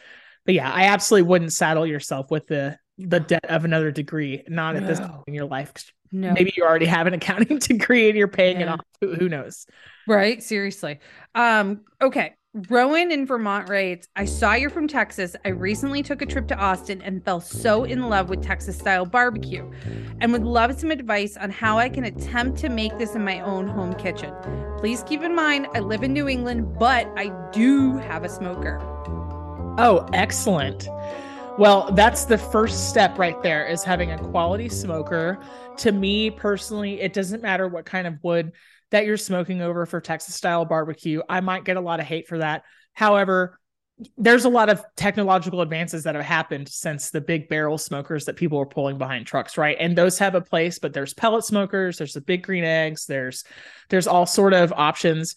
but 0.45 0.55
yeah, 0.55 0.71
I 0.71 0.86
absolutely 0.86 1.30
wouldn't 1.30 1.53
saddle 1.53 1.86
yourself 1.86 2.32
with 2.32 2.47
the 2.47 2.78
the 2.97 3.19
debt 3.19 3.45
of 3.49 3.65
another 3.65 3.91
degree, 3.91 4.43
not 4.47 4.76
at 4.76 4.88
this 4.88 4.99
point 4.99 5.23
in 5.28 5.34
your 5.34 5.45
life. 5.45 5.71
No. 6.11 6.32
Maybe 6.32 6.53
you 6.55 6.63
already 6.63 6.86
have 6.86 7.07
an 7.07 7.13
accounting 7.13 7.57
degree 7.59 8.07
and 8.07 8.17
you're 8.17 8.30
paying 8.30 8.59
yeah. 8.59 8.63
it 8.63 8.69
off. 8.69 8.80
Who, 9.01 9.15
who 9.15 9.28
knows? 9.28 9.65
Right. 10.07 10.41
Seriously. 10.41 10.99
Um, 11.34 11.82
okay. 12.01 12.36
Rowan 12.70 13.12
in 13.12 13.26
Vermont 13.26 13.68
writes, 13.68 14.08
I 14.16 14.24
saw 14.24 14.53
you're 14.53 14.70
from 14.70 14.88
Texas. 14.88 15.36
I 15.43 15.49
recently 15.49 16.01
took 16.01 16.22
a 16.22 16.26
trip 16.26 16.47
to 16.47 16.56
Austin 16.56 17.01
and 17.01 17.22
fell 17.26 17.41
so 17.41 17.84
in 17.84 18.08
love 18.08 18.30
with 18.30 18.41
Texas 18.41 18.78
style 18.78 19.06
barbecue 19.06 19.70
and 20.22 20.32
would 20.32 20.45
love 20.45 20.80
some 20.80 20.89
advice 20.89 21.36
on 21.36 21.49
how 21.49 21.78
I 21.78 21.89
can 21.89 22.06
attempt 22.06 22.58
to 22.60 22.70
make 22.70 22.97
this 22.97 23.14
in 23.14 23.26
my 23.26 23.41
own 23.41 23.68
home 23.68 23.93
kitchen. 23.95 24.34
Please 24.78 25.03
keep 25.03 25.22
in 25.22 25.36
mind, 25.36 25.68
I 25.76 25.82
live 25.82 26.01
in 26.01 26.14
New 26.14 26.30
England, 26.30 26.80
but 26.80 27.12
I 27.18 27.34
do 27.51 27.97
have 27.97 28.24
a 28.24 28.30
smoker. 28.30 28.80
Oh, 29.78 30.08
excellent. 30.14 30.88
Well, 31.58 31.91
that's 31.91 32.24
the 32.24 32.38
first 32.38 32.89
step 32.89 33.20
right 33.20 33.41
there 33.43 33.66
is 33.66 33.84
having 33.84 34.12
a 34.12 34.18
quality 34.18 34.70
smoker. 34.70 35.39
To 35.78 35.91
me 35.91 36.30
personally, 36.30 37.01
it 37.01 37.12
doesn't 37.12 37.43
matter 37.43 37.68
what 37.68 37.86
kind 37.86 38.08
of 38.08 38.24
wood 38.24 38.53
that 38.95 39.05
you're 39.05 39.17
smoking 39.17 39.61
over 39.61 39.85
for 39.85 39.99
Texas 39.99 40.35
style 40.35 40.63
barbecue. 40.63 41.21
I 41.27 41.41
might 41.41 41.65
get 41.65 41.75
a 41.75 41.81
lot 41.81 41.99
of 41.99 42.05
hate 42.05 42.29
for 42.29 42.37
that. 42.37 42.63
However, 42.93 43.59
there's 44.17 44.45
a 44.45 44.49
lot 44.49 44.69
of 44.69 44.85
technological 44.95 45.59
advances 45.59 46.03
that 46.03 46.15
have 46.15 46.23
happened 46.23 46.69
since 46.69 47.09
the 47.09 47.19
big 47.19 47.49
barrel 47.49 47.77
smokers 47.77 48.23
that 48.23 48.37
people 48.37 48.57
were 48.57 48.65
pulling 48.65 48.97
behind 48.97 49.27
trucks, 49.27 49.57
right? 49.57 49.75
And 49.81 49.97
those 49.97 50.17
have 50.19 50.33
a 50.33 50.39
place, 50.39 50.79
but 50.79 50.93
there's 50.93 51.13
pellet 51.13 51.43
smokers, 51.43 51.97
there's 51.97 52.13
the 52.13 52.21
big 52.21 52.43
green 52.43 52.63
eggs, 52.63 53.05
there's 53.05 53.43
there's 53.89 54.07
all 54.07 54.25
sort 54.25 54.53
of 54.53 54.71
options. 54.71 55.35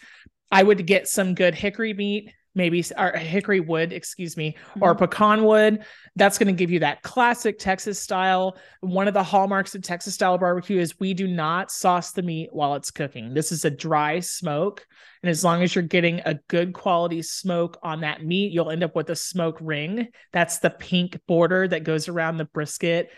I 0.53 0.63
would 0.63 0.87
get 0.87 1.09
some 1.09 1.35
good 1.35 1.57
hickory 1.57 1.95
meat 1.95 2.31
maybe 2.59 2.85
or 2.99 3.13
hickory 3.13 3.61
wood, 3.61 3.93
excuse 3.93 4.37
me, 4.37 4.57
mm-hmm. 4.71 4.83
or 4.83 4.95
pecan 4.95 5.45
wood. 5.45 5.85
That's 6.17 6.37
going 6.37 6.49
to 6.49 6.59
give 6.59 6.71
you 6.71 6.81
that 6.81 7.03
classic 7.03 7.59
Texas 7.59 7.99
style. 7.99 8.59
One 8.81 9.09
of 9.09 9.15
the 9.15 9.23
hallmarks 9.23 9.75
of 9.75 9.83
Texas 9.83 10.15
style 10.15 10.37
barbecue 10.37 10.79
is 10.79 10.99
we 10.99 11.15
do 11.15 11.29
not 11.29 11.71
sauce 11.71 12.11
the 12.13 12.23
meat 12.23 12.51
while 12.53 12.75
it's 12.75 12.91
cooking. 12.91 13.33
This 13.33 13.53
is 13.53 13.65
a 13.65 13.71
dry 13.71 14.21
smoke. 14.21 14.85
And 15.23 15.31
as 15.31 15.43
long 15.43 15.63
as 15.63 15.75
you're 15.75 15.83
getting 15.83 16.21
a 16.25 16.35
good 16.49 16.75
quality 16.75 17.23
smoke 17.23 17.79
on 17.83 18.01
that 18.01 18.25
meat, 18.25 18.53
you'll 18.53 18.71
end 18.71 18.83
up 18.83 18.95
with 18.95 19.09
a 19.11 19.17
smoke 19.17 19.59
ring. 19.61 20.09
That's 20.33 20.59
the 20.59 20.71
pink 20.71 21.19
border 21.27 21.67
that 21.69 21.85
goes 21.85 22.09
around 22.09 22.37
the 22.37 22.45
brisket. 22.45 23.11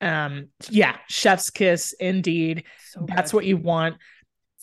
Um, 0.00 0.48
yeah, 0.68 0.96
chef's 1.08 1.50
kiss 1.50 1.92
indeed. 1.98 2.64
So 2.90 3.06
That's 3.08 3.34
what 3.34 3.46
you 3.46 3.56
want 3.56 3.96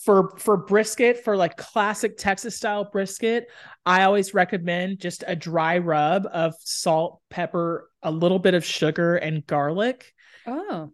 for 0.03 0.35
for 0.37 0.57
brisket 0.57 1.23
for 1.23 1.37
like 1.37 1.55
classic 1.55 2.17
texas 2.17 2.57
style 2.57 2.89
brisket 2.91 3.47
i 3.85 4.03
always 4.03 4.33
recommend 4.33 4.99
just 4.99 5.23
a 5.27 5.35
dry 5.35 5.77
rub 5.77 6.27
of 6.31 6.53
salt 6.59 7.21
pepper 7.29 7.89
a 8.03 8.11
little 8.11 8.39
bit 8.39 8.53
of 8.53 8.63
sugar 8.63 9.15
and 9.15 9.45
garlic. 9.47 10.13
Oh. 10.45 10.91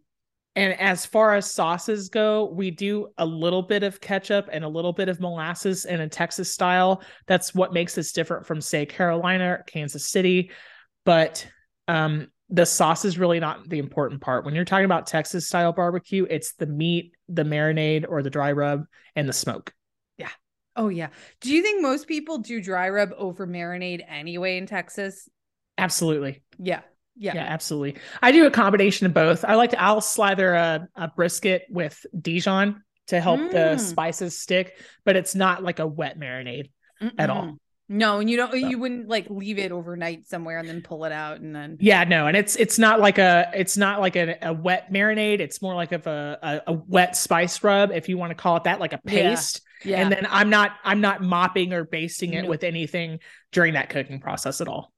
And 0.55 0.73
as 0.79 1.05
far 1.05 1.35
as 1.35 1.51
sauces 1.51 2.09
go 2.09 2.45
we 2.45 2.71
do 2.71 3.07
a 3.17 3.25
little 3.25 3.61
bit 3.61 3.83
of 3.83 4.01
ketchup 4.01 4.49
and 4.51 4.63
a 4.63 4.69
little 4.69 4.93
bit 4.93 5.09
of 5.09 5.19
molasses 5.19 5.85
in 5.85 6.01
a 6.01 6.09
texas 6.09 6.51
style. 6.51 7.03
That's 7.27 7.53
what 7.53 7.73
makes 7.73 7.97
us 7.97 8.11
different 8.11 8.45
from 8.45 8.61
say 8.61 8.85
carolina 8.85 9.51
or 9.51 9.63
kansas 9.67 10.07
city. 10.07 10.51
But 11.05 11.47
um 11.87 12.27
the 12.49 12.65
sauce 12.65 13.05
is 13.05 13.17
really 13.17 13.39
not 13.39 13.69
the 13.69 13.79
important 13.79 14.21
part. 14.21 14.43
When 14.43 14.55
you're 14.55 14.65
talking 14.65 14.85
about 14.85 15.07
Texas 15.07 15.47
style 15.47 15.71
barbecue, 15.71 16.25
it's 16.29 16.53
the 16.53 16.65
meat, 16.65 17.13
the 17.27 17.43
marinade 17.43 18.05
or 18.09 18.23
the 18.23 18.29
dry 18.29 18.51
rub, 18.51 18.85
and 19.15 19.29
the 19.29 19.33
smoke. 19.33 19.73
Yeah. 20.17 20.29
Oh, 20.75 20.89
yeah. 20.89 21.09
Do 21.41 21.53
you 21.53 21.61
think 21.61 21.81
most 21.81 22.07
people 22.07 22.39
do 22.39 22.61
dry 22.61 22.89
rub 22.89 23.11
over 23.17 23.45
marinade 23.45 24.03
anyway 24.07 24.57
in 24.57 24.65
Texas? 24.65 25.29
Absolutely. 25.77 26.41
Yeah. 26.57 26.81
Yeah. 27.15 27.35
Yeah, 27.35 27.45
absolutely. 27.45 28.01
I 28.21 28.31
do 28.31 28.47
a 28.47 28.51
combination 28.51 29.05
of 29.05 29.13
both. 29.13 29.43
I 29.43 29.55
like 29.55 29.71
to, 29.71 29.81
I'll 29.81 30.01
slather 30.01 30.53
a, 30.53 30.87
a 30.95 31.09
brisket 31.09 31.63
with 31.69 32.05
Dijon 32.19 32.81
to 33.07 33.19
help 33.19 33.41
mm. 33.41 33.51
the 33.51 33.77
spices 33.77 34.37
stick, 34.37 34.77
but 35.03 35.15
it's 35.15 35.35
not 35.35 35.63
like 35.63 35.79
a 35.79 35.87
wet 35.87 36.17
marinade 36.17 36.71
Mm-mm. 37.01 37.11
at 37.17 37.29
all. 37.29 37.57
No, 37.91 38.19
and 38.19 38.29
you 38.29 38.37
don't. 38.37 38.51
So. 38.51 38.55
You 38.55 38.77
wouldn't 38.77 39.09
like 39.09 39.25
leave 39.31 39.57
it 39.57 39.71
overnight 39.71 40.29
somewhere 40.29 40.59
and 40.59 40.69
then 40.69 40.81
pull 40.81 41.05
it 41.05 41.11
out 41.11 41.39
and 41.39 41.55
then. 41.55 41.77
Yeah, 41.79 42.03
no, 42.03 42.27
and 42.27 42.37
it's 42.37 42.55
it's 42.55 42.77
not 42.77 42.99
like 42.99 43.17
a 43.17 43.49
it's 43.55 43.77
not 43.77 43.99
like 43.99 44.15
a, 44.15 44.37
a 44.43 44.53
wet 44.53 44.93
marinade. 44.93 45.39
It's 45.39 45.59
more 45.59 45.73
like 45.73 45.91
of 45.91 46.05
a, 46.05 46.37
a, 46.43 46.71
a 46.71 46.73
wet 46.73 47.17
spice 47.17 47.63
rub, 47.63 47.91
if 47.91 48.07
you 48.07 48.19
want 48.19 48.29
to 48.29 48.35
call 48.35 48.57
it 48.57 48.65
that, 48.65 48.79
like 48.79 48.93
a 48.93 48.99
paste. 48.99 49.61
Yeah. 49.83 49.91
yeah. 49.91 50.03
And 50.03 50.11
then 50.11 50.27
I'm 50.29 50.51
not 50.51 50.73
I'm 50.83 51.01
not 51.01 51.23
mopping 51.23 51.73
or 51.73 51.83
basting 51.83 52.33
it 52.33 52.47
with 52.47 52.63
anything 52.63 53.19
during 53.51 53.73
that 53.73 53.89
cooking 53.89 54.19
process 54.19 54.61
at 54.61 54.67
all. 54.67 54.93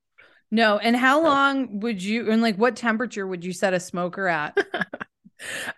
No, 0.52 0.78
and 0.78 0.94
how 0.94 1.24
long 1.24 1.80
would 1.80 2.04
you 2.04 2.30
and 2.30 2.42
like 2.42 2.58
what 2.58 2.76
temperature 2.76 3.26
would 3.26 3.46
you 3.46 3.54
set 3.54 3.74
a 3.74 3.80
smoker 3.80 4.28
at? 4.28 4.58
uh, 4.74 4.84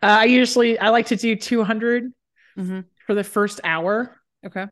I 0.01 0.25
usually 0.25 0.79
I 0.79 0.89
like 0.89 1.05
to 1.07 1.15
do 1.15 1.35
200 1.35 2.11
mm-hmm. 2.57 2.79
for 3.05 3.13
the 3.13 3.23
first 3.23 3.61
hour. 3.63 4.19
Okay 4.43 4.65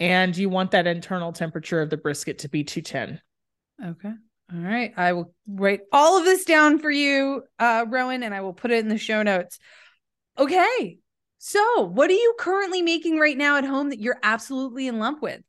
and 0.00 0.36
you 0.36 0.48
want 0.48 0.72
that 0.72 0.86
internal 0.86 1.32
temperature 1.32 1.80
of 1.80 1.90
the 1.90 1.96
brisket 1.96 2.38
to 2.40 2.48
be 2.48 2.64
210. 2.64 3.20
Okay. 3.90 4.14
All 4.52 4.60
right. 4.60 4.92
I 4.96 5.12
will 5.12 5.34
write 5.48 5.80
all 5.92 6.18
of 6.18 6.24
this 6.24 6.44
down 6.44 6.78
for 6.78 6.90
you, 6.90 7.42
uh, 7.58 7.86
Rowan, 7.88 8.22
and 8.22 8.34
I 8.34 8.40
will 8.40 8.52
put 8.52 8.70
it 8.70 8.80
in 8.80 8.88
the 8.88 8.98
show 8.98 9.22
notes. 9.22 9.58
Okay. 10.38 10.98
So, 11.38 11.82
what 11.82 12.10
are 12.10 12.14
you 12.14 12.34
currently 12.38 12.82
making 12.82 13.18
right 13.18 13.36
now 13.36 13.58
at 13.58 13.64
home 13.64 13.90
that 13.90 14.00
you're 14.00 14.18
absolutely 14.22 14.86
in 14.86 14.98
love 14.98 15.20
with? 15.20 15.42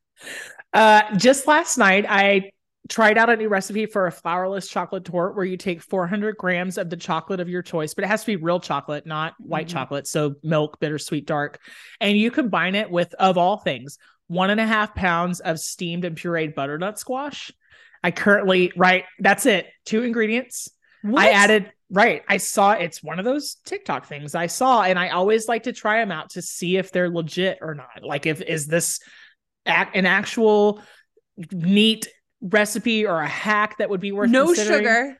Uh, 0.74 1.16
just 1.18 1.48
last 1.48 1.78
night, 1.78 2.06
I 2.08 2.52
tried 2.90 3.18
out 3.18 3.30
a 3.30 3.36
new 3.36 3.50
recipe 3.50 3.86
for 3.86 4.06
a 4.06 4.12
flourless 4.12 4.70
chocolate 4.70 5.06
torte 5.06 5.36
where 5.36 5.46
you 5.46 5.58
take 5.58 5.82
400 5.82 6.38
grams 6.38 6.78
of 6.78 6.90
the 6.90 6.98
chocolate 6.98 7.40
of 7.40 7.50
your 7.50 7.62
choice, 7.62 7.94
but 7.94 8.04
it 8.04 8.08
has 8.08 8.22
to 8.22 8.28
be 8.28 8.36
real 8.36 8.60
chocolate, 8.60 9.06
not 9.06 9.34
white 9.40 9.68
mm-hmm. 9.68 9.78
chocolate. 9.78 10.08
So 10.08 10.36
milk, 10.44 10.80
bittersweet, 10.80 11.26
dark. 11.26 11.60
And 12.00 12.18
you 12.18 12.30
combine 12.30 12.76
it 12.76 12.92
with, 12.92 13.14
of 13.16 13.38
all 13.38 13.58
things, 13.58 13.98
one 14.28 14.50
and 14.50 14.60
a 14.60 14.66
half 14.66 14.96
pounds 14.96 15.40
of 15.40 15.60
steamed 15.60 16.06
and 16.06 16.18
pureed 16.18 16.56
butternut 16.56 16.98
squash. 17.00 17.52
I 18.04 18.12
currently 18.12 18.72
right. 18.76 19.04
That's 19.20 19.46
it. 19.46 19.68
Two 19.86 20.04
ingredients. 20.04 20.70
What? 21.02 21.24
I 21.24 21.30
added 21.32 21.72
right. 21.92 22.24
I 22.28 22.38
saw 22.38 22.72
it's 22.74 23.04
one 23.04 23.20
of 23.20 23.26
those 23.26 23.56
TikTok 23.66 24.08
things 24.08 24.36
I 24.36 24.48
saw, 24.48 24.82
and 24.84 24.98
I 24.98 25.10
always 25.10 25.48
like 25.48 25.64
to 25.64 25.74
try 25.74 26.00
them 26.00 26.12
out 26.12 26.32
to 26.32 26.42
see 26.42 26.78
if 26.78 26.92
they're 26.92 27.10
legit 27.10 27.60
or 27.62 27.76
not. 27.76 28.04
Like, 28.04 28.26
if 28.26 28.42
is 28.42 28.68
this 28.68 29.00
an 29.68 30.06
actual 30.06 30.82
neat 31.52 32.08
recipe 32.42 33.06
or 33.08 33.20
a 33.20 33.28
hack 33.28 33.78
that 33.80 33.90
would 33.90 34.02
be 34.02 34.12
worth 34.12 34.30
no 34.30 34.54
sugar 34.54 35.18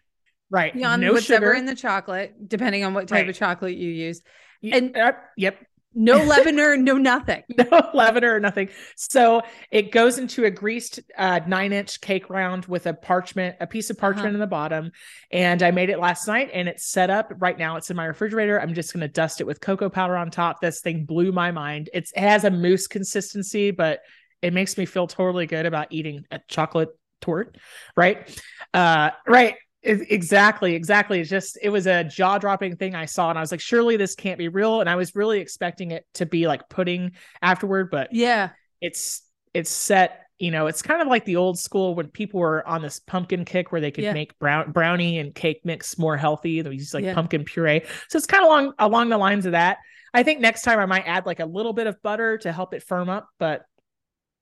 right? 0.52 0.74
beyond 0.74 1.02
no 1.02 1.14
what's 1.14 1.26
sugar. 1.26 1.54
in 1.54 1.66
the 1.66 1.76
chocolate, 1.76 2.34
depending 2.48 2.84
on 2.84 2.94
what 2.94 3.08
type 3.08 3.22
Right. 3.22 3.30
of 3.30 3.36
chocolate 3.36 3.76
you 3.76 3.90
use. 3.90 4.22
And- 4.64 4.96
uh, 4.96 5.14
yep, 5.38 5.58
No 5.98 6.20
leavener, 6.30 6.78
no 6.78 6.98
nothing. 6.98 7.44
no 7.58 7.64
leavener 7.94 8.36
or 8.36 8.40
nothing. 8.40 8.70
So 8.98 9.42
it 9.72 9.92
goes 9.92 10.18
into 10.18 10.44
a 10.46 10.52
greased 10.52 11.00
uh, 11.18 11.40
nine 11.48 11.72
inch 11.74 12.02
cake 12.02 12.30
round 12.30 12.66
with 12.66 12.86
a 12.86 12.94
parchment, 12.94 13.56
a 13.62 13.68
piece 13.68 13.90
of 13.90 13.98
parchment 13.98 14.28
Uh-huh. 14.28 14.34
in 14.36 14.40
the 14.42 14.48
bottom. 14.48 14.92
And 15.32 15.64
I 15.64 15.72
made 15.72 15.90
it 15.90 15.98
last 16.00 16.28
night 16.28 16.50
and 16.54 16.68
it's 16.68 16.92
set 16.92 17.10
up 17.10 17.32
right 17.38 17.58
now. 17.58 17.78
It's 17.78 17.90
in 17.90 17.96
my 17.96 18.06
refrigerator. 18.06 18.60
I'm 18.60 18.74
just 18.74 18.94
going 18.94 19.02
to 19.02 19.08
dust 19.08 19.40
it 19.42 19.48
with 19.48 19.62
cocoa 19.62 19.90
powder 19.90 20.18
on 20.18 20.30
top. 20.32 20.60
This 20.62 20.82
thing 20.82 21.06
blew 21.06 21.32
my 21.32 21.52
mind. 21.52 21.90
It's, 21.94 22.12
it 22.12 22.20
has 22.20 22.44
a 22.44 22.52
mousse 22.52 22.88
consistency, 22.88 23.72
but 23.72 24.02
it 24.42 24.54
makes 24.54 24.78
me 24.78 24.86
feel 24.86 25.08
totally 25.08 25.48
good 25.48 25.66
about 25.66 25.88
eating 25.92 26.26
a 26.30 26.40
chocolate 26.48 26.90
tort. 27.22 27.58
Right. 27.96 28.30
Uh, 28.74 29.12
right. 29.26 29.56
E- 29.86 30.06
Exactly, 30.10 30.76
exactly. 30.76 31.20
It's 31.20 31.30
just 31.30 31.58
it 31.62 31.70
was 31.70 31.88
a 31.88 32.04
jaw 32.04 32.38
dropping 32.38 32.76
thing 32.78 32.96
I 32.96 33.06
saw, 33.06 33.30
and 33.30 33.38
I 33.38 33.42
was 33.42 33.52
like, 33.52 33.60
surely 33.62 33.98
this 33.98 34.16
can't 34.16 34.38
be 34.38 34.48
real. 34.48 34.82
And 34.82 34.90
I 34.90 34.96
was 34.96 35.16
really 35.16 35.40
expecting 35.40 35.92
it 35.92 36.06
to 36.16 36.26
be 36.26 36.48
like 36.48 36.68
pudding 36.70 37.12
afterward, 37.42 37.90
but 37.92 38.10
Yeah. 38.14 38.50
it's 38.82 39.22
it's 39.54 39.70
set. 39.70 40.22
You 40.38 40.52
know, 40.52 40.68
it's 40.68 40.82
kind 40.82 41.02
of 41.02 41.08
like 41.08 41.24
the 41.24 41.38
old 41.38 41.58
school 41.58 41.96
when 41.96 42.08
people 42.10 42.42
were 42.42 42.68
on 42.68 42.82
this 42.82 43.00
pumpkin 43.00 43.46
kick 43.46 43.72
where 43.72 43.80
they 43.80 43.92
could 43.92 44.04
Yeah. 44.04 44.12
make 44.14 44.38
brown 44.38 44.72
brownie 44.74 45.18
and 45.20 45.34
cake 45.34 45.62
mix 45.64 45.98
more 45.98 46.18
healthy. 46.18 46.62
They 46.62 46.72
use 46.72 46.94
like 46.94 47.06
Yeah. 47.06 47.14
pumpkin 47.14 47.46
puree. 47.46 47.84
So 48.10 48.18
it's 48.18 48.26
kind 48.28 48.44
of 48.44 48.50
along 48.50 48.74
along 48.80 49.10
the 49.10 49.18
lines 49.18 49.46
of 49.46 49.54
that. 49.54 49.78
I 50.14 50.24
think 50.24 50.40
next 50.42 50.64
time 50.64 50.80
I 50.80 50.86
might 50.86 51.04
add 51.08 51.26
like 51.26 51.40
a 51.40 51.46
little 51.46 51.72
bit 51.74 51.88
of 51.88 52.02
butter 52.02 52.38
to 52.40 52.52
help 52.52 52.74
it 52.74 52.84
firm 52.84 53.10
up, 53.10 53.30
but 53.40 53.66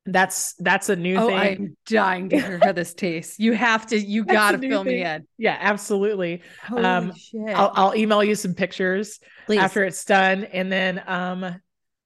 that's 0.05 0.53
that's 0.55 0.89
a 0.89 0.95
new 0.95 1.17
Oh, 1.17 1.27
thing. 1.27 1.37
I'm 1.37 1.77
dying 1.85 2.29
to 2.29 2.39
hear 2.39 2.59
how 2.61 2.71
this 2.73 2.93
tastes. 2.93 3.39
You 3.39 3.53
have 3.53 3.87
to, 3.87 3.97
you 3.97 4.23
That's 4.27 4.33
gotta 4.35 4.57
fill 4.59 4.83
me 4.83 5.01
in. 5.03 5.25
Yeah, 5.37 5.57
absolutely. 5.59 6.41
Holy 6.63 6.83
Um, 6.83 7.13
shit. 7.15 7.55
I'll, 7.55 7.71
I'll 7.73 7.95
email 7.95 8.23
you 8.23 8.35
some 8.35 8.53
pictures 8.53 9.19
Please. 9.45 9.59
after 9.59 9.83
it's 9.83 10.03
done. 10.03 10.43
And 10.45 10.71
then 10.71 11.01
um 11.07 11.55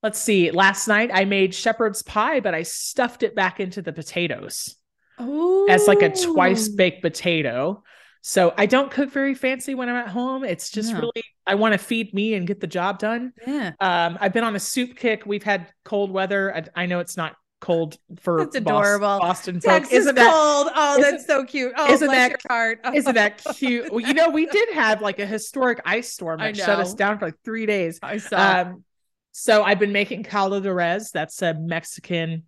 let's 0.03 0.19
see. 0.19 0.51
Last 0.51 0.87
night 0.87 1.09
I 1.13 1.25
made 1.25 1.55
shepherd's 1.55 2.03
pie, 2.03 2.39
but 2.39 2.53
I 2.53 2.63
stuffed 2.63 3.23
it 3.23 3.33
back 3.35 3.59
into 3.59 3.81
the 3.81 3.93
potatoes 3.93 4.75
as 5.19 5.87
like 5.87 6.03
a 6.03 6.09
twice 6.15 6.69
baked 6.69 7.01
potato. 7.01 7.83
So 8.21 8.53
I 8.57 8.65
don't 8.65 8.91
cook 8.91 9.09
very 9.11 9.33
fancy 9.33 9.73
when 9.73 9.89
I'm 9.89 9.95
at 9.95 10.09
home. 10.09 10.43
It's 10.43 10.69
just 10.69 10.91
No. 10.93 10.99
really 10.99 11.23
I 11.47 11.55
want 11.55 11.73
to 11.73 11.77
feed 11.77 12.13
me 12.13 12.33
and 12.33 12.45
get 12.45 12.59
the 12.59 12.67
job 12.67 12.99
done. 12.99 13.31
Yeah. 13.47 13.71
Um, 13.79 14.17
I've 14.19 14.33
been 14.33 14.43
on 14.43 14.55
a 14.55 14.59
soup 14.59 14.97
kick. 14.97 15.25
We've 15.25 15.43
had 15.43 15.67
cold 15.85 16.11
weather. 16.11 16.53
I, 16.53 16.83
I 16.83 16.85
know 16.87 16.99
it's 16.99 17.15
not 17.15 17.35
cold 17.59 17.97
for 18.19 18.39
That's 18.45 18.55
adorable. 18.55 19.19
Boston 19.19 19.59
folk. 19.59 19.71
Texas 19.81 19.93
Isn't 19.93 20.15
that 20.15 20.31
cold. 20.31 20.67
Oh, 20.75 21.01
that's 21.01 21.25
so 21.25 21.43
cute. 21.43 21.73
Oh, 21.75 21.91
isn't 21.91 22.07
that-. 22.09 22.41
Oh, 22.49 22.91
isn't 22.93 23.15
that 23.15 23.43
cute? 23.55 23.91
Well, 23.91 23.99
you 24.01 24.13
know, 24.13 24.29
we 24.29 24.45
did 24.45 24.69
have 24.73 25.01
like 25.01 25.19
a 25.19 25.25
historic 25.25 25.81
ice 25.85 26.11
storm 26.13 26.39
that 26.39 26.55
shut 26.55 26.79
us 26.79 26.93
down 26.93 27.19
for 27.19 27.25
like 27.25 27.35
three 27.43 27.65
days. 27.65 27.99
I 28.03 28.17
saw. 28.17 28.61
Um, 28.61 28.83
so 29.31 29.63
I've 29.63 29.79
been 29.79 29.91
making 29.91 30.23
caldo 30.23 30.59
de 30.59 30.73
res. 30.73 31.11
That's 31.11 31.41
a 31.41 31.53
Mexican 31.53 32.43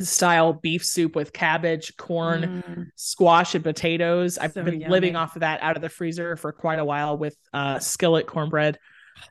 style 0.00 0.54
beef 0.54 0.84
soup 0.84 1.14
with 1.14 1.32
cabbage, 1.32 1.96
corn, 1.96 2.64
Mm. 2.66 2.86
squash, 2.96 3.54
and 3.54 3.62
potatoes. 3.62 4.38
I've 4.38 4.52
So 4.52 4.62
been 4.62 4.80
living 4.88 5.16
off 5.16 5.36
of 5.36 5.40
that 5.40 5.62
out 5.62 5.76
of 5.76 5.82
the 5.82 5.90
freezer 5.90 6.36
for 6.36 6.52
quite 6.52 6.78
a 6.78 6.84
while 6.84 7.18
with 7.18 7.36
uh, 7.52 7.78
skillet 7.78 8.26
cornbread. 8.26 8.78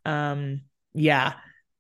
Um, 0.06 0.62
yeah, 0.94 1.34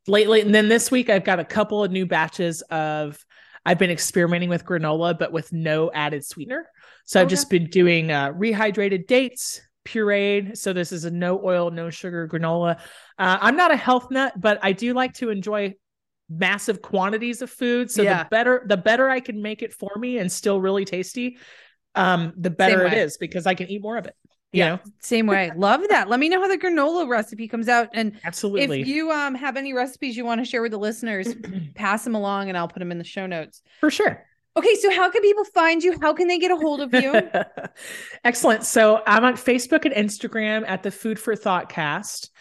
lately, 0.07 0.41
and 0.41 0.53
then 0.53 0.69
this 0.69 0.89
week 0.91 1.09
I've 1.09 1.23
got 1.23 1.39
a 1.39 1.45
couple 1.45 1.83
of 1.83 1.91
new 1.91 2.05
batches 2.05 2.61
of. 2.63 3.17
I've 3.65 3.77
been 3.77 3.91
experimenting 3.91 4.49
with 4.49 4.63
granola, 4.63 5.19
but 5.19 5.33
with 5.33 5.51
no 5.51 5.91
added 5.91 6.25
sweetener. 6.25 6.65
So 7.03 7.19
I've 7.19 7.27
just 7.27 7.49
been 7.49 7.69
doing 7.69 8.09
uh, 8.09 8.31
rehydrated 8.31 9.05
dates, 9.05 9.61
pureed. 9.85 10.57
So 10.57 10.71
this 10.71 10.93
is 10.93 11.03
a 11.03 11.11
no 11.11 11.39
oil, 11.43 11.69
no 11.69 11.89
sugar 11.89 12.27
granola. 12.27 12.79
Uh, 13.17 13.37
I'm 13.41 13.57
not 13.57 13.71
a 13.71 13.75
health 13.75 14.11
nut, 14.11 14.33
but 14.37 14.59
I 14.63 14.71
do 14.71 14.93
like 14.93 15.13
to 15.15 15.29
enjoy 15.29 15.75
massive 16.29 16.81
quantities 16.81 17.41
of 17.41 17.49
food. 17.49 17.91
So 17.91 18.01
Yeah. 18.01 18.23
the 18.23 18.29
better, 18.29 18.63
the 18.65 18.77
better 18.77 19.09
I 19.09 19.19
can 19.19 19.41
make 19.41 19.61
it 19.61 19.73
for 19.73 19.91
me 19.97 20.19
and 20.19 20.31
still 20.31 20.61
really 20.61 20.85
tasty, 20.85 21.37
um, 21.93 22.33
the 22.37 22.49
better 22.49 22.85
it 22.85 22.93
is 22.93 23.17
because 23.17 23.45
I 23.45 23.55
can 23.55 23.69
eat 23.69 23.81
more 23.81 23.97
of 23.97 24.05
it. 24.05 24.15
You 24.51 24.59
Yeah. 24.59 24.69
know, 24.69 24.79
Same 24.99 25.27
way. 25.27 25.51
Love 25.55 25.81
that. 25.89 26.09
Let 26.09 26.19
me 26.19 26.27
know 26.27 26.41
how 26.41 26.47
the 26.47 26.57
granola 26.57 27.07
recipe 27.07 27.47
comes 27.47 27.67
out. 27.69 27.89
And 27.93 28.19
absolutely 28.25 28.81
if 28.81 28.87
you 28.87 29.11
um 29.11 29.35
have 29.35 29.57
any 29.57 29.73
recipes 29.73 30.17
you 30.17 30.25
want 30.25 30.41
to 30.41 30.45
share 30.45 30.61
with 30.61 30.71
the 30.71 30.79
listeners, 30.79 31.35
pass 31.75 32.03
them 32.03 32.15
along 32.15 32.49
and 32.49 32.57
I'll 32.57 32.67
put 32.67 32.79
them 32.79 32.91
in 32.91 32.97
the 32.97 33.03
show 33.03 33.27
notes. 33.27 33.61
for 33.79 33.91
sure. 33.91 34.25
Okay, 34.57 34.75
so 34.75 34.91
how 34.91 35.09
can 35.11 35.21
people 35.21 35.45
find 35.45 35.83
you? 35.83 35.97
How 36.01 36.13
can 36.13 36.27
they 36.27 36.39
get 36.39 36.49
a 36.51 36.55
hold 36.55 36.81
of 36.81 36.93
you? 36.93 37.21
Excellent. 38.23 38.63
So 38.65 39.01
I'm 39.05 39.23
on 39.23 39.35
Facebook 39.35 39.85
and 39.85 39.93
Instagram 39.93 40.67
at 40.67 40.83
the 40.83 40.91
Food 40.91 41.19
for 41.19 41.35
Thought 41.35 41.69
Cast. 41.69 42.31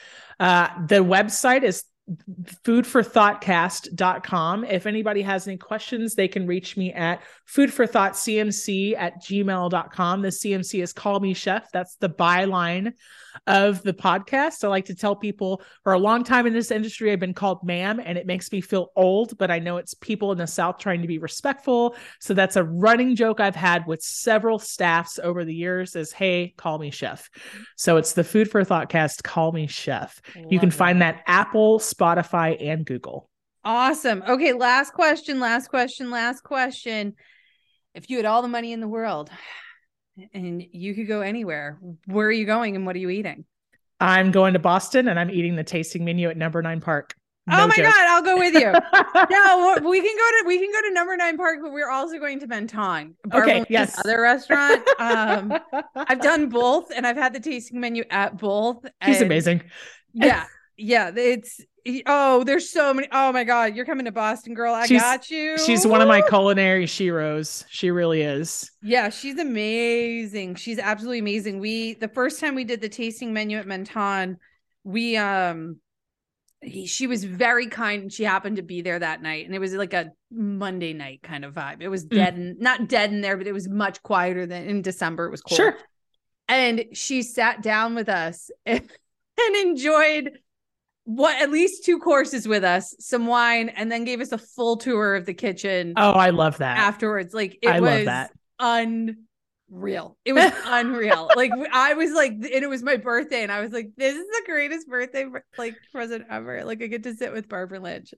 Uh, 0.40 0.68
the 0.86 1.04
website 1.04 1.62
is 1.62 1.84
foodforthoughtcast.com. 2.64 4.64
If 4.64 4.86
anybody 4.86 5.22
has 5.22 5.46
any 5.46 5.56
questions, 5.56 6.14
they 6.14 6.28
can 6.28 6.46
reach 6.46 6.76
me 6.76 6.92
at 6.92 7.22
foodforthoughtcmc 7.52 8.96
at 8.96 9.22
gmail.com. 9.22 10.22
The 10.22 10.28
CMC 10.28 10.82
is 10.82 10.92
Call 10.92 11.20
Me 11.20 11.34
Chef. 11.34 11.70
That's 11.72 11.96
the 11.96 12.08
byline 12.08 12.92
of 13.46 13.82
the 13.82 13.92
podcast. 13.92 14.64
I 14.64 14.68
like 14.68 14.86
to 14.86 14.94
tell 14.94 15.16
people 15.16 15.62
for 15.84 15.92
a 15.92 15.98
long 15.98 16.24
time 16.24 16.46
in 16.46 16.52
this 16.52 16.70
industry, 16.70 17.12
I've 17.12 17.20
been 17.20 17.34
called 17.34 17.62
ma'am, 17.62 18.00
and 18.04 18.18
it 18.18 18.26
makes 18.26 18.50
me 18.50 18.60
feel 18.60 18.90
old, 18.96 19.38
but 19.38 19.50
I 19.50 19.58
know 19.58 19.76
it's 19.76 19.94
people 19.94 20.32
in 20.32 20.38
the 20.38 20.46
South 20.46 20.78
trying 20.78 21.02
to 21.02 21.08
be 21.08 21.18
respectful. 21.18 21.96
So 22.20 22.34
that's 22.34 22.56
a 22.56 22.64
running 22.64 23.16
joke 23.16 23.40
I've 23.40 23.56
had 23.56 23.86
with 23.86 24.02
several 24.02 24.58
staffs 24.58 25.18
over 25.18 25.44
the 25.44 25.54
years 25.54 25.96
is, 25.96 26.12
hey, 26.12 26.54
call 26.56 26.78
me 26.78 26.90
chef. 26.90 27.28
So 27.76 27.96
it's 27.96 28.12
the 28.12 28.24
Food 28.24 28.50
for 28.50 28.64
Thought 28.64 28.88
cast, 28.88 29.24
call 29.24 29.52
me 29.52 29.66
chef. 29.66 30.20
You 30.48 30.58
can 30.58 30.70
find 30.70 31.02
that 31.02 31.22
Apple, 31.26 31.78
Spotify, 31.78 32.56
and 32.60 32.84
Google. 32.84 33.28
Awesome. 33.64 34.22
Okay, 34.26 34.52
last 34.52 34.92
question, 34.92 35.40
last 35.40 35.68
question, 35.68 36.10
last 36.10 36.42
question. 36.42 37.14
If 37.94 38.08
you 38.08 38.16
had 38.16 38.26
all 38.26 38.42
the 38.42 38.48
money 38.48 38.72
in 38.72 38.80
the 38.80 38.88
world 38.88 39.30
and 40.32 40.64
you 40.72 40.94
could 40.94 41.08
go 41.08 41.20
anywhere, 41.20 41.78
where 42.06 42.26
are 42.26 42.32
you 42.32 42.46
going 42.46 42.76
and 42.76 42.86
what 42.86 42.96
are 42.96 43.00
you 43.00 43.10
eating? 43.10 43.44
I'm 44.00 44.30
going 44.30 44.52
to 44.52 44.58
Boston 44.58 45.08
and 45.08 45.18
I'm 45.18 45.30
eating 45.30 45.56
the 45.56 45.64
tasting 45.64 46.04
menu 46.04 46.28
at 46.28 46.36
number 46.36 46.62
nine 46.62 46.80
park. 46.80 47.14
oh 47.50 47.66
my 47.66 47.74
joke. 47.74 47.86
god, 47.86 48.06
I'll 48.08 48.22
go 48.22 48.36
with 48.36 48.54
you. 48.54 48.60
no, 49.30 49.78
we 49.88 50.00
can 50.00 50.16
go 50.16 50.30
to 50.30 50.44
we 50.46 50.58
can 50.58 50.70
go 50.70 50.88
to 50.88 50.94
number 50.94 51.16
nine 51.16 51.36
park, 51.36 51.58
but 51.62 51.72
we're 51.72 51.90
also 51.90 52.18
going 52.18 52.38
to 52.40 52.46
Menton. 52.46 53.16
Barbara 53.24 53.54
Lynch's 53.54 53.70
yes. 53.70 53.98
other 53.98 54.20
restaurant. 54.20 54.86
Um, 54.98 55.58
I've 55.96 56.20
done 56.20 56.48
both, 56.48 56.92
and 56.94 57.06
I've 57.06 57.16
had 57.16 57.32
the 57.32 57.40
tasting 57.40 57.80
menu 57.80 58.04
at 58.10 58.38
both. 58.38 58.84
She's 59.04 59.16
and 59.16 59.26
amazing. 59.26 59.62
Yeah, 60.12 60.44
yeah. 60.78 61.10
It's 61.14 61.60
oh, 62.06 62.44
there's 62.44 62.70
so 62.70 62.94
many. 62.94 63.08
Oh 63.12 63.32
my 63.32 63.44
god, 63.44 63.74
you're 63.76 63.84
coming 63.84 64.06
to 64.06 64.12
Boston, 64.12 64.54
girl. 64.54 64.72
I 64.74 64.86
She's- 64.86 65.02
got 65.02 65.28
you. 65.30 65.58
She's 65.58 65.86
one 65.86 66.00
of 66.00 66.08
my 66.08 66.22
culinary 66.22 66.86
sheroes. 66.86 67.64
She 67.68 67.90
really 67.90 68.22
is. 68.22 68.70
Yeah, 68.82 69.10
she's 69.10 69.38
amazing. 69.38 70.54
She's 70.54 70.78
absolutely 70.78 71.18
amazing. 71.18 71.58
We 71.60 71.94
the 71.94 72.08
first 72.08 72.40
time 72.40 72.54
we 72.54 72.64
did 72.64 72.80
the 72.80 72.88
tasting 72.88 73.32
menu 73.32 73.58
at 73.58 73.66
Menton, 73.66 74.38
we 74.84 75.16
um 75.16 75.76
he, 76.60 76.86
she 76.86 77.06
was 77.06 77.22
very 77.22 77.68
kind 77.68 78.02
and 78.02 78.12
she 78.12 78.24
happened 78.24 78.56
to 78.56 78.62
be 78.62 78.82
there 78.82 78.98
that 78.98 79.22
night 79.22 79.46
and 79.46 79.54
it 79.54 79.60
was 79.60 79.72
like 79.74 79.94
a 79.94 80.10
Monday 80.32 80.92
night 80.92 81.22
kind 81.22 81.44
of 81.44 81.54
vibe. 81.54 81.80
It 81.82 81.88
was 81.88 82.04
Mm. 82.06 82.10
dead 82.10 82.34
and 82.36 82.58
not 82.58 82.88
dead 82.88 83.12
in 83.12 83.20
there, 83.20 83.36
but 83.36 83.46
it 83.46 83.52
was 83.52 83.68
much 83.68 84.02
quieter 84.02 84.44
than 84.44 84.64
in 84.64 84.82
December. 84.82 85.26
It 85.26 85.30
was 85.30 85.40
cold. 85.40 85.56
Sure. 85.56 85.76
And 86.48 86.84
she 86.94 87.22
sat 87.22 87.62
down 87.62 87.94
with 87.94 88.08
us 88.08 88.50
and, 88.66 88.80
and 89.40 89.56
enjoyed 89.56 90.38
what 91.08 91.40
at 91.40 91.50
least 91.50 91.86
two 91.86 91.98
courses 91.98 92.46
with 92.46 92.64
us, 92.64 92.94
some 93.00 93.26
wine, 93.26 93.70
and 93.70 93.90
then 93.90 94.04
gave 94.04 94.20
us 94.20 94.30
a 94.30 94.36
full 94.36 94.76
tour 94.76 95.14
of 95.14 95.24
the 95.24 95.32
kitchen 95.32 95.94
Oh, 95.96 96.10
I 96.12 96.28
love 96.30 96.58
that. 96.58 96.76
afterwards. 96.76 97.32
Like 97.32 97.58
it 97.62 97.68
I 97.68 97.80
was 97.80 97.90
love 97.90 98.04
that. 98.04 98.30
unreal. 99.70 100.18
It 100.26 100.34
was 100.34 100.52
unreal. 100.66 101.30
Like 101.34 101.50
I 101.72 101.94
was 101.94 102.12
like, 102.12 102.32
and 102.32 102.44
it 102.44 102.68
was 102.68 102.82
my 102.82 102.96
birthday, 102.96 103.42
and 103.42 103.50
I 103.50 103.60
was 103.62 103.72
like, 103.72 103.90
this 103.96 104.14
is 104.16 104.26
the 104.26 104.42
greatest 104.44 104.86
birthday 104.86 105.24
like 105.56 105.76
present 105.92 106.26
ever. 106.28 106.62
Like 106.64 106.82
I 106.82 106.86
get 106.88 107.04
to 107.04 107.14
sit 107.14 107.32
with 107.32 107.48
Barbara 107.48 107.80
Lynch. 107.80 108.12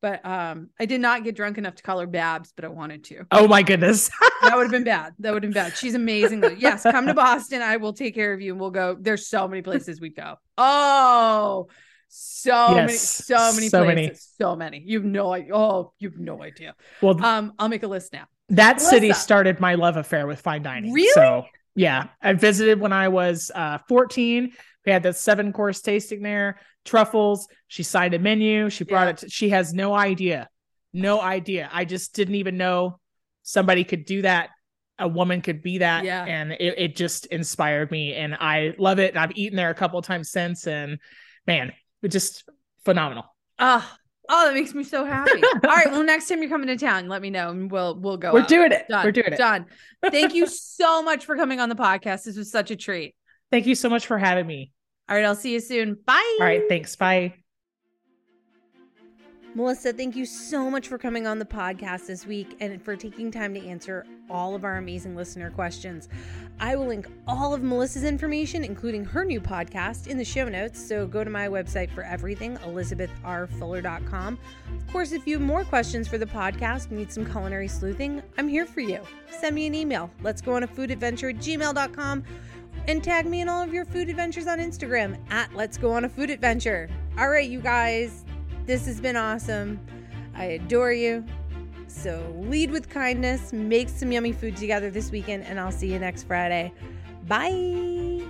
But 0.00 0.26
um, 0.26 0.70
I 0.80 0.86
did 0.86 1.00
not 1.00 1.22
get 1.22 1.36
drunk 1.36 1.58
enough 1.58 1.76
to 1.76 1.82
call 1.84 2.00
her 2.00 2.08
Babs, 2.08 2.52
but 2.56 2.64
I 2.64 2.68
wanted 2.68 3.04
to. 3.04 3.24
Oh 3.30 3.46
my 3.46 3.62
goodness. 3.62 4.10
That 4.42 4.56
would 4.56 4.64
have 4.64 4.72
been 4.72 4.82
bad. 4.82 5.12
That 5.20 5.32
would 5.32 5.44
have 5.44 5.52
been 5.52 5.62
bad. 5.62 5.76
She's 5.76 5.94
amazing. 5.94 6.42
Yes, 6.58 6.82
come 6.82 7.06
to 7.06 7.14
Boston. 7.26 7.62
I 7.62 7.76
will 7.76 7.92
take 7.92 8.12
care 8.16 8.32
of 8.32 8.40
you, 8.40 8.50
and 8.50 8.60
we'll 8.60 8.72
go. 8.72 8.96
There's 9.00 9.28
so 9.28 9.46
many 9.46 9.62
places 9.62 10.00
we 10.00 10.08
go. 10.10 10.34
Oh, 10.58 11.68
so 12.14 12.74
many, 12.74 12.92
so 12.92 13.52
many 13.54 13.68
so 13.68 13.84
places, 13.84 13.94
many. 13.96 14.14
so 14.40 14.56
many. 14.56 14.82
You've 14.84 15.04
no 15.04 15.32
idea. 15.32 15.54
Oh, 15.54 15.92
you've 15.98 16.18
no 16.18 16.42
idea. 16.42 16.74
well, 17.00 17.22
Um, 17.24 17.54
I'll 17.58 17.68
make 17.70 17.82
a 17.82 17.86
list 17.88 18.12
now. 18.12 18.26
that 18.50 18.80
city 18.82 19.12
started 19.14 19.60
my 19.60 19.76
love 19.76 19.96
affair 19.96 20.26
with 20.26 20.40
fine 20.40 20.62
dining. 20.62 20.92
Really? 20.92 21.08
So 21.14 21.44
yeah, 21.74 22.08
I 22.20 22.34
visited 22.34 22.80
when 22.80 22.92
I 22.92 23.08
was 23.08 23.50
uh, 23.54 23.78
14. 23.88 24.52
We 24.84 24.92
had 24.92 25.02
the 25.02 25.14
seven 25.14 25.52
course 25.54 25.80
tasting 25.80 26.22
there, 26.22 26.60
truffles. 26.84 27.48
She 27.68 27.82
signed 27.82 28.12
a 28.12 28.18
menu. 28.18 28.68
She 28.68 28.84
brought 28.84 29.04
Yeah. 29.06 29.10
it. 29.10 29.16
To, 29.18 29.28
she 29.30 29.48
has 29.50 29.72
no 29.72 29.94
idea, 29.94 30.48
no 30.92 31.18
idea. 31.20 31.70
I 31.72 31.86
just 31.86 32.14
didn't 32.14 32.34
even 32.34 32.58
know 32.58 32.98
somebody 33.42 33.84
could 33.84 34.04
do 34.04 34.20
that. 34.22 34.50
A 34.98 35.08
woman 35.08 35.40
could 35.40 35.62
be 35.62 35.78
that, 35.78 36.04
Yeah. 36.04 36.24
and 36.26 36.52
it, 36.52 36.74
it 36.78 36.96
just 36.96 37.24
inspired 37.26 37.90
me, 37.90 38.12
and 38.14 38.34
I 38.34 38.74
love 38.78 38.98
it. 38.98 39.10
And 39.14 39.18
I've 39.18 39.32
eaten 39.36 39.56
there 39.56 39.70
a 39.70 39.74
couple 39.74 39.98
of 39.98 40.04
times 40.04 40.30
since, 40.30 40.66
and 40.66 40.98
man, 41.46 41.72
just 42.08 42.48
phenomenal. 42.84 43.24
Oh, 43.58 43.88
oh, 44.28 44.46
that 44.46 44.54
makes 44.54 44.74
me 44.74 44.84
so 44.84 45.04
happy. 45.04 45.42
All 45.64 45.74
right. 45.74 45.90
Well, 45.90 46.02
next 46.02 46.28
time 46.28 46.40
you're 46.40 46.50
coming 46.50 46.68
to 46.68 46.76
town, 46.76 47.08
let 47.08 47.22
me 47.22 47.30
know 47.30 47.50
and 47.50 47.70
we'll 47.70 47.98
we'll 47.98 48.16
go. 48.16 48.32
We're 48.32 48.40
out. 48.40 48.48
doing 48.48 48.72
it. 48.72 48.86
Done. 48.88 49.04
We're 49.04 49.12
doing 49.12 49.32
it. 49.32 49.38
Done. 49.38 49.66
Thank 50.10 50.34
you 50.34 50.46
so 50.46 51.02
much 51.02 51.24
for 51.24 51.36
coming 51.36 51.60
on 51.60 51.68
the 51.68 51.76
podcast. 51.76 52.24
This 52.24 52.36
was 52.36 52.50
such 52.50 52.70
a 52.70 52.76
treat. 52.76 53.14
Thank 53.50 53.66
you 53.66 53.74
so 53.74 53.88
much 53.88 54.06
for 54.06 54.18
having 54.18 54.46
me. 54.46 54.72
All 55.08 55.16
right. 55.16 55.24
I'll 55.24 55.36
see 55.36 55.52
you 55.52 55.60
soon. 55.60 55.96
Bye. 56.06 56.36
All 56.40 56.46
right, 56.46 56.62
thanks. 56.68 56.96
Bye. 56.96 57.41
Melissa, 59.54 59.92
thank 59.92 60.16
you 60.16 60.24
so 60.24 60.70
much 60.70 60.88
for 60.88 60.96
coming 60.96 61.26
on 61.26 61.38
the 61.38 61.44
podcast 61.44 62.06
this 62.06 62.26
week 62.26 62.56
and 62.60 62.82
for 62.82 62.96
taking 62.96 63.30
time 63.30 63.52
to 63.52 63.60
answer 63.60 64.06
all 64.30 64.54
of 64.54 64.64
our 64.64 64.78
amazing 64.78 65.14
listener 65.14 65.50
questions. 65.50 66.08
I 66.58 66.74
will 66.74 66.86
link 66.86 67.06
all 67.28 67.52
of 67.52 67.62
Melissa's 67.62 68.04
information, 68.04 68.64
including 68.64 69.04
her 69.04 69.26
new 69.26 69.42
podcast, 69.42 70.06
in 70.06 70.16
the 70.16 70.24
show 70.24 70.48
notes. 70.48 70.80
So 70.82 71.06
go 71.06 71.22
to 71.22 71.28
my 71.28 71.48
website 71.48 71.90
for 71.90 72.02
everything, 72.02 72.56
elizabethrfuller.com. 72.58 74.38
Of 74.74 74.92
course, 74.92 75.12
if 75.12 75.26
you 75.26 75.38
have 75.38 75.46
more 75.46 75.64
questions 75.64 76.08
for 76.08 76.16
the 76.16 76.24
podcast, 76.24 76.90
need 76.90 77.12
some 77.12 77.26
culinary 77.30 77.68
sleuthing, 77.68 78.22
I'm 78.38 78.48
here 78.48 78.64
for 78.64 78.80
you. 78.80 79.00
Send 79.30 79.54
me 79.54 79.66
an 79.66 79.74
email. 79.74 80.10
Let's 80.22 80.40
go 80.40 80.54
on 80.54 80.62
a 80.62 80.66
food 80.66 80.90
adventure 80.90 81.28
at 81.28 81.36
gmail.com 81.36 82.24
and 82.88 83.04
tag 83.04 83.26
me 83.26 83.42
in 83.42 83.50
all 83.50 83.62
of 83.62 83.74
your 83.74 83.84
food 83.84 84.08
adventures 84.08 84.46
on 84.46 84.58
Instagram 84.60 85.18
at 85.30 85.54
Let's 85.54 85.76
Go 85.76 85.92
On 85.92 86.06
a 86.06 86.08
Food 86.08 86.30
Adventure. 86.30 86.88
All 87.18 87.28
right, 87.28 87.48
you 87.48 87.60
guys, 87.60 88.24
this 88.66 88.86
has 88.86 89.00
been 89.00 89.16
awesome. 89.16 89.80
I 90.34 90.44
adore 90.44 90.92
you. 90.92 91.24
So 91.86 92.34
lead 92.38 92.70
with 92.70 92.88
kindness, 92.88 93.52
make 93.52 93.88
some 93.88 94.10
yummy 94.10 94.32
food 94.32 94.56
together 94.56 94.90
this 94.90 95.10
weekend, 95.10 95.44
and 95.44 95.60
I'll 95.60 95.72
see 95.72 95.92
you 95.92 95.98
next 95.98 96.24
Friday. 96.24 96.72
Bye. 97.26 98.22